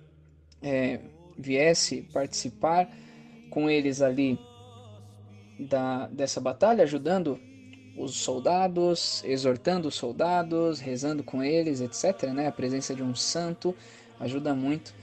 é, 0.63 1.01
viesse 1.39 2.03
participar 2.13 2.89
com 3.51 3.69
eles 3.69 4.01
ali 4.01 4.39
da, 5.59 6.07
dessa 6.09 6.41
batalha, 6.41 6.85
ajudando 6.85 7.39
os 8.03 8.17
soldados, 8.17 9.23
exortando 9.25 9.89
os 9.89 9.95
soldados, 9.95 10.81
rezando 10.81 11.23
com 11.23 11.43
eles, 11.43 11.81
etc. 11.81 12.31
Né? 12.31 12.47
A 12.47 12.53
presença 12.53 12.95
de 12.95 13.03
um 13.03 13.15
santo 13.15 13.75
ajuda 14.19 14.55
muito 14.55 14.95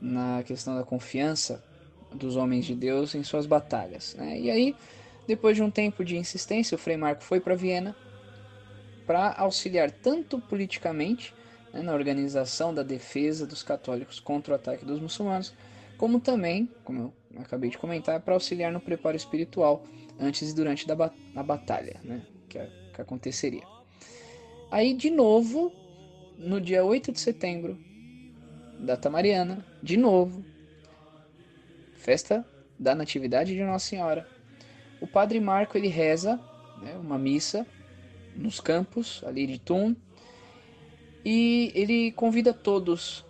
na 0.00 0.42
questão 0.44 0.76
da 0.76 0.84
confiança 0.84 1.62
dos 2.12 2.36
homens 2.36 2.64
de 2.64 2.74
Deus 2.74 3.14
em 3.14 3.22
suas 3.24 3.46
batalhas. 3.46 4.14
Né? 4.14 4.40
E 4.40 4.50
aí, 4.50 4.76
depois 5.26 5.56
de 5.56 5.62
um 5.62 5.70
tempo 5.70 6.04
de 6.04 6.16
insistência, 6.16 6.76
o 6.76 6.78
Frei 6.78 6.96
Marco 6.96 7.24
foi 7.24 7.40
para 7.40 7.54
Viena 7.54 7.96
para 9.06 9.34
auxiliar 9.34 9.90
tanto 9.90 10.38
politicamente 10.40 11.34
né, 11.72 11.82
na 11.82 11.94
organização 11.94 12.74
da 12.74 12.82
defesa 12.82 13.46
dos 13.46 13.62
católicos 13.62 14.18
contra 14.20 14.52
o 14.52 14.56
ataque 14.56 14.84
dos 14.84 15.00
muçulmanos, 15.00 15.54
como 15.96 16.20
também, 16.20 16.68
como 16.84 17.14
eu 17.32 17.40
acabei 17.40 17.70
de 17.70 17.78
comentar, 17.78 18.20
para 18.20 18.34
auxiliar 18.34 18.72
no 18.72 18.80
preparo 18.80 19.16
espiritual 19.16 19.84
antes 20.18 20.50
e 20.50 20.54
durante 20.54 20.86
da, 20.86 21.10
a 21.34 21.42
batalha 21.42 22.00
né, 22.02 22.22
que, 22.56 22.92
que 22.94 23.00
aconteceria. 23.00 23.62
Aí, 24.70 24.94
de 24.94 25.10
novo, 25.10 25.72
no 26.36 26.60
dia 26.60 26.84
8 26.84 27.12
de 27.12 27.20
setembro, 27.20 27.78
data 28.78 29.08
mariana, 29.08 29.64
de 29.82 29.96
novo, 29.96 30.44
festa 31.94 32.44
da 32.78 32.94
Natividade 32.94 33.54
de 33.54 33.62
Nossa 33.62 33.86
Senhora. 33.86 34.28
O 35.00 35.06
Padre 35.06 35.40
Marco 35.40 35.76
ele 35.76 35.88
reza 35.88 36.40
né, 36.82 36.94
uma 36.94 37.18
missa 37.18 37.66
nos 38.34 38.60
campos 38.60 39.22
ali 39.24 39.46
de 39.46 39.58
Tum 39.58 39.94
e 41.24 41.72
ele 41.74 42.12
convida 42.12 42.52
todos 42.52 43.24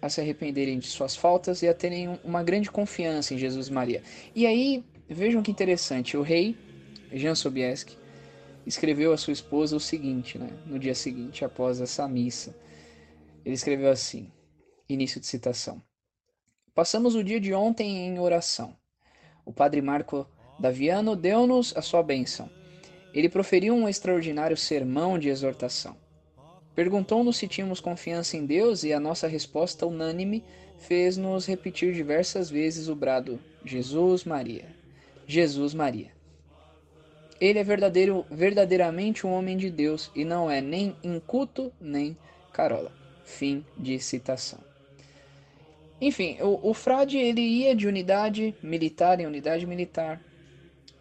a 0.00 0.08
se 0.08 0.20
arrependerem 0.20 0.78
de 0.78 0.86
suas 0.86 1.16
faltas 1.16 1.62
e 1.62 1.68
a 1.68 1.74
terem 1.74 2.18
uma 2.22 2.42
grande 2.42 2.70
confiança 2.70 3.34
em 3.34 3.38
Jesus 3.38 3.68
Maria. 3.68 4.02
E 4.34 4.46
aí, 4.46 4.84
vejam 5.08 5.42
que 5.42 5.50
interessante, 5.50 6.16
o 6.16 6.22
rei 6.22 6.56
Jean 7.12 7.34
Sobieski 7.34 7.96
escreveu 8.66 9.12
a 9.12 9.16
sua 9.16 9.32
esposa 9.32 9.76
o 9.76 9.80
seguinte, 9.80 10.36
né, 10.36 10.50
no 10.66 10.78
dia 10.78 10.94
seguinte, 10.94 11.44
após 11.44 11.80
essa 11.80 12.06
missa. 12.08 12.54
Ele 13.44 13.54
escreveu 13.54 13.90
assim, 13.90 14.30
início 14.88 15.20
de 15.20 15.26
citação. 15.26 15.80
Passamos 16.74 17.14
o 17.14 17.22
dia 17.22 17.40
de 17.40 17.54
ontem 17.54 18.06
em 18.06 18.18
oração. 18.18 18.76
O 19.44 19.52
padre 19.52 19.80
Marco 19.80 20.26
Daviano 20.58 21.14
deu-nos 21.14 21.74
a 21.76 21.80
sua 21.80 22.02
bênção. 22.02 22.50
Ele 23.14 23.28
proferiu 23.28 23.74
um 23.74 23.88
extraordinário 23.88 24.56
sermão 24.56 25.18
de 25.18 25.28
exortação. 25.28 25.96
Perguntou-nos 26.74 27.38
se 27.38 27.48
tínhamos 27.48 27.80
confiança 27.80 28.36
em 28.36 28.44
Deus 28.44 28.82
e 28.84 28.92
a 28.92 29.00
nossa 29.00 29.26
resposta 29.26 29.86
unânime 29.86 30.44
fez-nos 30.76 31.46
repetir 31.46 31.94
diversas 31.94 32.50
vezes 32.50 32.88
o 32.88 32.94
brado: 32.94 33.40
Jesus 33.64 34.24
Maria, 34.24 34.66
Jesus 35.26 35.72
Maria. 35.72 36.15
Ele 37.40 37.58
é 37.58 37.64
verdadeiro, 37.64 38.24
verdadeiramente 38.30 39.26
um 39.26 39.32
homem 39.32 39.56
de 39.56 39.70
Deus 39.70 40.10
e 40.14 40.24
não 40.24 40.50
é 40.50 40.60
nem 40.60 40.96
inculto 41.02 41.72
nem 41.80 42.16
carola. 42.52 42.92
Fim 43.24 43.64
de 43.76 43.98
citação. 43.98 44.60
Enfim, 46.00 46.36
o, 46.40 46.70
o 46.70 46.74
frade 46.74 47.16
ele 47.16 47.40
ia 47.40 47.74
de 47.74 47.86
unidade 47.86 48.54
militar 48.62 49.18
em 49.20 49.26
unidade 49.26 49.66
militar, 49.66 50.22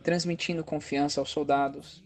transmitindo 0.03 0.63
confiança 0.63 1.19
aos 1.19 1.29
soldados, 1.29 2.05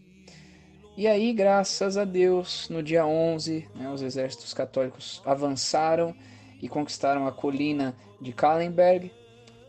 e 1.00 1.06
aí, 1.06 1.32
graças 1.32 1.96
a 1.96 2.04
Deus, 2.04 2.68
no 2.68 2.82
dia 2.82 3.06
11, 3.06 3.66
né, 3.74 3.88
os 3.90 4.02
exércitos 4.02 4.52
católicos 4.52 5.22
avançaram 5.24 6.14
e 6.60 6.68
conquistaram 6.68 7.26
a 7.26 7.32
colina 7.32 7.96
de 8.20 8.34
Kallenberg, 8.34 9.10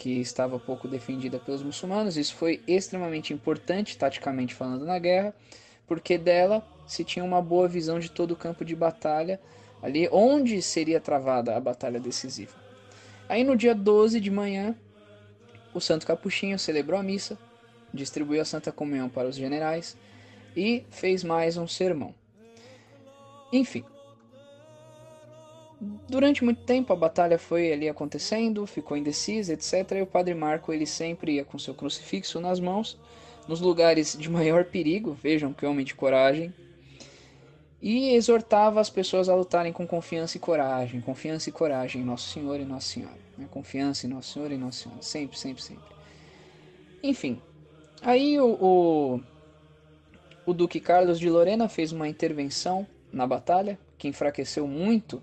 que 0.01 0.19
estava 0.19 0.57
pouco 0.57 0.87
defendida 0.87 1.37
pelos 1.37 1.61
muçulmanos. 1.61 2.17
Isso 2.17 2.33
foi 2.33 2.59
extremamente 2.67 3.35
importante, 3.35 3.95
taticamente 3.95 4.55
falando, 4.55 4.83
na 4.83 4.97
guerra, 4.97 5.31
porque 5.85 6.17
dela 6.17 6.67
se 6.87 7.03
tinha 7.03 7.23
uma 7.23 7.39
boa 7.39 7.67
visão 7.67 7.99
de 7.99 8.09
todo 8.09 8.31
o 8.31 8.35
campo 8.35 8.65
de 8.65 8.75
batalha, 8.75 9.39
ali 9.79 10.09
onde 10.11 10.59
seria 10.59 10.99
travada 10.99 11.55
a 11.55 11.59
batalha 11.59 11.99
decisiva. 11.99 12.55
Aí, 13.29 13.43
no 13.43 13.55
dia 13.55 13.75
12 13.75 14.19
de 14.19 14.31
manhã, 14.31 14.75
o 15.71 15.79
Santo 15.79 16.07
Capuchinho 16.07 16.57
celebrou 16.57 16.99
a 16.99 17.03
missa, 17.03 17.37
distribuiu 17.93 18.41
a 18.41 18.45
Santa 18.45 18.71
Comunhão 18.71 19.07
para 19.07 19.29
os 19.29 19.35
generais 19.35 19.95
e 20.57 20.83
fez 20.89 21.23
mais 21.23 21.57
um 21.57 21.67
sermão. 21.67 22.15
Enfim, 23.53 23.85
durante 26.07 26.43
muito 26.43 26.61
tempo 26.61 26.93
a 26.93 26.95
batalha 26.95 27.39
foi 27.39 27.73
ali 27.73 27.89
acontecendo, 27.89 28.67
ficou 28.67 28.95
indecisa, 28.95 29.53
etc. 29.53 29.97
E 29.97 30.01
o 30.01 30.05
Padre 30.05 30.35
Marco 30.35 30.71
ele 30.71 30.85
sempre 30.85 31.33
ia 31.33 31.45
com 31.45 31.57
seu 31.57 31.73
crucifixo 31.73 32.39
nas 32.39 32.59
mãos, 32.59 32.99
nos 33.47 33.59
lugares 33.59 34.15
de 34.17 34.29
maior 34.31 34.65
perigo, 34.65 35.13
vejam 35.13 35.53
que 35.53 35.65
homem 35.65 35.83
de 35.83 35.95
coragem, 35.95 36.53
e 37.81 38.13
exortava 38.13 38.79
as 38.79 38.91
pessoas 38.91 39.27
a 39.27 39.35
lutarem 39.35 39.73
com 39.73 39.87
confiança 39.87 40.37
e 40.37 40.39
coragem, 40.39 41.01
confiança 41.01 41.49
e 41.49 41.51
coragem 41.51 42.01
em 42.01 42.05
Nosso 42.05 42.29
Senhor 42.29 42.59
e 42.59 42.65
Nossa 42.65 42.87
Senhora, 42.87 43.17
né? 43.35 43.47
confiança 43.49 44.05
em 44.05 44.09
Nosso 44.09 44.33
Senhor 44.33 44.51
e 44.51 44.57
Nossa 44.57 44.83
Senhora, 44.83 45.01
sempre, 45.01 45.37
sempre, 45.37 45.63
sempre. 45.63 45.83
Enfim, 47.01 47.41
aí 48.03 48.39
o, 48.39 48.55
o 48.61 49.21
o 50.45 50.53
Duque 50.53 50.79
Carlos 50.79 51.19
de 51.19 51.29
Lorena 51.29 51.69
fez 51.69 51.91
uma 51.91 52.07
intervenção 52.07 52.85
na 53.11 53.27
batalha 53.27 53.79
que 53.97 54.07
enfraqueceu 54.07 54.67
muito 54.67 55.21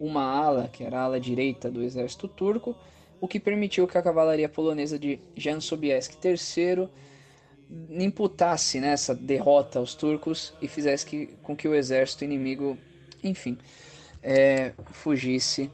uma 0.00 0.22
ala, 0.22 0.68
que 0.72 0.82
era 0.82 0.98
a 0.98 1.02
ala 1.02 1.20
direita 1.20 1.70
do 1.70 1.82
exército 1.82 2.26
turco, 2.26 2.74
o 3.20 3.28
que 3.28 3.38
permitiu 3.38 3.86
que 3.86 3.98
a 3.98 4.02
cavalaria 4.02 4.48
polonesa 4.48 4.98
de 4.98 5.20
Jan 5.36 5.60
Sobieski 5.60 6.16
III 6.26 6.88
imputasse 7.90 8.80
nessa 8.80 9.14
né, 9.14 9.20
derrota 9.22 9.78
aos 9.78 9.94
turcos 9.94 10.54
e 10.60 10.66
fizesse 10.66 11.06
que, 11.06 11.26
com 11.42 11.54
que 11.54 11.68
o 11.68 11.74
exército 11.74 12.24
inimigo, 12.24 12.76
enfim, 13.22 13.58
é, 14.22 14.72
fugisse 14.92 15.70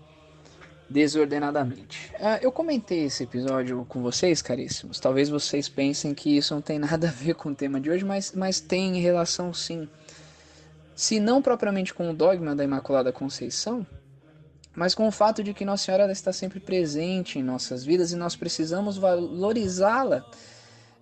desordenadamente. 0.91 2.13
Ah, 2.21 2.39
eu 2.43 2.53
comentei 2.53 3.05
esse 3.05 3.25
episódio 3.25 3.85
com 3.89 4.03
vocês, 4.03 4.43
caríssimos. 4.43 5.01
Talvez 5.01 5.29
vocês 5.29 5.69
pensem 5.69 6.15
que 6.15 6.37
isso 6.37 6.55
não 6.55 6.61
tem 6.61 6.79
nada 6.79 7.09
a 7.09 7.13
ver 7.13 7.35
com 7.35 7.51
o 7.51 7.55
tema 7.55 7.81
de 7.81 7.91
hoje, 7.91 8.05
mas, 8.05 8.33
mas 8.33 8.61
tem 8.61 9.01
relação 9.01 9.55
sim. 9.55 9.89
Se 10.95 11.21
não 11.21 11.43
propriamente 11.43 11.93
com 11.93 12.11
o 12.11 12.15
dogma 12.15 12.55
da 12.55 12.65
Imaculada 12.65 13.13
Conceição, 13.13 13.87
mas 14.77 14.95
com 14.95 15.09
o 15.09 15.11
fato 15.11 15.43
de 15.43 15.55
que 15.55 15.65
Nossa 15.65 15.85
Senhora 15.85 16.13
está 16.13 16.35
sempre 16.35 16.61
presente 16.61 17.39
em 17.39 17.43
nossas 17.43 17.83
vidas 17.83 18.13
e 18.13 18.17
nós 18.17 18.37
precisamos 18.37 18.99
valorizá-la 18.99 20.25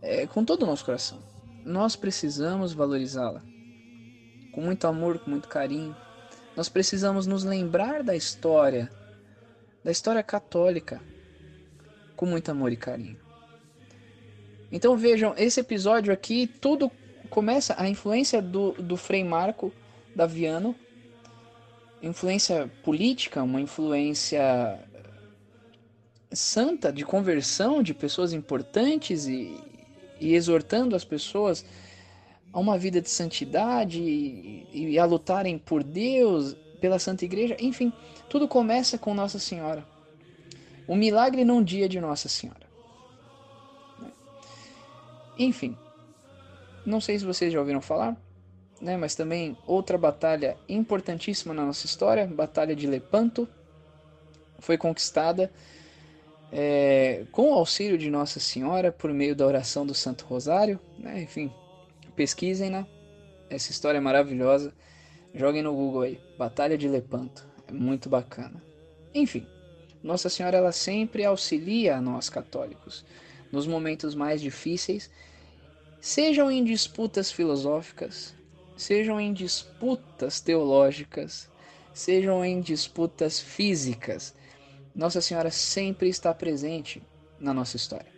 é, 0.01 0.29
com 0.29 0.45
todo 0.45 0.63
o 0.63 0.67
nosso 0.67 0.85
coração. 0.85 1.19
Nós 1.65 1.97
precisamos 1.97 2.73
valorizá-la 2.73 3.43
com 4.53 4.61
muito 4.61 4.87
amor, 4.87 5.19
com 5.19 5.31
muito 5.31 5.49
carinho. 5.49 5.97
Nós 6.57 6.69
precisamos 6.69 7.27
nos 7.27 7.43
lembrar 7.43 8.05
da 8.05 8.15
história 8.15 8.89
da 9.83 9.91
história 9.91 10.23
católica 10.23 11.03
com 12.17 12.25
muito 12.25 12.51
amor 12.51 12.73
e 12.73 12.77
carinho. 12.77 13.19
Então 14.71 14.97
vejam, 14.97 15.35
esse 15.37 15.61
episódio 15.61 16.13
aqui, 16.13 16.47
tudo 16.47 16.91
começa 17.29 17.75
a 17.77 17.89
influência 17.89 18.41
do, 18.41 18.73
do 18.73 18.97
Frei 18.97 19.25
Marco 19.25 19.73
Daviano, 20.15 20.75
influência 22.05 22.71
política, 22.83 23.43
uma 23.43 23.61
influência 23.61 24.79
santa 26.33 26.93
de 26.93 27.05
conversão 27.05 27.83
de 27.83 27.95
pessoas 27.95 28.33
importantes 28.33 29.27
e, 29.27 29.57
e 30.21 30.35
exortando 30.35 30.97
as 30.97 31.05
pessoas 31.05 31.65
a 32.53 32.59
uma 32.59 32.79
vida 32.79 33.01
de 33.01 33.11
santidade 33.11 34.01
e, 34.01 34.93
e 34.93 34.99
a 34.99 35.05
lutarem 35.05 35.59
por 35.59 35.83
Deus, 35.83 36.57
pela 36.81 36.99
Santa 36.99 37.25
Igreja, 37.25 37.57
enfim, 37.59 37.93
tudo 38.29 38.47
começa 38.47 38.99
com 38.99 39.15
Nossa 39.15 39.39
Senhora. 39.39 39.87
O 40.87 40.95
milagre 40.95 41.45
num 41.45 41.63
dia 41.63 41.89
de 41.89 42.01
Nossa 42.01 42.29
Senhora. 42.29 42.65
Enfim, 45.39 45.77
não 46.87 47.01
sei 47.01 47.19
se 47.19 47.25
vocês 47.25 47.53
já 47.53 47.59
ouviram 47.59 47.81
falar, 47.81 48.17
né, 48.81 48.97
mas 48.97 49.15
também 49.15 49.57
outra 49.67 49.97
batalha 49.97 50.57
importantíssima 50.69 51.55
na 51.55 51.65
nossa 51.65 51.87
história, 51.87 52.27
Batalha 52.27 52.75
de 52.75 52.87
Lepanto, 52.87 53.49
foi 54.59 54.79
conquistada 54.79 55.51
é, 56.53 57.25
com 57.33 57.51
o 57.51 57.55
auxílio 57.55 57.99
de 57.99 58.11
Nossa 58.11 58.39
Senhora 58.41 58.93
por 58.93 59.13
meio 59.13 59.35
da 59.35 59.47
oração 59.47 59.85
do 59.87 59.95
Santo 59.95 60.25
Rosário. 60.25 60.79
Né, 60.99 61.23
enfim, 61.23 61.53
pesquisem-na, 62.15 62.87
essa 63.51 63.71
história 63.71 63.99
é 63.99 64.01
maravilhosa. 64.01 64.73
Joguem 65.35 65.63
no 65.63 65.75
Google 65.75 66.03
aí, 66.03 66.21
Batalha 66.39 66.79
de 66.79 66.89
Lepanto, 66.89 67.47
é 67.67 67.73
muito 67.73 68.09
bacana. 68.09 68.63
Enfim, 69.13 69.47
Nossa 70.03 70.29
Senhora 70.29 70.57
ela 70.57 70.73
sempre 70.73 71.25
auxilia 71.25 71.97
a 71.97 72.01
nós 72.01 72.29
católicos 72.29 73.05
nos 73.51 73.67
momentos 73.67 74.15
mais 74.15 74.41
difíceis, 74.41 75.11
sejam 76.01 76.51
em 76.51 76.65
disputas 76.65 77.31
filosóficas, 77.31 78.35
sejam 78.77 79.21
em 79.21 79.33
disputas 79.33 80.41
teológicas, 80.41 81.49
sejam 81.93 82.45
em 82.45 82.61
disputas 82.61 83.41
físicas. 83.41 84.35
Nossa 84.95 85.21
Senhora 85.21 85.51
sempre 85.51 86.09
está 86.09 86.33
presente 86.33 87.03
na 87.39 87.53
nossa 87.53 87.77
história, 87.77 88.13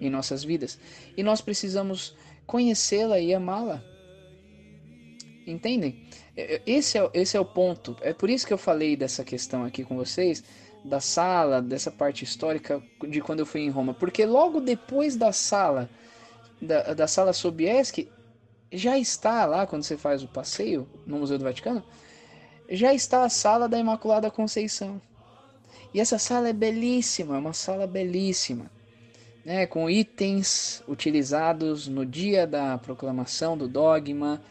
em 0.00 0.10
nossas 0.10 0.44
vidas, 0.44 0.78
e 1.16 1.22
nós 1.22 1.40
precisamos 1.40 2.16
conhecê-la 2.46 3.18
e 3.20 3.34
amá-la. 3.34 3.82
Entendem? 5.46 6.06
Esse 6.66 6.98
é, 6.98 7.10
esse 7.14 7.36
é 7.36 7.40
o 7.40 7.44
ponto. 7.44 7.96
É 8.00 8.12
por 8.12 8.30
isso 8.30 8.46
que 8.46 8.52
eu 8.52 8.58
falei 8.58 8.96
dessa 8.96 9.24
questão 9.24 9.64
aqui 9.64 9.82
com 9.82 9.96
vocês, 9.96 10.44
da 10.84 11.00
sala, 11.00 11.60
dessa 11.60 11.90
parte 11.90 12.22
histórica 12.22 12.82
de 13.08 13.20
quando 13.20 13.40
eu 13.40 13.46
fui 13.46 13.62
em 13.62 13.70
Roma. 13.70 13.92
Porque 13.94 14.24
logo 14.24 14.60
depois 14.60 15.16
da 15.16 15.32
sala, 15.32 15.88
da, 16.60 16.94
da 16.94 17.06
sala 17.08 17.32
Sobieski, 17.32 18.08
já 18.72 18.98
está 18.98 19.46
lá, 19.46 19.66
quando 19.66 19.82
você 19.82 19.96
faz 19.96 20.22
o 20.22 20.28
passeio 20.28 20.88
no 21.06 21.18
Museu 21.18 21.38
do 21.38 21.44
Vaticano, 21.44 21.82
já 22.68 22.92
está 22.92 23.24
a 23.24 23.28
sala 23.28 23.68
da 23.68 23.78
Imaculada 23.78 24.30
Conceição. 24.30 25.00
E 25.92 26.00
essa 26.00 26.18
sala 26.18 26.48
é 26.48 26.52
belíssima, 26.52 27.36
é 27.36 27.38
uma 27.38 27.54
sala 27.54 27.86
belíssima, 27.86 28.70
né, 29.44 29.66
com 29.66 29.88
itens 29.88 30.82
utilizados 30.86 31.88
no 31.88 32.04
dia 32.04 32.46
da 32.46 32.76
proclamação 32.76 33.56
do 33.56 33.66
dogma, 33.66 34.42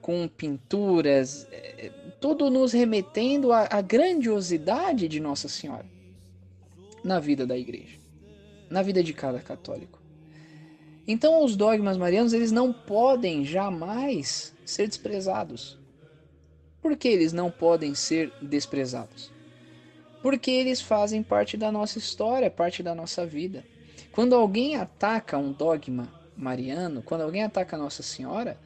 com 0.00 0.28
pinturas, 0.28 1.48
é, 1.50 1.90
tudo 2.20 2.50
nos 2.50 2.72
remetendo 2.72 3.52
à, 3.52 3.66
à 3.70 3.80
grandiosidade 3.80 5.08
de 5.08 5.18
Nossa 5.18 5.48
Senhora 5.48 5.86
na 7.02 7.18
vida 7.18 7.46
da 7.46 7.56
igreja, 7.56 7.98
na 8.70 8.82
vida 8.82 9.02
de 9.02 9.12
cada 9.12 9.40
católico. 9.40 10.03
Então 11.06 11.44
os 11.44 11.54
dogmas 11.54 11.96
marianos 11.96 12.32
eles 12.32 12.50
não 12.50 12.72
podem 12.72 13.44
jamais 13.44 14.54
ser 14.64 14.88
desprezados. 14.88 15.78
Por 16.80 16.96
que 16.96 17.08
eles 17.08 17.32
não 17.32 17.50
podem 17.50 17.94
ser 17.94 18.32
desprezados? 18.40 19.30
Porque 20.22 20.50
eles 20.50 20.80
fazem 20.80 21.22
parte 21.22 21.56
da 21.56 21.70
nossa 21.70 21.98
história, 21.98 22.50
parte 22.50 22.82
da 22.82 22.94
nossa 22.94 23.26
vida. 23.26 23.64
Quando 24.10 24.34
alguém 24.34 24.76
ataca 24.76 25.36
um 25.36 25.52
dogma 25.52 26.08
mariano, 26.36 27.02
quando 27.02 27.22
alguém 27.22 27.42
ataca 27.42 27.76
Nossa 27.76 28.02
Senhora, 28.02 28.58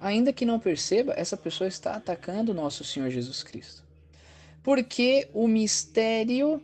ainda 0.00 0.32
que 0.32 0.46
não 0.46 0.58
perceba, 0.58 1.12
essa 1.16 1.36
pessoa 1.36 1.68
está 1.68 1.94
atacando 1.94 2.54
nosso 2.54 2.84
Senhor 2.84 3.10
Jesus 3.10 3.42
Cristo. 3.42 3.82
Porque 4.62 5.28
o 5.32 5.46
mistério 5.46 6.62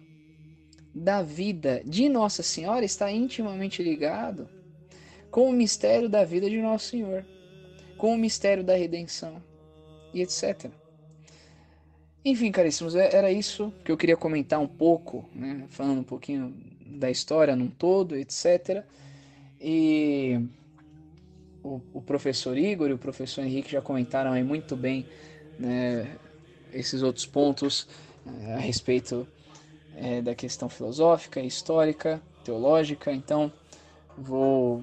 da 0.95 1.23
vida 1.23 1.83
de 1.85 2.09
Nossa 2.09 2.43
Senhora 2.43 2.85
está 2.85 3.11
intimamente 3.11 3.83
ligado 3.83 4.49
com 5.31 5.49
o 5.49 5.53
mistério 5.53 6.09
da 6.09 6.25
vida 6.25 6.49
de 6.49 6.61
Nosso 6.61 6.89
Senhor, 6.89 7.25
com 7.97 8.15
o 8.15 8.19
mistério 8.19 8.65
da 8.65 8.75
redenção 8.75 9.43
e 10.13 10.23
etc. 10.23 10.71
Enfim, 12.25 12.51
caríssimos, 12.51 12.95
é, 12.95 13.15
era 13.15 13.31
isso 13.31 13.73
que 13.85 13.93
eu 13.93 13.97
queria 13.97 14.17
comentar 14.17 14.61
um 14.61 14.67
pouco, 14.67 15.25
né, 15.35 15.65
falando 15.69 16.01
um 16.01 16.05
pouquinho 16.05 16.55
da 16.87 17.11
história 17.11 17.55
num 17.55 17.69
todo, 17.69 18.17
etc. 18.17 18.85
E 19.61 20.41
o, 21.63 21.81
o, 21.93 22.03
professor 22.03 22.57
Igor 22.57 22.89
e 22.91 22.93
o 22.93 22.99
professor 22.99 23.45
Henrique 23.45 23.71
já 23.71 23.81
comentaram 23.81 24.33
aí 24.33 24.43
muito 24.43 24.77
bem 24.77 25.07
né, 25.59 26.17
esses 26.73 27.03
outros 27.03 27.27
pontos 27.27 27.89
é, 28.43 28.55
a 28.55 28.59
respeito 28.59 29.27
é, 29.97 30.21
da 30.23 30.35
questão 30.35 30.69
filosófica, 30.69 31.41
histórica, 31.41 32.23
teológica. 32.45 33.13
Então, 33.13 33.53
vou 34.17 34.83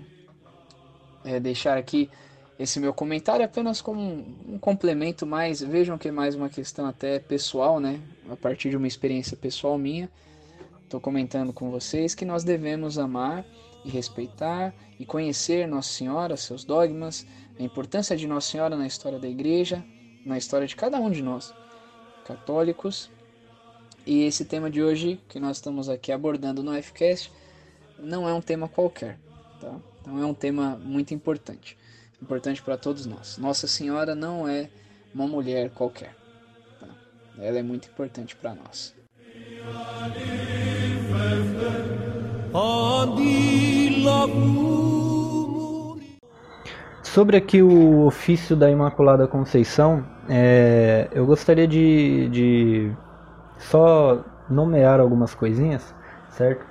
é, 1.26 1.40
deixar 1.40 1.78
aqui 1.78 2.10
esse 2.58 2.80
meu 2.80 2.94
comentário 2.94 3.44
apenas 3.44 3.82
como 3.82 4.00
um, 4.00 4.54
um, 4.54 4.60
complemento 4.60 5.26
mais, 5.26 5.62
vejam 5.62 5.98
que 5.98 6.08
é 6.08 6.12
mais 6.12 6.36
uma 6.36 6.48
questão 6.48 6.86
até 6.86 7.20
pessoal, 7.20 7.80
né? 7.80 8.00
A 8.30 8.36
partir 8.36 8.70
de 8.70 8.78
uma 8.78 8.88
experiência 8.88 9.36
pessoal 9.36 9.78
minha, 9.78 10.10
estou 10.84 11.02
comentando 11.02 11.52
com 11.52 11.70
vocês 11.70 12.16
que 12.16 12.24
nós 12.24 12.44
devemos 12.44 12.98
amar 12.98 13.46
e 13.84 13.90
respeitar 13.90 14.74
e 14.98 15.06
conhecer 15.06 15.68
Nossa 15.68 15.90
Senhora, 15.90 16.38
seus 16.38 16.64
dogmas, 16.64 17.28
a 17.60 17.64
importância 17.64 18.16
de 18.16 18.26
Nossa 18.26 18.52
Senhora 18.52 18.78
na 18.78 18.88
história 18.88 19.20
da 19.20 19.28
Igreja, 19.28 19.84
na 20.26 20.38
história 20.38 20.66
de 20.66 20.76
cada 20.76 20.98
um 20.98 21.12
de 21.12 21.22
nós, 21.22 21.54
católicos. 22.26 23.12
E 24.06 24.24
esse 24.24 24.46
tema 24.46 24.70
de 24.70 24.82
hoje 24.82 25.20
que 25.28 25.40
nós 25.40 25.58
estamos 25.58 25.90
aqui 25.90 26.12
abordando 26.12 26.64
no 26.64 26.72
FCast 26.82 27.32
não 28.00 28.28
é 28.30 28.34
um 28.34 28.42
tema 28.42 28.68
qualquer, 28.70 29.20
tá? 29.66 29.76
Então 30.02 30.20
é 30.22 30.26
um 30.26 30.34
tema 30.34 30.80
muito 30.84 31.14
importante, 31.14 31.78
importante 32.22 32.62
para 32.62 32.78
todos 32.78 33.06
nós. 33.06 33.38
Nossa 33.38 33.68
Senhora 33.68 34.14
não 34.14 34.48
é 34.48 34.70
uma 35.14 35.28
mulher 35.28 35.72
qualquer, 35.72 36.16
tá? 36.80 36.88
ela 37.40 37.58
é 37.58 37.64
muito 37.64 37.88
importante 37.88 38.36
para 38.36 38.54
nós. 38.54 38.94
Sobre 47.04 47.38
aqui 47.38 47.62
o 47.62 48.06
ofício 48.06 48.56
da 48.56 48.70
Imaculada 48.70 49.28
Conceição, 49.28 50.06
é, 50.30 51.08
eu 51.14 51.26
gostaria 51.26 51.68
de, 51.68 52.30
de, 52.30 52.92
só 53.58 54.24
nomear 54.50 55.00
algumas 55.00 55.34
coisinhas, 55.34 55.96
certo? 56.30 56.66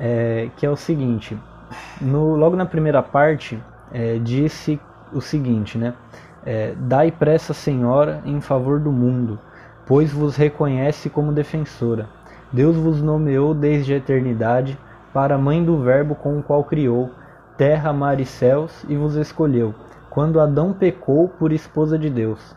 É, 0.00 0.50
que 0.56 0.64
é 0.66 0.70
o 0.70 0.76
seguinte: 0.76 1.38
no, 2.00 2.36
logo 2.36 2.56
na 2.56 2.66
primeira 2.66 3.02
parte, 3.02 3.62
é, 3.92 4.18
disse 4.18 4.80
o 5.12 5.20
seguinte, 5.20 5.78
né? 5.78 5.94
É, 6.44 6.74
Dai 6.76 7.10
pressa, 7.10 7.54
Senhora, 7.54 8.20
em 8.24 8.40
favor 8.40 8.78
do 8.78 8.92
mundo, 8.92 9.38
pois 9.86 10.12
vos 10.12 10.36
reconhece 10.36 11.08
como 11.08 11.32
defensora. 11.32 12.08
Deus 12.52 12.76
vos 12.76 13.00
nomeou 13.00 13.54
desde 13.54 13.94
a 13.94 13.96
eternidade 13.96 14.78
para 15.12 15.36
a 15.36 15.38
mãe 15.38 15.64
do 15.64 15.82
Verbo 15.82 16.14
com 16.14 16.38
o 16.38 16.42
qual 16.42 16.64
criou 16.64 17.10
terra, 17.56 17.92
mar 17.92 18.20
e 18.20 18.24
céus, 18.24 18.84
e 18.88 18.96
vos 18.96 19.14
escolheu, 19.14 19.74
quando 20.10 20.40
Adão 20.40 20.72
pecou 20.72 21.28
por 21.28 21.52
esposa 21.52 21.98
de 21.98 22.10
Deus. 22.10 22.54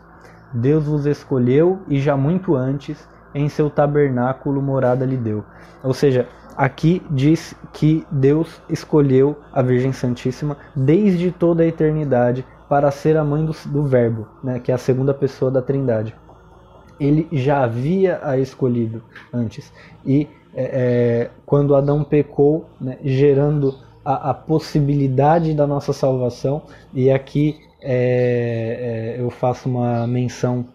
Deus 0.52 0.86
vos 0.86 1.06
escolheu 1.06 1.80
e 1.88 2.00
já 2.00 2.16
muito 2.16 2.56
antes 2.56 3.08
em 3.34 3.48
seu 3.48 3.70
tabernáculo 3.70 4.60
morada 4.60 5.04
lhe 5.04 5.16
deu. 5.16 5.44
Ou 5.82 5.92
seja, 5.92 6.26
aqui 6.58 7.00
diz 7.08 7.54
que 7.72 8.04
Deus 8.10 8.60
escolheu 8.68 9.38
a 9.52 9.62
Virgem 9.62 9.92
Santíssima 9.92 10.56
desde 10.74 11.30
toda 11.30 11.62
a 11.62 11.66
eternidade 11.66 12.44
para 12.68 12.90
ser 12.90 13.16
a 13.16 13.22
mãe 13.22 13.44
do, 13.44 13.54
do 13.66 13.84
Verbo, 13.84 14.26
né, 14.42 14.58
que 14.58 14.72
é 14.72 14.74
a 14.74 14.78
segunda 14.78 15.14
pessoa 15.14 15.52
da 15.52 15.62
Trindade. 15.62 16.14
Ele 16.98 17.28
já 17.30 17.62
havia 17.62 18.18
a 18.24 18.36
escolhido 18.36 19.04
antes. 19.32 19.72
E 20.04 20.28
é, 20.52 20.64
é 20.64 21.30
quando 21.46 21.76
Adão 21.76 22.02
pecou, 22.02 22.68
né, 22.80 22.98
gerando 23.04 23.78
a, 24.04 24.30
a, 24.30 24.34
possibilidade 24.34 25.54
da 25.54 25.66
nossa 25.66 25.92
salvação, 25.92 26.62
e 26.92 27.08
aqui 27.08 27.60
é, 27.80 29.14
é 29.16 29.22
eu 29.22 29.30
faço 29.30 29.68
uma 29.68 30.08
menção 30.08 30.66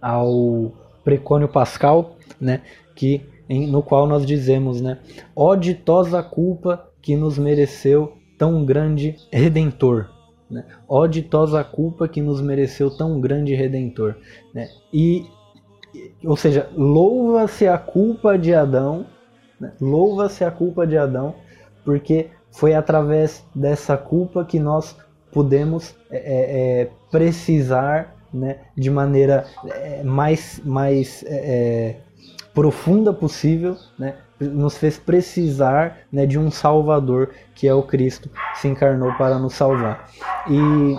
ao 0.00 0.72
Precônio 1.04 1.46
Pascal, 1.46 2.16
né, 2.40 2.62
que 2.96 3.33
em, 3.48 3.66
no 3.66 3.82
qual 3.82 4.06
nós 4.06 4.24
dizemos, 4.24 4.80
né? 4.80 4.98
Ó 5.34 5.54
ditosa 5.54 6.22
culpa 6.22 6.88
que 7.00 7.16
nos 7.16 7.38
mereceu 7.38 8.14
tão 8.38 8.64
grande 8.64 9.16
redentor. 9.32 10.10
Né? 10.50 10.64
Ó 10.88 11.06
culpa 11.72 12.08
que 12.08 12.20
nos 12.20 12.40
mereceu 12.40 12.90
tão 12.90 13.20
grande 13.20 13.54
redentor. 13.54 14.16
Né? 14.52 14.68
E, 14.92 15.26
ou 16.24 16.36
seja, 16.36 16.68
louva-se 16.74 17.66
a 17.66 17.78
culpa 17.78 18.38
de 18.38 18.54
Adão, 18.54 19.06
né? 19.60 19.72
louva-se 19.80 20.44
a 20.44 20.50
culpa 20.50 20.86
de 20.86 20.96
Adão, 20.96 21.34
porque 21.84 22.30
foi 22.50 22.74
através 22.74 23.44
dessa 23.54 23.96
culpa 23.96 24.44
que 24.44 24.58
nós 24.58 24.96
pudemos 25.32 25.94
é, 26.10 26.16
é, 26.16 26.82
é 26.82 26.90
precisar 27.10 28.14
né, 28.32 28.58
de 28.76 28.90
maneira 28.90 29.46
é, 29.66 30.02
mais, 30.02 30.60
mais 30.64 31.24
é, 31.24 31.36
é 31.36 32.03
profunda 32.54 33.12
possível, 33.12 33.76
né, 33.98 34.14
nos 34.40 34.76
fez 34.78 34.96
precisar 34.96 35.98
né, 36.12 36.24
de 36.24 36.38
um 36.38 36.50
Salvador, 36.50 37.30
que 37.54 37.66
é 37.66 37.74
o 37.74 37.82
Cristo, 37.82 38.30
se 38.54 38.68
encarnou 38.68 39.12
para 39.14 39.38
nos 39.38 39.54
salvar. 39.54 40.08
E 40.48 40.96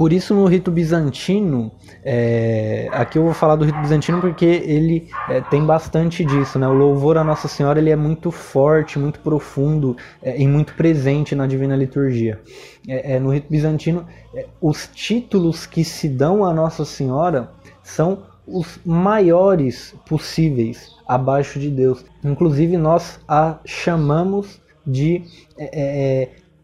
por 0.00 0.14
isso 0.14 0.34
no 0.34 0.46
rito 0.46 0.70
bizantino, 0.70 1.70
é, 2.02 2.88
aqui 2.92 3.18
eu 3.18 3.24
vou 3.24 3.34
falar 3.34 3.56
do 3.56 3.66
rito 3.66 3.78
bizantino 3.80 4.18
porque 4.18 4.46
ele 4.46 5.10
é, 5.28 5.42
tem 5.42 5.62
bastante 5.62 6.24
disso, 6.24 6.58
né? 6.58 6.66
O 6.66 6.72
louvor 6.72 7.18
a 7.18 7.24
Nossa 7.24 7.48
Senhora 7.48 7.78
ele 7.78 7.90
é 7.90 7.96
muito 7.96 8.30
forte, 8.30 8.98
muito 8.98 9.20
profundo 9.20 9.94
é, 10.22 10.40
e 10.40 10.48
muito 10.48 10.72
presente 10.72 11.34
na 11.34 11.46
Divina 11.46 11.76
Liturgia. 11.76 12.40
É, 12.88 13.16
é, 13.16 13.20
no 13.20 13.30
rito 13.30 13.50
bizantino, 13.50 14.06
é, 14.34 14.46
os 14.58 14.88
títulos 14.88 15.66
que 15.66 15.84
se 15.84 16.08
dão 16.08 16.46
a 16.46 16.54
Nossa 16.54 16.86
Senhora 16.86 17.50
são 17.82 18.29
os 18.50 18.78
maiores 18.84 19.94
possíveis 20.08 20.90
abaixo 21.06 21.58
de 21.58 21.70
Deus. 21.70 22.04
Inclusive 22.24 22.76
nós 22.76 23.20
a 23.26 23.58
chamamos 23.64 24.60
de 24.86 25.24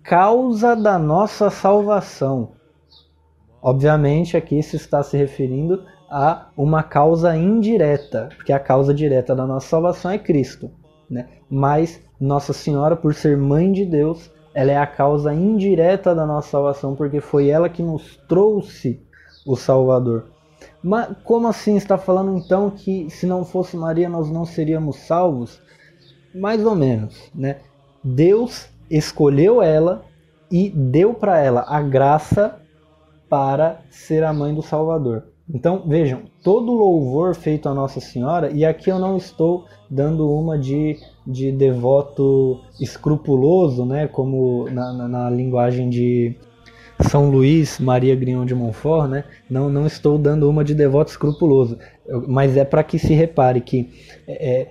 causa 0.03 0.75
da 0.75 0.99
nossa 0.99 1.51
salvação. 1.51 2.53
Obviamente, 3.61 4.37
aqui 4.37 4.63
se 4.63 4.77
está 4.77 5.03
se 5.03 5.17
referindo 5.17 5.85
a 6.09 6.49
uma 6.57 6.83
causa 6.83 7.37
indireta, 7.37 8.29
porque 8.37 8.53
a 8.53 8.61
causa 8.61 8.95
direta 8.95 9.35
da 9.35 9.45
nossa 9.47 9.67
salvação 9.67 10.11
é 10.11 10.19
Cristo. 10.19 10.71
Né? 11.11 11.29
Mas 11.51 12.01
Nossa 12.21 12.53
Senhora, 12.53 12.97
por 12.97 13.15
ser 13.15 13.37
mãe 13.37 13.73
de 13.73 13.85
Deus, 13.85 14.31
ela 14.55 14.71
é 14.71 14.77
a 14.77 14.87
causa 14.87 15.35
indireta 15.35 16.15
da 16.15 16.25
nossa 16.25 16.51
salvação, 16.51 16.95
porque 16.95 17.21
foi 17.21 17.49
ela 17.49 17.69
que 17.69 17.83
nos 17.83 18.17
trouxe 18.29 19.03
o 19.47 19.57
Salvador. 19.57 20.27
Mas 20.83 21.09
como 21.25 21.49
assim 21.49 21.77
está 21.77 21.99
falando 21.99 22.37
então 22.37 22.71
que 22.71 23.09
se 23.11 23.27
não 23.27 23.45
fosse 23.45 23.77
Maria 23.77 24.09
nós 24.09 24.31
não 24.31 24.45
seríamos 24.45 24.97
salvos? 24.97 25.61
Mais 26.35 26.65
ou 26.65 26.75
menos, 26.75 27.31
né? 27.35 27.59
Deus 28.05 28.69
escolheu 28.91 29.63
ela 29.63 30.05
e 30.51 30.71
deu 30.71 31.15
para 31.15 31.39
ela 31.39 31.65
a 31.67 31.81
graça 31.81 32.61
para 33.29 33.81
ser 33.91 34.23
a 34.23 34.33
mãe 34.33 34.55
do 34.55 34.63
Salvador. 34.63 35.25
Então 35.53 35.83
vejam, 35.87 36.23
todo 36.43 36.73
louvor 36.73 37.35
feito 37.35 37.69
a 37.69 37.75
Nossa 37.75 38.01
Senhora, 38.01 38.51
e 38.51 38.65
aqui 38.65 38.91
eu 38.91 38.99
não 38.99 39.17
estou 39.17 39.65
dando 39.89 40.29
uma 40.29 40.59
de, 40.59 40.99
de 41.27 41.53
devoto 41.53 42.61
escrupuloso, 42.81 43.85
né, 43.85 44.09
como 44.09 44.69
na, 44.71 44.93
na, 44.93 45.09
na 45.09 45.31
linguagem 45.31 45.89
de 45.89 46.37
São 47.01 47.31
Luís 47.31 47.79
Maria 47.79 48.17
Grignon 48.17 48.45
de 48.45 48.55
Montfort, 48.55 49.09
né, 49.09 49.25
não, 49.49 49.69
não 49.69 49.87
estou 49.87 50.19
dando 50.19 50.49
uma 50.49 50.65
de 50.65 50.75
devoto 50.75 51.11
escrupuloso, 51.11 51.79
mas 52.27 52.57
é 52.57 52.65
para 52.65 52.83
que 52.83 52.99
se 52.99 53.13
repare 53.13 53.61
que 53.61 53.91
é, 54.27 54.61
é, 54.61 54.69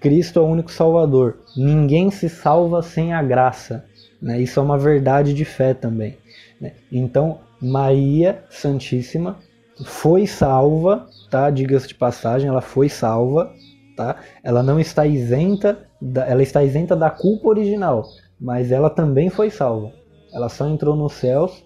Cristo 0.00 0.38
é 0.38 0.42
o 0.42 0.46
único 0.46 0.72
Salvador, 0.72 1.38
ninguém 1.56 2.10
se 2.10 2.28
salva 2.28 2.82
sem 2.82 3.12
a 3.12 3.22
graça, 3.22 3.84
né, 4.20 4.40
isso 4.40 4.58
é 4.58 4.62
uma 4.62 4.78
verdade 4.78 5.34
de 5.34 5.44
fé 5.44 5.74
também. 5.74 6.16
Né? 6.60 6.72
Então 6.90 7.38
Maria 7.60 8.42
Santíssima 8.48 9.36
foi 9.84 10.26
salva, 10.26 11.06
tá? 11.30 11.50
Diga-se 11.50 11.88
de 11.88 11.94
passagem, 11.94 12.48
ela 12.48 12.60
foi 12.60 12.88
salva, 12.88 13.52
tá? 13.96 14.16
Ela 14.42 14.62
não 14.62 14.78
está 14.78 15.06
isenta, 15.06 15.86
da, 16.00 16.26
ela 16.26 16.42
está 16.42 16.62
isenta 16.62 16.96
da 16.96 17.10
culpa 17.10 17.48
original, 17.48 18.04
mas 18.40 18.72
ela 18.72 18.90
também 18.90 19.30
foi 19.30 19.50
salva. 19.50 19.92
Ela 20.32 20.48
só 20.48 20.66
entrou 20.66 20.96
nos 20.96 21.14
céus 21.14 21.64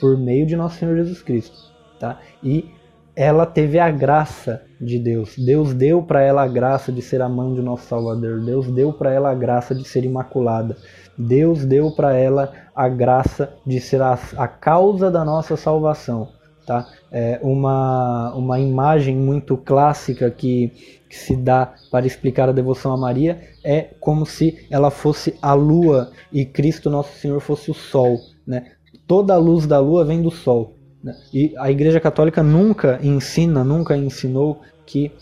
por 0.00 0.16
meio 0.16 0.46
de 0.46 0.56
nosso 0.56 0.78
Senhor 0.78 0.96
Jesus 0.96 1.22
Cristo, 1.22 1.56
tá? 1.98 2.20
E 2.42 2.70
ela 3.14 3.46
teve 3.46 3.78
a 3.78 3.90
graça 3.90 4.62
de 4.78 4.98
Deus. 4.98 5.36
Deus 5.38 5.72
deu 5.72 6.02
para 6.02 6.22
ela 6.22 6.42
a 6.42 6.48
graça 6.48 6.92
de 6.92 7.00
ser 7.00 7.22
a 7.22 7.28
mãe 7.28 7.54
de 7.54 7.62
nosso 7.62 7.86
Salvador. 7.86 8.44
Deus 8.44 8.70
deu 8.70 8.92
para 8.92 9.10
ela 9.10 9.30
a 9.30 9.34
graça 9.34 9.74
de 9.74 9.84
ser 9.84 10.04
imaculada. 10.04 10.76
Deus 11.16 11.64
deu 11.64 11.90
para 11.90 12.14
ela 12.14 12.52
a 12.74 12.88
graça 12.88 13.54
de 13.64 13.80
ser 13.80 14.02
a, 14.02 14.18
a 14.36 14.46
causa 14.46 15.10
da 15.10 15.24
nossa 15.24 15.56
salvação. 15.56 16.28
Tá? 16.66 16.88
É 17.12 17.38
uma, 17.44 18.34
uma 18.34 18.58
imagem 18.58 19.16
muito 19.16 19.56
clássica 19.56 20.28
que, 20.32 20.72
que, 21.08 21.16
se 21.16 21.36
dá 21.36 21.74
para 21.92 22.08
explicar 22.08 22.48
a 22.48 22.52
devoção 22.52 22.92
a 22.92 22.96
Maria 22.96 23.40
é 23.62 23.90
como 24.00 24.26
se 24.26 24.66
ela 24.68 24.90
fosse 24.90 25.38
a 25.40 25.54
lua 25.54 26.10
e 26.32 26.44
Cristo 26.44 26.90
Nosso 26.90 27.16
Senhor 27.18 27.40
fosse 27.40 27.70
o 27.70 27.74
sol. 27.74 28.18
Né? 28.44 28.72
Toda 29.06 29.34
a 29.34 29.38
luz 29.38 29.64
da 29.64 29.78
lua 29.78 30.04
vem 30.04 30.20
do 30.20 30.30
sol. 30.30 30.74
Né? 31.04 31.16
E 31.32 31.54
a 31.56 31.70
Igreja 31.70 32.00
Católica 32.00 32.42
nunca 32.42 32.98
ensina, 33.00 33.62
nunca 33.62 33.96
ensinou 33.96 34.60
que 34.84 35.12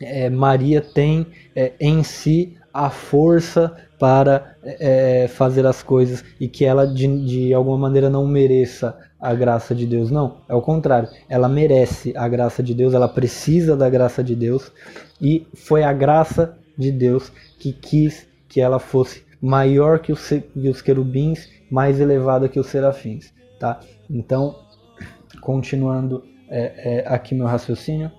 é, 0.00 0.30
Maria 0.30 0.80
tem 0.80 1.26
é, 1.54 1.74
em 1.78 2.02
si 2.02 2.56
a 2.72 2.88
força 2.88 3.76
para 3.98 4.56
é, 4.62 5.28
fazer 5.28 5.66
as 5.66 5.82
coisas 5.82 6.24
e 6.40 6.48
que 6.48 6.64
ela 6.64 6.86
de, 6.86 7.06
de 7.26 7.52
alguma 7.52 7.76
maneira 7.76 8.08
não 8.08 8.26
mereça 8.26 8.96
a 9.20 9.34
graça 9.34 9.74
de 9.74 9.86
Deus. 9.86 10.10
Não, 10.10 10.38
é 10.48 10.54
o 10.54 10.62
contrário. 10.62 11.08
Ela 11.28 11.48
merece 11.48 12.16
a 12.16 12.26
graça 12.26 12.62
de 12.62 12.74
Deus, 12.74 12.94
ela 12.94 13.08
precisa 13.08 13.76
da 13.76 13.90
graça 13.90 14.24
de 14.24 14.34
Deus 14.34 14.72
e 15.20 15.46
foi 15.54 15.82
a 15.82 15.92
graça 15.92 16.56
de 16.76 16.90
Deus 16.90 17.30
que 17.58 17.72
quis 17.72 18.26
que 18.48 18.60
ela 18.60 18.78
fosse 18.78 19.24
maior 19.40 19.98
que 19.98 20.12
os, 20.12 20.28
que 20.28 20.68
os 20.68 20.82
querubins, 20.82 21.48
mais 21.70 22.00
elevada 22.00 22.48
que 22.48 22.58
os 22.58 22.66
serafins. 22.66 23.32
Tá? 23.58 23.80
Então, 24.08 24.56
continuando 25.40 26.24
é, 26.48 27.02
é, 27.04 27.08
aqui 27.08 27.34
meu 27.34 27.46
raciocínio. 27.46 28.10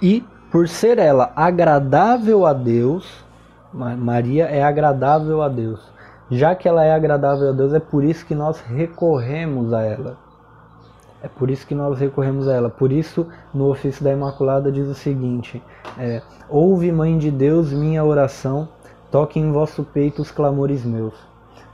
E 0.00 0.24
por 0.50 0.68
ser 0.68 0.98
ela 0.98 1.32
agradável 1.36 2.46
a 2.46 2.52
Deus, 2.52 3.06
Maria 3.72 4.46
é 4.46 4.62
agradável 4.62 5.42
a 5.42 5.48
Deus. 5.48 5.80
Já 6.30 6.54
que 6.54 6.68
ela 6.68 6.84
é 6.84 6.92
agradável 6.92 7.50
a 7.50 7.52
Deus, 7.52 7.72
é 7.72 7.80
por 7.80 8.04
isso 8.04 8.24
que 8.24 8.34
nós 8.34 8.60
recorremos 8.60 9.72
a 9.72 9.82
ela. 9.82 10.27
É 11.22 11.28
por 11.28 11.50
isso 11.50 11.66
que 11.66 11.74
nós 11.74 11.98
recorremos 11.98 12.46
a 12.46 12.54
ela. 12.54 12.70
Por 12.70 12.92
isso, 12.92 13.26
no 13.52 13.70
ofício 13.70 14.04
da 14.04 14.12
Imaculada 14.12 14.70
diz 14.70 14.86
o 14.86 14.94
seguinte: 14.94 15.62
é, 15.98 16.22
Ouve, 16.48 16.92
Mãe 16.92 17.18
de 17.18 17.30
Deus, 17.30 17.72
minha 17.72 18.04
oração, 18.04 18.68
toque 19.10 19.40
em 19.40 19.50
vosso 19.50 19.82
peito 19.82 20.22
os 20.22 20.30
clamores 20.30 20.84
meus. 20.84 21.14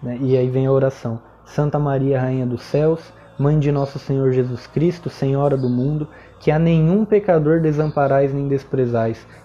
Né? 0.03 0.19
E 0.21 0.37
aí 0.37 0.49
vem 0.49 0.67
a 0.67 0.73
oração: 0.73 1.21
Santa 1.45 1.79
Maria, 1.79 2.21
Rainha 2.21 2.47
dos 2.47 2.63
Céus, 2.63 3.13
Mãe 3.39 3.59
de 3.59 3.71
nosso 3.71 3.99
Senhor 3.99 4.33
Jesus 4.33 4.67
Cristo, 4.67 5.11
Senhora 5.11 5.57
do 5.57 5.69
mundo, 5.69 6.09
que 6.39 6.51
a 6.51 6.59
nenhum 6.59 7.05
pecador 7.05 7.61
desamparais 7.61 8.33
nem 8.33 8.47
desprezais, 8.49 9.27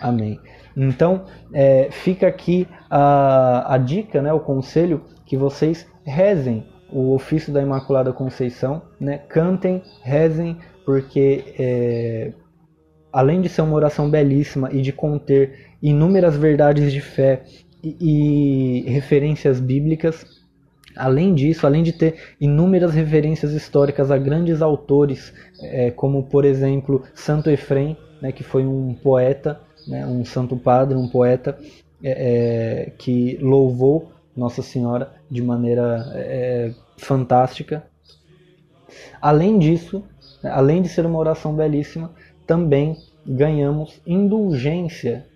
Amém. 0.00 0.40
Então, 0.76 1.24
é, 1.52 1.88
fica 1.90 2.26
aqui 2.26 2.66
a, 2.90 3.74
a 3.74 3.78
dica, 3.78 4.20
né, 4.20 4.32
o 4.32 4.40
conselho 4.40 5.02
que 5.24 5.36
vocês 5.36 5.86
rezem 6.04 6.66
o 6.90 7.14
ofício 7.14 7.52
da 7.52 7.62
Imaculada 7.62 8.12
Conceição, 8.12 8.82
né? 9.00 9.18
cantem, 9.28 9.82
rezem, 10.02 10.58
porque 10.84 11.54
é, 11.58 12.32
além 13.12 13.40
de 13.40 13.48
ser 13.48 13.62
uma 13.62 13.74
oração 13.74 14.08
belíssima 14.10 14.70
e 14.72 14.80
de 14.80 14.92
conter 14.92 15.72
inúmeras 15.82 16.36
verdades 16.36 16.92
de 16.92 17.00
fé 17.00 17.42
e, 17.82 18.84
e 18.86 18.90
referências 18.90 19.58
bíblicas, 19.60 20.24
Além 20.96 21.34
disso, 21.34 21.66
além 21.66 21.82
de 21.82 21.92
ter 21.92 22.14
inúmeras 22.40 22.94
referências 22.94 23.52
históricas 23.52 24.10
a 24.10 24.18
grandes 24.18 24.62
autores, 24.62 25.34
é, 25.60 25.90
como 25.90 26.22
por 26.22 26.44
exemplo 26.44 27.02
Santo 27.14 27.50
Efrem, 27.50 27.96
né, 28.22 28.30
que 28.30 28.44
foi 28.44 28.64
um 28.64 28.94
poeta, 28.94 29.60
né, 29.86 30.06
um 30.06 30.24
santo 30.24 30.56
padre, 30.56 30.96
um 30.96 31.08
poeta 31.08 31.58
é, 32.02 32.86
é 32.86 32.90
que 32.98 33.38
louvou 33.40 34.12
nossa 34.36 34.62
Senhora 34.62 35.12
de 35.30 35.42
maneira 35.42 36.10
é, 36.14 36.72
fantástica. 36.96 37.84
Além 39.20 39.58
disso, 39.58 40.02
além 40.42 40.82
de 40.82 40.88
ser 40.88 41.06
uma 41.06 41.18
oração 41.18 41.54
belíssima, 41.54 42.10
também 42.46 42.96
ganhamos 43.26 44.00
indulgência 44.06 45.26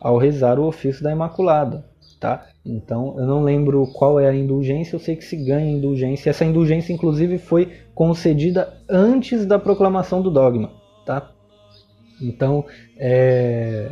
ao 0.00 0.18
rezar 0.18 0.58
o 0.58 0.66
ofício 0.66 1.02
da 1.02 1.12
Imaculada, 1.12 1.84
tá? 2.20 2.46
Então, 2.64 3.14
eu 3.18 3.26
não 3.26 3.42
lembro 3.42 3.86
qual 3.88 4.18
é 4.18 4.28
a 4.28 4.34
indulgência, 4.34 4.96
eu 4.96 5.00
sei 5.00 5.16
que 5.16 5.24
se 5.24 5.36
ganha 5.36 5.70
indulgência. 5.70 6.30
Essa 6.30 6.44
indulgência, 6.44 6.92
inclusive, 6.92 7.38
foi 7.38 7.72
concedida 7.94 8.74
antes 8.88 9.44
da 9.44 9.58
proclamação 9.58 10.22
do 10.22 10.30
dogma, 10.30 10.70
tá? 11.04 11.30
Então, 12.26 12.64
é, 12.96 13.90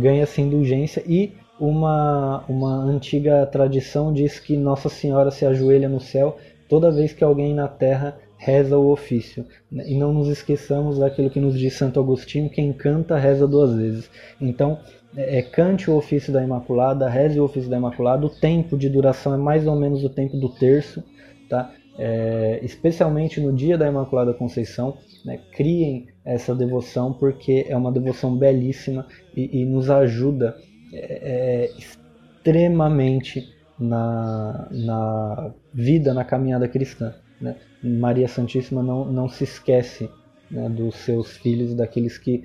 ganha-se 0.00 0.40
indulgência 0.40 1.02
e 1.06 1.32
uma, 1.58 2.44
uma 2.48 2.76
antiga 2.84 3.46
tradição 3.46 4.12
diz 4.12 4.38
que 4.38 4.56
Nossa 4.56 4.88
Senhora 4.88 5.30
se 5.30 5.46
ajoelha 5.46 5.88
no 5.88 6.00
céu 6.00 6.36
toda 6.68 6.90
vez 6.90 7.12
que 7.12 7.22
alguém 7.22 7.54
na 7.54 7.68
terra 7.68 8.18
reza 8.36 8.76
o 8.76 8.90
ofício. 8.90 9.46
E 9.72 9.96
não 9.96 10.12
nos 10.12 10.28
esqueçamos 10.28 10.98
daquilo 10.98 11.30
que 11.30 11.40
nos 11.40 11.58
diz 11.58 11.74
Santo 11.74 12.00
Agostinho: 12.00 12.50
quem 12.50 12.72
canta, 12.72 13.16
reza 13.16 13.46
duas 13.46 13.74
vezes. 13.74 14.10
Então, 14.40 14.78
é, 15.16 15.42
cante 15.42 15.90
o 15.90 15.96
ofício 15.96 16.32
da 16.32 16.42
Imaculada, 16.42 17.08
reze 17.08 17.38
o 17.38 17.44
ofício 17.44 17.70
da 17.70 17.76
Imaculada. 17.76 18.26
O 18.26 18.30
tempo 18.30 18.76
de 18.76 18.88
duração 18.88 19.34
é 19.34 19.38
mais 19.38 19.66
ou 19.66 19.76
menos 19.76 20.04
o 20.04 20.08
tempo 20.08 20.36
do 20.36 20.48
terço, 20.48 21.02
tá? 21.48 21.72
É, 21.96 22.58
especialmente 22.62 23.40
no 23.40 23.52
dia 23.52 23.78
da 23.78 23.88
Imaculada 23.88 24.34
Conceição. 24.34 24.98
Né? 25.24 25.40
Criem 25.52 26.08
essa 26.24 26.54
devoção 26.54 27.12
porque 27.12 27.66
é 27.68 27.76
uma 27.76 27.92
devoção 27.92 28.36
belíssima 28.36 29.06
e, 29.36 29.60
e 29.60 29.64
nos 29.64 29.90
ajuda 29.90 30.56
é, 30.92 30.96
é, 30.96 31.70
extremamente 31.78 33.52
na, 33.78 34.68
na 34.70 35.52
vida, 35.72 36.12
na 36.14 36.24
caminhada 36.24 36.68
cristã. 36.68 37.14
Né? 37.40 37.56
Maria 37.82 38.28
Santíssima 38.28 38.82
não, 38.82 39.04
não 39.04 39.28
se 39.28 39.44
esquece 39.44 40.10
né, 40.50 40.68
dos 40.68 40.96
seus 40.96 41.36
filhos, 41.36 41.74
daqueles 41.74 42.18
que 42.18 42.44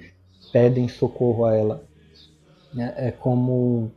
pedem 0.51 0.87
socorro 0.87 1.45
a 1.45 1.55
ela. 1.55 1.83
É, 2.77 3.07
é 3.07 3.11
como, 3.11 3.91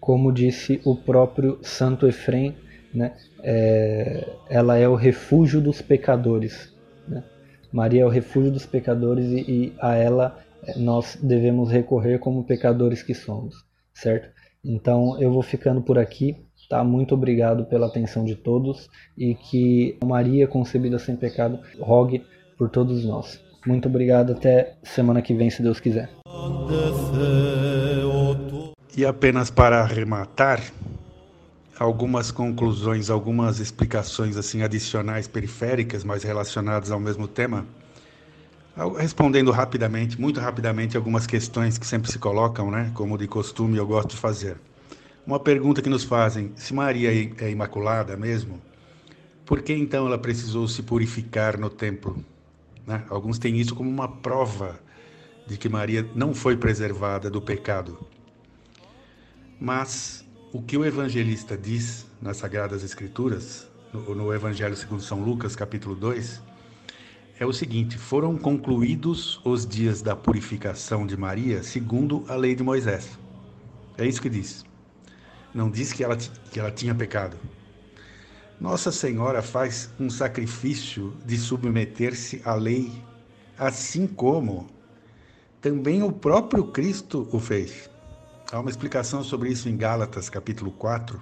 como 0.00 0.32
disse 0.32 0.80
o 0.84 0.94
próprio 0.94 1.58
Santo 1.62 2.06
Efrem, 2.06 2.54
né, 2.96 3.12
é, 3.42 4.26
ela 4.48 4.78
é 4.78 4.88
o 4.88 4.94
refúgio 4.94 5.60
dos 5.60 5.82
pecadores. 5.82 6.72
Né? 7.06 7.22
Maria 7.70 8.02
é 8.02 8.06
o 8.06 8.08
refúgio 8.08 8.50
dos 8.50 8.64
pecadores 8.64 9.26
e, 9.26 9.40
e 9.40 9.74
a 9.78 9.94
ela 9.94 10.38
nós 10.76 11.18
devemos 11.22 11.70
recorrer 11.70 12.18
como 12.18 12.42
pecadores 12.42 13.02
que 13.02 13.14
somos, 13.14 13.54
certo? 13.94 14.28
Então 14.64 15.20
eu 15.20 15.30
vou 15.30 15.42
ficando 15.42 15.80
por 15.80 15.98
aqui, 15.98 16.34
tá? 16.68 16.82
Muito 16.82 17.14
obrigado 17.14 17.66
pela 17.66 17.86
atenção 17.86 18.24
de 18.24 18.34
todos 18.34 18.88
e 19.16 19.34
que 19.34 19.96
Maria 20.04 20.48
concebida 20.48 20.98
sem 20.98 21.14
pecado 21.14 21.60
rogue 21.78 22.24
por 22.58 22.70
todos 22.70 23.04
nós. 23.04 23.38
Muito 23.66 23.88
obrigado, 23.88 24.32
até 24.32 24.74
semana 24.82 25.20
que 25.20 25.34
vem, 25.34 25.50
se 25.50 25.62
Deus 25.62 25.78
quiser. 25.78 26.08
E 28.96 29.04
apenas 29.04 29.50
para 29.50 29.82
arrematar, 29.82 30.60
algumas 31.78 32.30
conclusões, 32.30 33.10
algumas 33.10 33.60
explicações 33.60 34.36
assim 34.36 34.62
adicionais 34.62 35.28
periféricas, 35.28 36.04
mas 36.04 36.22
relacionadas 36.22 36.90
ao 36.90 36.98
mesmo 36.98 37.28
tema. 37.28 37.66
Respondendo 38.98 39.50
rapidamente, 39.50 40.20
muito 40.20 40.38
rapidamente, 40.38 40.96
algumas 40.96 41.26
questões 41.26 41.78
que 41.78 41.86
sempre 41.86 42.10
se 42.10 42.18
colocam, 42.18 42.70
né? 42.70 42.90
Como 42.94 43.16
de 43.16 43.26
costume 43.26 43.78
eu 43.78 43.86
gosto 43.86 44.10
de 44.10 44.16
fazer. 44.16 44.58
Uma 45.26 45.40
pergunta 45.40 45.80
que 45.80 45.88
nos 45.88 46.04
fazem: 46.04 46.52
se 46.56 46.74
Maria 46.74 47.10
é 47.38 47.50
imaculada 47.50 48.16
mesmo, 48.16 48.60
por 49.46 49.62
que 49.62 49.72
então 49.72 50.06
ela 50.06 50.18
precisou 50.18 50.68
se 50.68 50.82
purificar 50.82 51.58
no 51.58 51.70
templo? 51.70 52.22
Né? 52.86 53.02
Alguns 53.08 53.38
têm 53.38 53.58
isso 53.58 53.74
como 53.74 53.88
uma 53.88 54.08
prova 54.08 54.78
de 55.46 55.56
que 55.56 55.68
Maria 55.68 56.06
não 56.14 56.34
foi 56.34 56.56
preservada 56.56 57.30
do 57.30 57.40
pecado. 57.40 57.98
Mas 59.58 60.25
o 60.52 60.62
que 60.62 60.76
o 60.76 60.84
evangelista 60.84 61.56
diz 61.56 62.06
nas 62.20 62.36
Sagradas 62.36 62.84
Escrituras, 62.84 63.68
no, 63.92 64.14
no 64.14 64.32
Evangelho 64.32 64.76
segundo 64.76 65.02
São 65.02 65.22
Lucas, 65.22 65.56
capítulo 65.56 65.94
2, 65.94 66.40
é 67.38 67.44
o 67.44 67.52
seguinte: 67.52 67.98
foram 67.98 68.36
concluídos 68.36 69.40
os 69.44 69.66
dias 69.66 70.02
da 70.02 70.14
purificação 70.14 71.06
de 71.06 71.16
Maria 71.16 71.62
segundo 71.62 72.24
a 72.28 72.36
lei 72.36 72.54
de 72.54 72.62
Moisés. 72.62 73.18
É 73.98 74.06
isso 74.06 74.22
que 74.22 74.30
diz. 74.30 74.64
Não 75.52 75.70
diz 75.70 75.92
que 75.92 76.04
ela, 76.04 76.16
que 76.16 76.60
ela 76.60 76.70
tinha 76.70 76.94
pecado. 76.94 77.36
Nossa 78.60 78.92
Senhora 78.92 79.42
faz 79.42 79.90
um 79.98 80.08
sacrifício 80.08 81.14
de 81.26 81.36
submeter-se 81.36 82.40
à 82.44 82.54
lei, 82.54 82.90
assim 83.58 84.06
como 84.06 84.66
também 85.60 86.02
o 86.02 86.12
próprio 86.12 86.64
Cristo 86.68 87.28
o 87.32 87.40
fez. 87.40 87.90
Há 88.52 88.60
uma 88.60 88.70
explicação 88.70 89.24
sobre 89.24 89.50
isso 89.50 89.68
em 89.68 89.76
Gálatas, 89.76 90.28
capítulo 90.28 90.70
4 90.70 91.20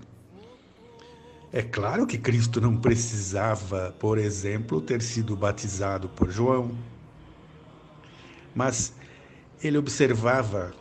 é 1.57 1.63
claro 1.63 2.05
que 2.05 2.19
Cristo 2.19 2.61
não 2.61 2.77
precisava, 2.77 3.95
por 4.01 4.19
exemplo, 4.19 4.81
ter 4.81 5.01
sido 5.01 5.37
batizado 5.37 6.09
por 6.09 6.29
João, 6.29 6.77
mas 8.53 8.93
ele 9.63 9.79
observava 9.79 10.75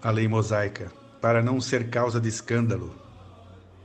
a 0.00 0.08
lei 0.12 0.28
mosaica 0.28 0.92
para 1.20 1.42
não 1.42 1.60
ser 1.60 1.90
causa 1.90 2.20
de 2.20 2.28
escândalo. 2.28 2.94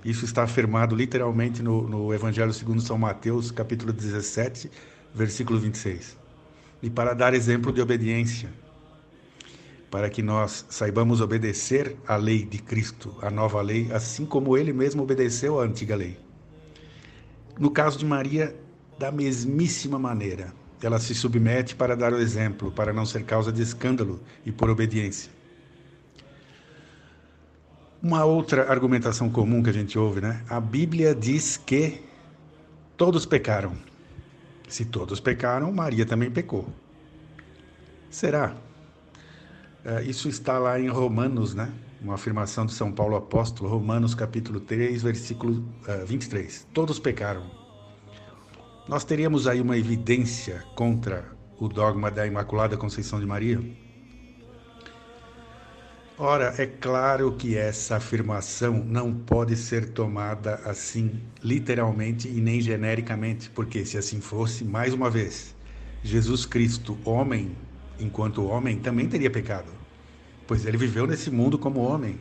Isso 0.03 0.23
está 0.23 0.43
afirmado 0.43 0.95
literalmente 0.95 1.63
no, 1.63 1.89
no 1.89 2.13
Evangelho 2.13 2.53
segundo 2.53 2.79
São 2.79 2.99
Mateus, 2.99 3.49
capítulo 3.49 3.91
17, 3.91 4.69
versículo 5.15 5.57
26. 5.57 6.15
E 6.79 6.91
para 6.91 7.15
dar 7.15 7.33
exemplo 7.33 7.73
de 7.73 7.81
obediência, 7.81 8.53
para 9.95 10.09
que 10.09 10.21
nós 10.21 10.65
saibamos 10.69 11.21
obedecer 11.21 11.95
à 12.05 12.17
lei 12.17 12.43
de 12.43 12.57
Cristo, 12.57 13.15
a 13.21 13.29
nova 13.29 13.61
lei, 13.61 13.89
assim 13.93 14.25
como 14.25 14.57
ele 14.57 14.73
mesmo 14.73 15.01
obedeceu 15.01 15.57
à 15.57 15.63
antiga 15.63 15.95
lei. 15.95 16.19
No 17.57 17.71
caso 17.71 17.97
de 17.97 18.05
Maria, 18.05 18.53
da 18.99 19.09
mesmíssima 19.09 19.97
maneira, 19.97 20.53
ela 20.83 20.99
se 20.99 21.15
submete 21.15 21.77
para 21.77 21.95
dar 21.95 22.11
o 22.11 22.17
exemplo, 22.17 22.73
para 22.73 22.91
não 22.91 23.05
ser 23.05 23.23
causa 23.23 23.53
de 23.53 23.61
escândalo 23.61 24.19
e 24.45 24.51
por 24.51 24.69
obediência. 24.69 25.31
Uma 28.03 28.25
outra 28.25 28.69
argumentação 28.69 29.29
comum 29.29 29.63
que 29.63 29.69
a 29.69 29.73
gente 29.73 29.97
ouve, 29.97 30.19
né? 30.19 30.43
A 30.49 30.59
Bíblia 30.59 31.15
diz 31.15 31.55
que 31.55 32.01
todos 32.97 33.25
pecaram. 33.25 33.71
Se 34.67 34.83
todos 34.83 35.21
pecaram, 35.21 35.71
Maria 35.71 36.05
também 36.05 36.29
pecou. 36.29 36.67
Será? 38.09 38.64
É, 39.85 40.03
isso 40.03 40.27
está 40.27 40.57
lá 40.57 40.79
em 40.79 40.87
Romanos, 40.89 41.53
né? 41.53 41.71
uma 42.01 42.15
afirmação 42.15 42.65
de 42.65 42.73
São 42.73 42.91
Paulo 42.91 43.15
apóstolo, 43.15 43.69
Romanos 43.69 44.13
capítulo 44.13 44.59
3, 44.59 45.01
versículo 45.01 45.53
uh, 45.87 45.91
eh, 45.91 46.05
23. 46.05 46.67
Todos 46.73 46.99
pecaram. 46.99 47.49
Nós 48.87 49.03
teríamos 49.03 49.47
aí 49.47 49.59
uma 49.59 49.77
evidência 49.77 50.63
contra 50.75 51.25
o 51.59 51.67
dogma 51.67 52.11
da 52.11 52.27
Imaculada 52.27 52.77
Conceição 52.77 53.19
de 53.19 53.25
Maria? 53.25 53.59
Ora, 56.17 56.53
é 56.57 56.65
claro 56.65 57.31
que 57.33 57.57
essa 57.57 57.97
afirmação 57.97 58.83
não 58.85 59.13
pode 59.13 59.55
ser 59.55 59.89
tomada 59.89 60.61
assim, 60.63 61.21
literalmente 61.43 62.27
e 62.27 62.39
nem 62.39 62.61
genericamente, 62.61 63.49
porque 63.49 63.85
se 63.85 63.97
assim 63.97 64.21
fosse, 64.21 64.63
mais 64.63 64.93
uma 64.93 65.09
vez, 65.09 65.55
Jesus 66.03 66.45
Cristo, 66.45 66.97
homem, 67.03 67.55
enquanto 67.99 68.45
homem, 68.45 68.77
também 68.79 69.07
teria 69.07 69.29
pecado 69.29 69.85
pois 70.47 70.65
ele 70.65 70.77
viveu 70.77 71.07
nesse 71.07 71.29
mundo 71.29 71.57
como 71.57 71.81
homem. 71.81 72.17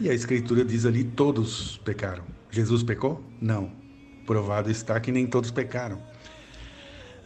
E 0.00 0.08
a 0.08 0.14
Escritura 0.14 0.64
diz 0.64 0.86
ali: 0.86 1.04
todos 1.04 1.78
pecaram. 1.84 2.24
Jesus 2.50 2.82
pecou? 2.82 3.22
Não. 3.40 3.70
Provado 4.26 4.70
está 4.70 4.98
que 5.00 5.12
nem 5.12 5.26
todos 5.26 5.50
pecaram. 5.50 6.00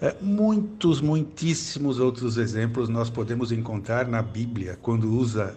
É, 0.01 0.15
muitos, 0.21 1.01
muitíssimos 1.01 2.01
outros 2.01 2.37
exemplos 2.37 2.89
nós 2.89 3.09
podemos 3.09 3.53
encontrar 3.53 4.09
na 4.09 4.21
Bíblia 4.21 4.77
quando 4.83 5.11
usa 5.11 5.57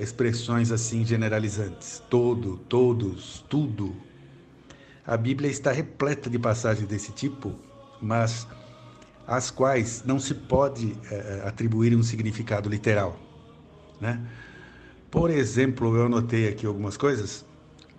expressões 0.00 0.70
assim 0.70 1.04
generalizantes: 1.04 2.02
todo, 2.10 2.58
todos, 2.68 3.44
tudo. 3.48 3.94
A 5.06 5.16
Bíblia 5.16 5.50
está 5.50 5.72
repleta 5.72 6.28
de 6.28 6.38
passagens 6.38 6.86
desse 6.86 7.12
tipo, 7.12 7.54
mas 8.00 8.46
às 9.28 9.50
quais 9.50 10.02
não 10.06 10.18
se 10.18 10.32
pode 10.32 10.96
é, 11.10 11.42
atribuir 11.44 11.94
um 11.94 12.02
significado 12.02 12.66
literal. 12.66 13.14
Né? 14.00 14.18
Por 15.10 15.30
exemplo, 15.30 15.94
eu 15.94 16.06
anotei 16.06 16.48
aqui 16.48 16.64
algumas 16.64 16.96
coisas. 16.96 17.44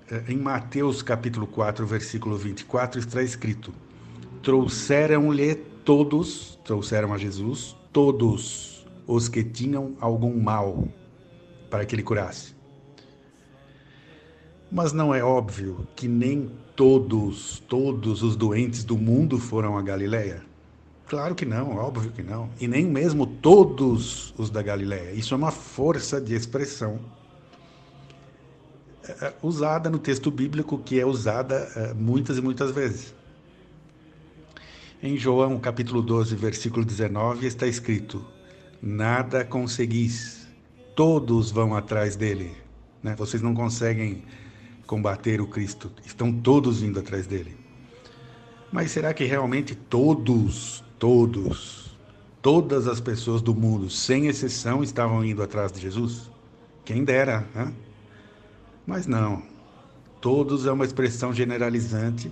É, 0.09 0.23
em 0.27 0.37
Mateus 0.37 1.03
capítulo 1.03 1.45
4, 1.45 1.85
versículo 1.85 2.35
24, 2.35 2.99
está 2.99 3.21
escrito: 3.21 3.71
Trouxeram-lhe 4.41 5.53
todos, 5.85 6.59
trouxeram 6.65 7.13
a 7.13 7.17
Jesus, 7.17 7.75
todos 7.93 8.87
os 9.05 9.29
que 9.29 9.43
tinham 9.43 9.95
algum 10.01 10.41
mal, 10.41 10.87
para 11.69 11.85
que 11.85 11.93
ele 11.93 12.03
curasse. 12.03 12.55
Mas 14.71 14.93
não 14.93 15.13
é 15.13 15.23
óbvio 15.23 15.87
que 15.95 16.07
nem 16.07 16.51
todos, 16.75 17.59
todos 17.67 18.23
os 18.23 18.35
doentes 18.35 18.83
do 18.83 18.97
mundo 18.97 19.37
foram 19.37 19.77
a 19.77 19.81
Galileia? 19.81 20.48
Claro 21.09 21.33
que 21.33 21.43
não, 21.43 21.75
óbvio 21.75 22.11
que 22.11 22.21
não. 22.21 22.51
E 22.61 22.67
nem 22.67 22.85
mesmo 22.85 23.25
todos 23.25 24.31
os 24.37 24.51
da 24.51 24.61
Galiléia. 24.61 25.11
Isso 25.11 25.33
é 25.33 25.37
uma 25.37 25.51
força 25.51 26.21
de 26.21 26.35
expressão 26.35 26.99
é, 29.03 29.25
é, 29.25 29.33
usada 29.41 29.89
no 29.89 29.97
texto 29.97 30.29
bíblico, 30.29 30.77
que 30.77 30.99
é 30.99 31.05
usada 31.05 31.67
é, 31.75 31.93
muitas 31.95 32.37
e 32.37 32.41
muitas 32.41 32.69
vezes. 32.69 33.15
Em 35.01 35.17
João 35.17 35.57
capítulo 35.59 36.03
12, 36.03 36.35
versículo 36.35 36.85
19, 36.85 37.47
está 37.47 37.65
escrito: 37.65 38.23
Nada 38.79 39.43
conseguis, 39.43 40.47
todos 40.95 41.49
vão 41.49 41.75
atrás 41.75 42.15
dele. 42.15 42.55
Né? 43.01 43.15
Vocês 43.15 43.41
não 43.41 43.55
conseguem 43.55 44.23
combater 44.85 45.41
o 45.41 45.47
Cristo, 45.47 45.91
estão 46.05 46.31
todos 46.31 46.83
indo 46.83 46.99
atrás 46.99 47.25
dele. 47.25 47.57
Mas 48.71 48.91
será 48.91 49.11
que 49.11 49.23
realmente 49.23 49.73
todos, 49.73 50.83
todos, 50.99 51.97
todas 52.41 52.87
as 52.87 52.99
pessoas 52.99 53.41
do 53.41 53.55
mundo, 53.55 53.89
sem 53.89 54.27
exceção, 54.27 54.83
estavam 54.83 55.23
indo 55.23 55.41
atrás 55.41 55.71
de 55.71 55.79
Jesus? 55.79 56.29
Quem 56.83 57.03
dera, 57.03 57.47
né? 57.55 57.73
Mas 58.85 59.07
não. 59.07 59.41
Todos 60.19 60.65
é 60.65 60.71
uma 60.71 60.83
expressão 60.83 61.33
generalizante 61.33 62.29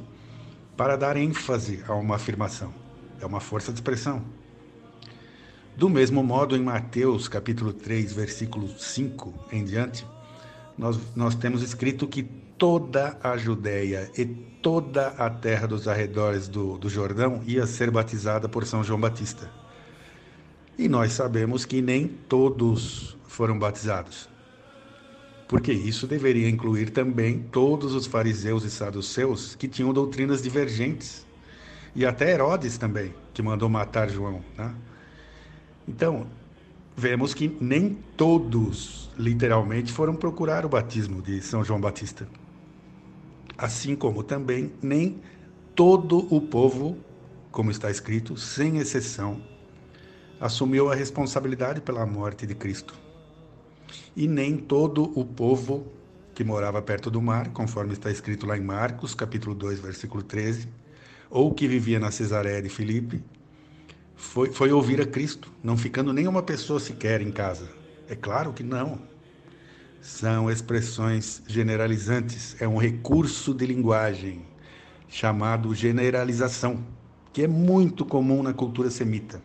para 0.75 0.97
dar 0.97 1.15
ênfase 1.15 1.81
a 1.87 1.95
uma 1.95 2.15
afirmação. 2.15 2.73
É 3.21 3.25
uma 3.25 3.39
força 3.39 3.71
de 3.71 3.77
expressão. 3.77 4.21
Do 5.75 5.89
mesmo 5.89 6.23
modo, 6.23 6.57
em 6.57 6.61
Mateus 6.61 7.27
capítulo 7.27 7.71
3, 7.71 8.11
versículo 8.11 8.67
5 8.67 9.33
em 9.51 9.63
diante, 9.63 10.05
nós, 10.77 10.99
nós 11.15 11.35
temos 11.35 11.61
escrito 11.61 12.07
que 12.07 12.27
toda 12.57 13.17
a 13.23 13.37
Judéia 13.37 14.11
e 14.17 14.25
toda 14.25 15.07
a 15.09 15.29
terra 15.29 15.67
dos 15.67 15.87
arredores 15.87 16.47
do, 16.47 16.77
do 16.77 16.89
Jordão 16.89 17.41
ia 17.45 17.65
ser 17.65 17.91
batizada 17.91 18.49
por 18.49 18.65
São 18.65 18.83
João 18.83 18.99
Batista. 18.99 19.49
E 20.77 20.87
nós 20.87 21.13
sabemos 21.13 21.65
que 21.65 21.81
nem 21.81 22.07
todos 22.07 23.17
foram 23.27 23.57
batizados. 23.57 24.29
Porque 25.47 25.71
isso 25.71 26.05
deveria 26.05 26.49
incluir 26.49 26.89
também 26.89 27.39
todos 27.51 27.95
os 27.95 28.05
fariseus 28.05 28.63
e 28.63 28.69
saduceus 28.69 29.55
que 29.55 29.67
tinham 29.67 29.93
doutrinas 29.93 30.41
divergentes. 30.41 31.25
E 31.95 32.05
até 32.05 32.31
Herodes 32.31 32.77
também, 32.77 33.13
que 33.33 33.41
mandou 33.41 33.69
matar 33.69 34.09
João. 34.09 34.43
Né? 34.57 34.75
Então, 35.87 36.27
vemos 36.95 37.33
que 37.33 37.55
nem 37.61 37.97
todos, 38.17 39.09
literalmente, 39.17 39.91
foram 39.91 40.15
procurar 40.15 40.65
o 40.65 40.69
batismo 40.69 41.21
de 41.21 41.41
São 41.41 41.63
João 41.63 41.79
Batista. 41.79 42.27
Assim 43.57 43.95
como 43.95 44.23
também 44.23 44.71
nem 44.81 45.19
todo 45.73 46.27
o 46.33 46.39
povo, 46.39 46.97
como 47.51 47.71
está 47.71 47.89
escrito, 47.89 48.37
sem 48.37 48.77
exceção, 48.77 49.41
assumiu 50.39 50.91
a 50.91 50.95
responsabilidade 50.95 51.81
pela 51.81 52.05
morte 52.05 52.45
de 52.45 52.53
Cristo. 52.53 52.93
E 54.15 54.27
nem 54.27 54.57
todo 54.57 55.11
o 55.19 55.25
povo 55.25 55.87
que 56.35 56.43
morava 56.43 56.81
perto 56.81 57.09
do 57.09 57.19
mar, 57.19 57.49
conforme 57.49 57.93
está 57.93 58.11
escrito 58.11 58.45
lá 58.45 58.55
em 58.55 58.61
Marcos, 58.61 59.15
capítulo 59.15 59.55
2, 59.55 59.79
versículo 59.79 60.21
13, 60.21 60.67
ou 61.29 61.51
que 61.53 61.67
vivia 61.67 61.99
na 61.99 62.11
Cesareia 62.11 62.61
de 62.61 62.69
Filipe, 62.69 63.23
foi, 64.15 64.51
foi 64.51 64.71
ouvir 64.71 65.01
a 65.01 65.05
Cristo, 65.05 65.51
não 65.63 65.75
ficando 65.75 66.13
nenhuma 66.13 66.43
pessoa 66.43 66.79
sequer 66.79 67.21
em 67.21 67.31
casa. 67.31 67.67
É 68.07 68.15
claro 68.15 68.53
que 68.53 68.63
não. 68.63 68.99
São 70.01 70.49
expressões 70.49 71.41
generalizantes, 71.47 72.55
é 72.61 72.67
um 72.67 72.77
recurso 72.77 73.53
de 73.53 73.65
linguagem 73.65 74.41
chamado 75.07 75.73
generalização, 75.73 76.83
que 77.33 77.43
é 77.43 77.47
muito 77.47 78.05
comum 78.05 78.43
na 78.43 78.53
cultura 78.53 78.89
semita. 78.89 79.41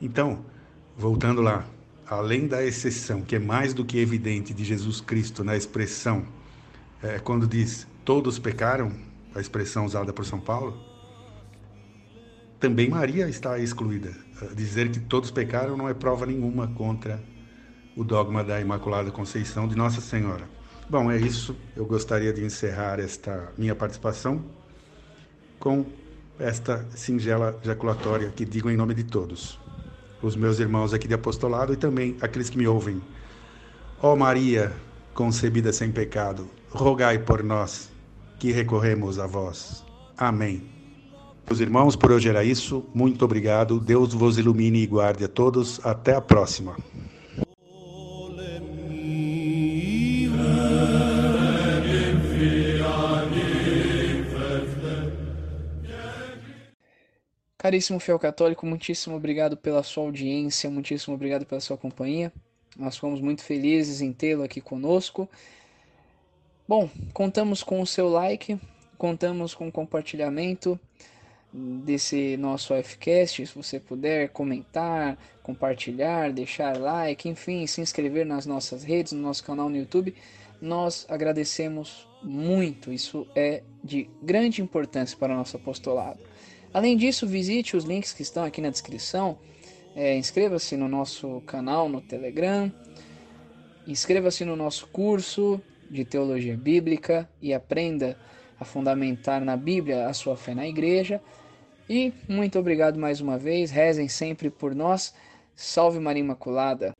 Então, 0.00 0.44
voltando 0.96 1.40
lá, 1.40 1.64
além 2.06 2.46
da 2.46 2.64
exceção, 2.64 3.22
que 3.22 3.36
é 3.36 3.38
mais 3.38 3.72
do 3.74 3.84
que 3.84 3.98
evidente 3.98 4.52
de 4.52 4.64
Jesus 4.64 5.00
Cristo 5.00 5.42
na 5.42 5.56
expressão, 5.56 6.24
é, 7.02 7.18
quando 7.18 7.46
diz 7.46 7.86
todos 8.04 8.38
pecaram, 8.38 8.92
a 9.34 9.40
expressão 9.40 9.84
usada 9.84 10.12
por 10.12 10.24
São 10.24 10.38
Paulo, 10.38 10.78
também 12.60 12.88
Maria 12.88 13.28
está 13.28 13.58
excluída. 13.58 14.14
Dizer 14.54 14.90
que 14.90 15.00
todos 15.00 15.30
pecaram 15.30 15.76
não 15.76 15.88
é 15.88 15.94
prova 15.94 16.24
nenhuma 16.24 16.68
contra 16.68 17.22
o 17.96 18.02
dogma 18.04 18.42
da 18.42 18.60
Imaculada 18.60 19.10
Conceição 19.10 19.68
de 19.68 19.76
Nossa 19.76 20.00
Senhora. 20.00 20.48
Bom, 20.88 21.10
é 21.10 21.16
isso. 21.16 21.56
Eu 21.76 21.86
gostaria 21.86 22.32
de 22.32 22.44
encerrar 22.44 22.98
esta 22.98 23.52
minha 23.56 23.74
participação 23.74 24.44
com 25.58 25.86
esta 26.38 26.84
singela 26.90 27.58
jaculatória 27.62 28.30
que 28.30 28.44
digo 28.44 28.68
em 28.68 28.76
nome 28.76 28.94
de 28.94 29.04
todos, 29.04 29.58
os 30.20 30.36
meus 30.36 30.58
irmãos 30.58 30.92
aqui 30.92 31.06
de 31.06 31.14
apostolado 31.14 31.72
e 31.72 31.76
também 31.76 32.16
aqueles 32.20 32.50
que 32.50 32.58
me 32.58 32.66
ouvem. 32.66 33.00
Ó 34.02 34.16
Maria, 34.16 34.72
concebida 35.14 35.72
sem 35.72 35.90
pecado, 35.90 36.48
rogai 36.70 37.18
por 37.18 37.42
nós 37.42 37.90
que 38.38 38.52
recorremos 38.52 39.18
a 39.18 39.26
vós. 39.26 39.84
Amém. 40.16 40.68
Meus 41.46 41.60
irmãos, 41.60 41.94
por 41.94 42.10
hoje 42.10 42.28
era 42.28 42.42
isso. 42.42 42.84
Muito 42.94 43.24
obrigado. 43.24 43.78
Deus 43.78 44.12
vos 44.12 44.38
ilumine 44.38 44.82
e 44.82 44.86
guarde 44.86 45.24
a 45.24 45.28
todos. 45.28 45.78
Até 45.84 46.14
a 46.14 46.20
próxima. 46.20 46.76
Caríssimo 57.64 57.98
fiel 57.98 58.18
católico, 58.18 58.66
muitíssimo 58.66 59.16
obrigado 59.16 59.56
pela 59.56 59.82
sua 59.82 60.04
audiência, 60.04 60.68
muitíssimo 60.68 61.14
obrigado 61.14 61.46
pela 61.46 61.62
sua 61.62 61.78
companhia. 61.78 62.30
Nós 62.76 62.94
fomos 62.94 63.22
muito 63.22 63.42
felizes 63.42 64.02
em 64.02 64.12
tê-lo 64.12 64.42
aqui 64.42 64.60
conosco. 64.60 65.26
Bom, 66.68 66.90
contamos 67.14 67.62
com 67.62 67.80
o 67.80 67.86
seu 67.86 68.06
like, 68.10 68.60
contamos 68.98 69.54
com 69.54 69.66
o 69.66 69.72
compartilhamento 69.72 70.78
desse 71.50 72.36
nosso 72.36 72.74
Fcast, 72.82 73.46
se 73.46 73.54
você 73.54 73.80
puder 73.80 74.28
comentar, 74.28 75.16
compartilhar, 75.42 76.34
deixar 76.34 76.76
like, 76.76 77.26
enfim, 77.26 77.66
se 77.66 77.80
inscrever 77.80 78.26
nas 78.26 78.44
nossas 78.44 78.84
redes, 78.84 79.14
no 79.14 79.22
nosso 79.22 79.42
canal 79.42 79.70
no 79.70 79.76
YouTube, 79.78 80.14
nós 80.60 81.06
agradecemos 81.08 82.06
muito. 82.22 82.92
Isso 82.92 83.26
é 83.34 83.62
de 83.82 84.06
grande 84.22 84.60
importância 84.60 85.16
para 85.16 85.32
o 85.32 85.36
nosso 85.36 85.56
apostolado. 85.56 86.33
Além 86.74 86.96
disso, 86.96 87.24
visite 87.24 87.76
os 87.76 87.84
links 87.84 88.12
que 88.12 88.22
estão 88.22 88.42
aqui 88.42 88.60
na 88.60 88.68
descrição. 88.68 89.38
É, 89.94 90.16
inscreva-se 90.16 90.76
no 90.76 90.88
nosso 90.88 91.40
canal 91.42 91.88
no 91.88 92.00
Telegram. 92.00 92.70
Inscreva-se 93.86 94.44
no 94.44 94.56
nosso 94.56 94.88
curso 94.88 95.60
de 95.88 96.04
Teologia 96.04 96.56
Bíblica 96.56 97.30
e 97.40 97.54
aprenda 97.54 98.18
a 98.58 98.64
fundamentar 98.64 99.44
na 99.44 99.56
Bíblia 99.56 100.08
a 100.08 100.12
sua 100.12 100.36
fé 100.36 100.52
na 100.52 100.66
igreja. 100.66 101.22
E 101.88 102.12
muito 102.28 102.58
obrigado 102.58 102.98
mais 102.98 103.20
uma 103.20 103.38
vez. 103.38 103.70
Rezem 103.70 104.08
sempre 104.08 104.50
por 104.50 104.74
nós. 104.74 105.14
Salve 105.54 106.00
Maria 106.00 106.24
Imaculada. 106.24 106.92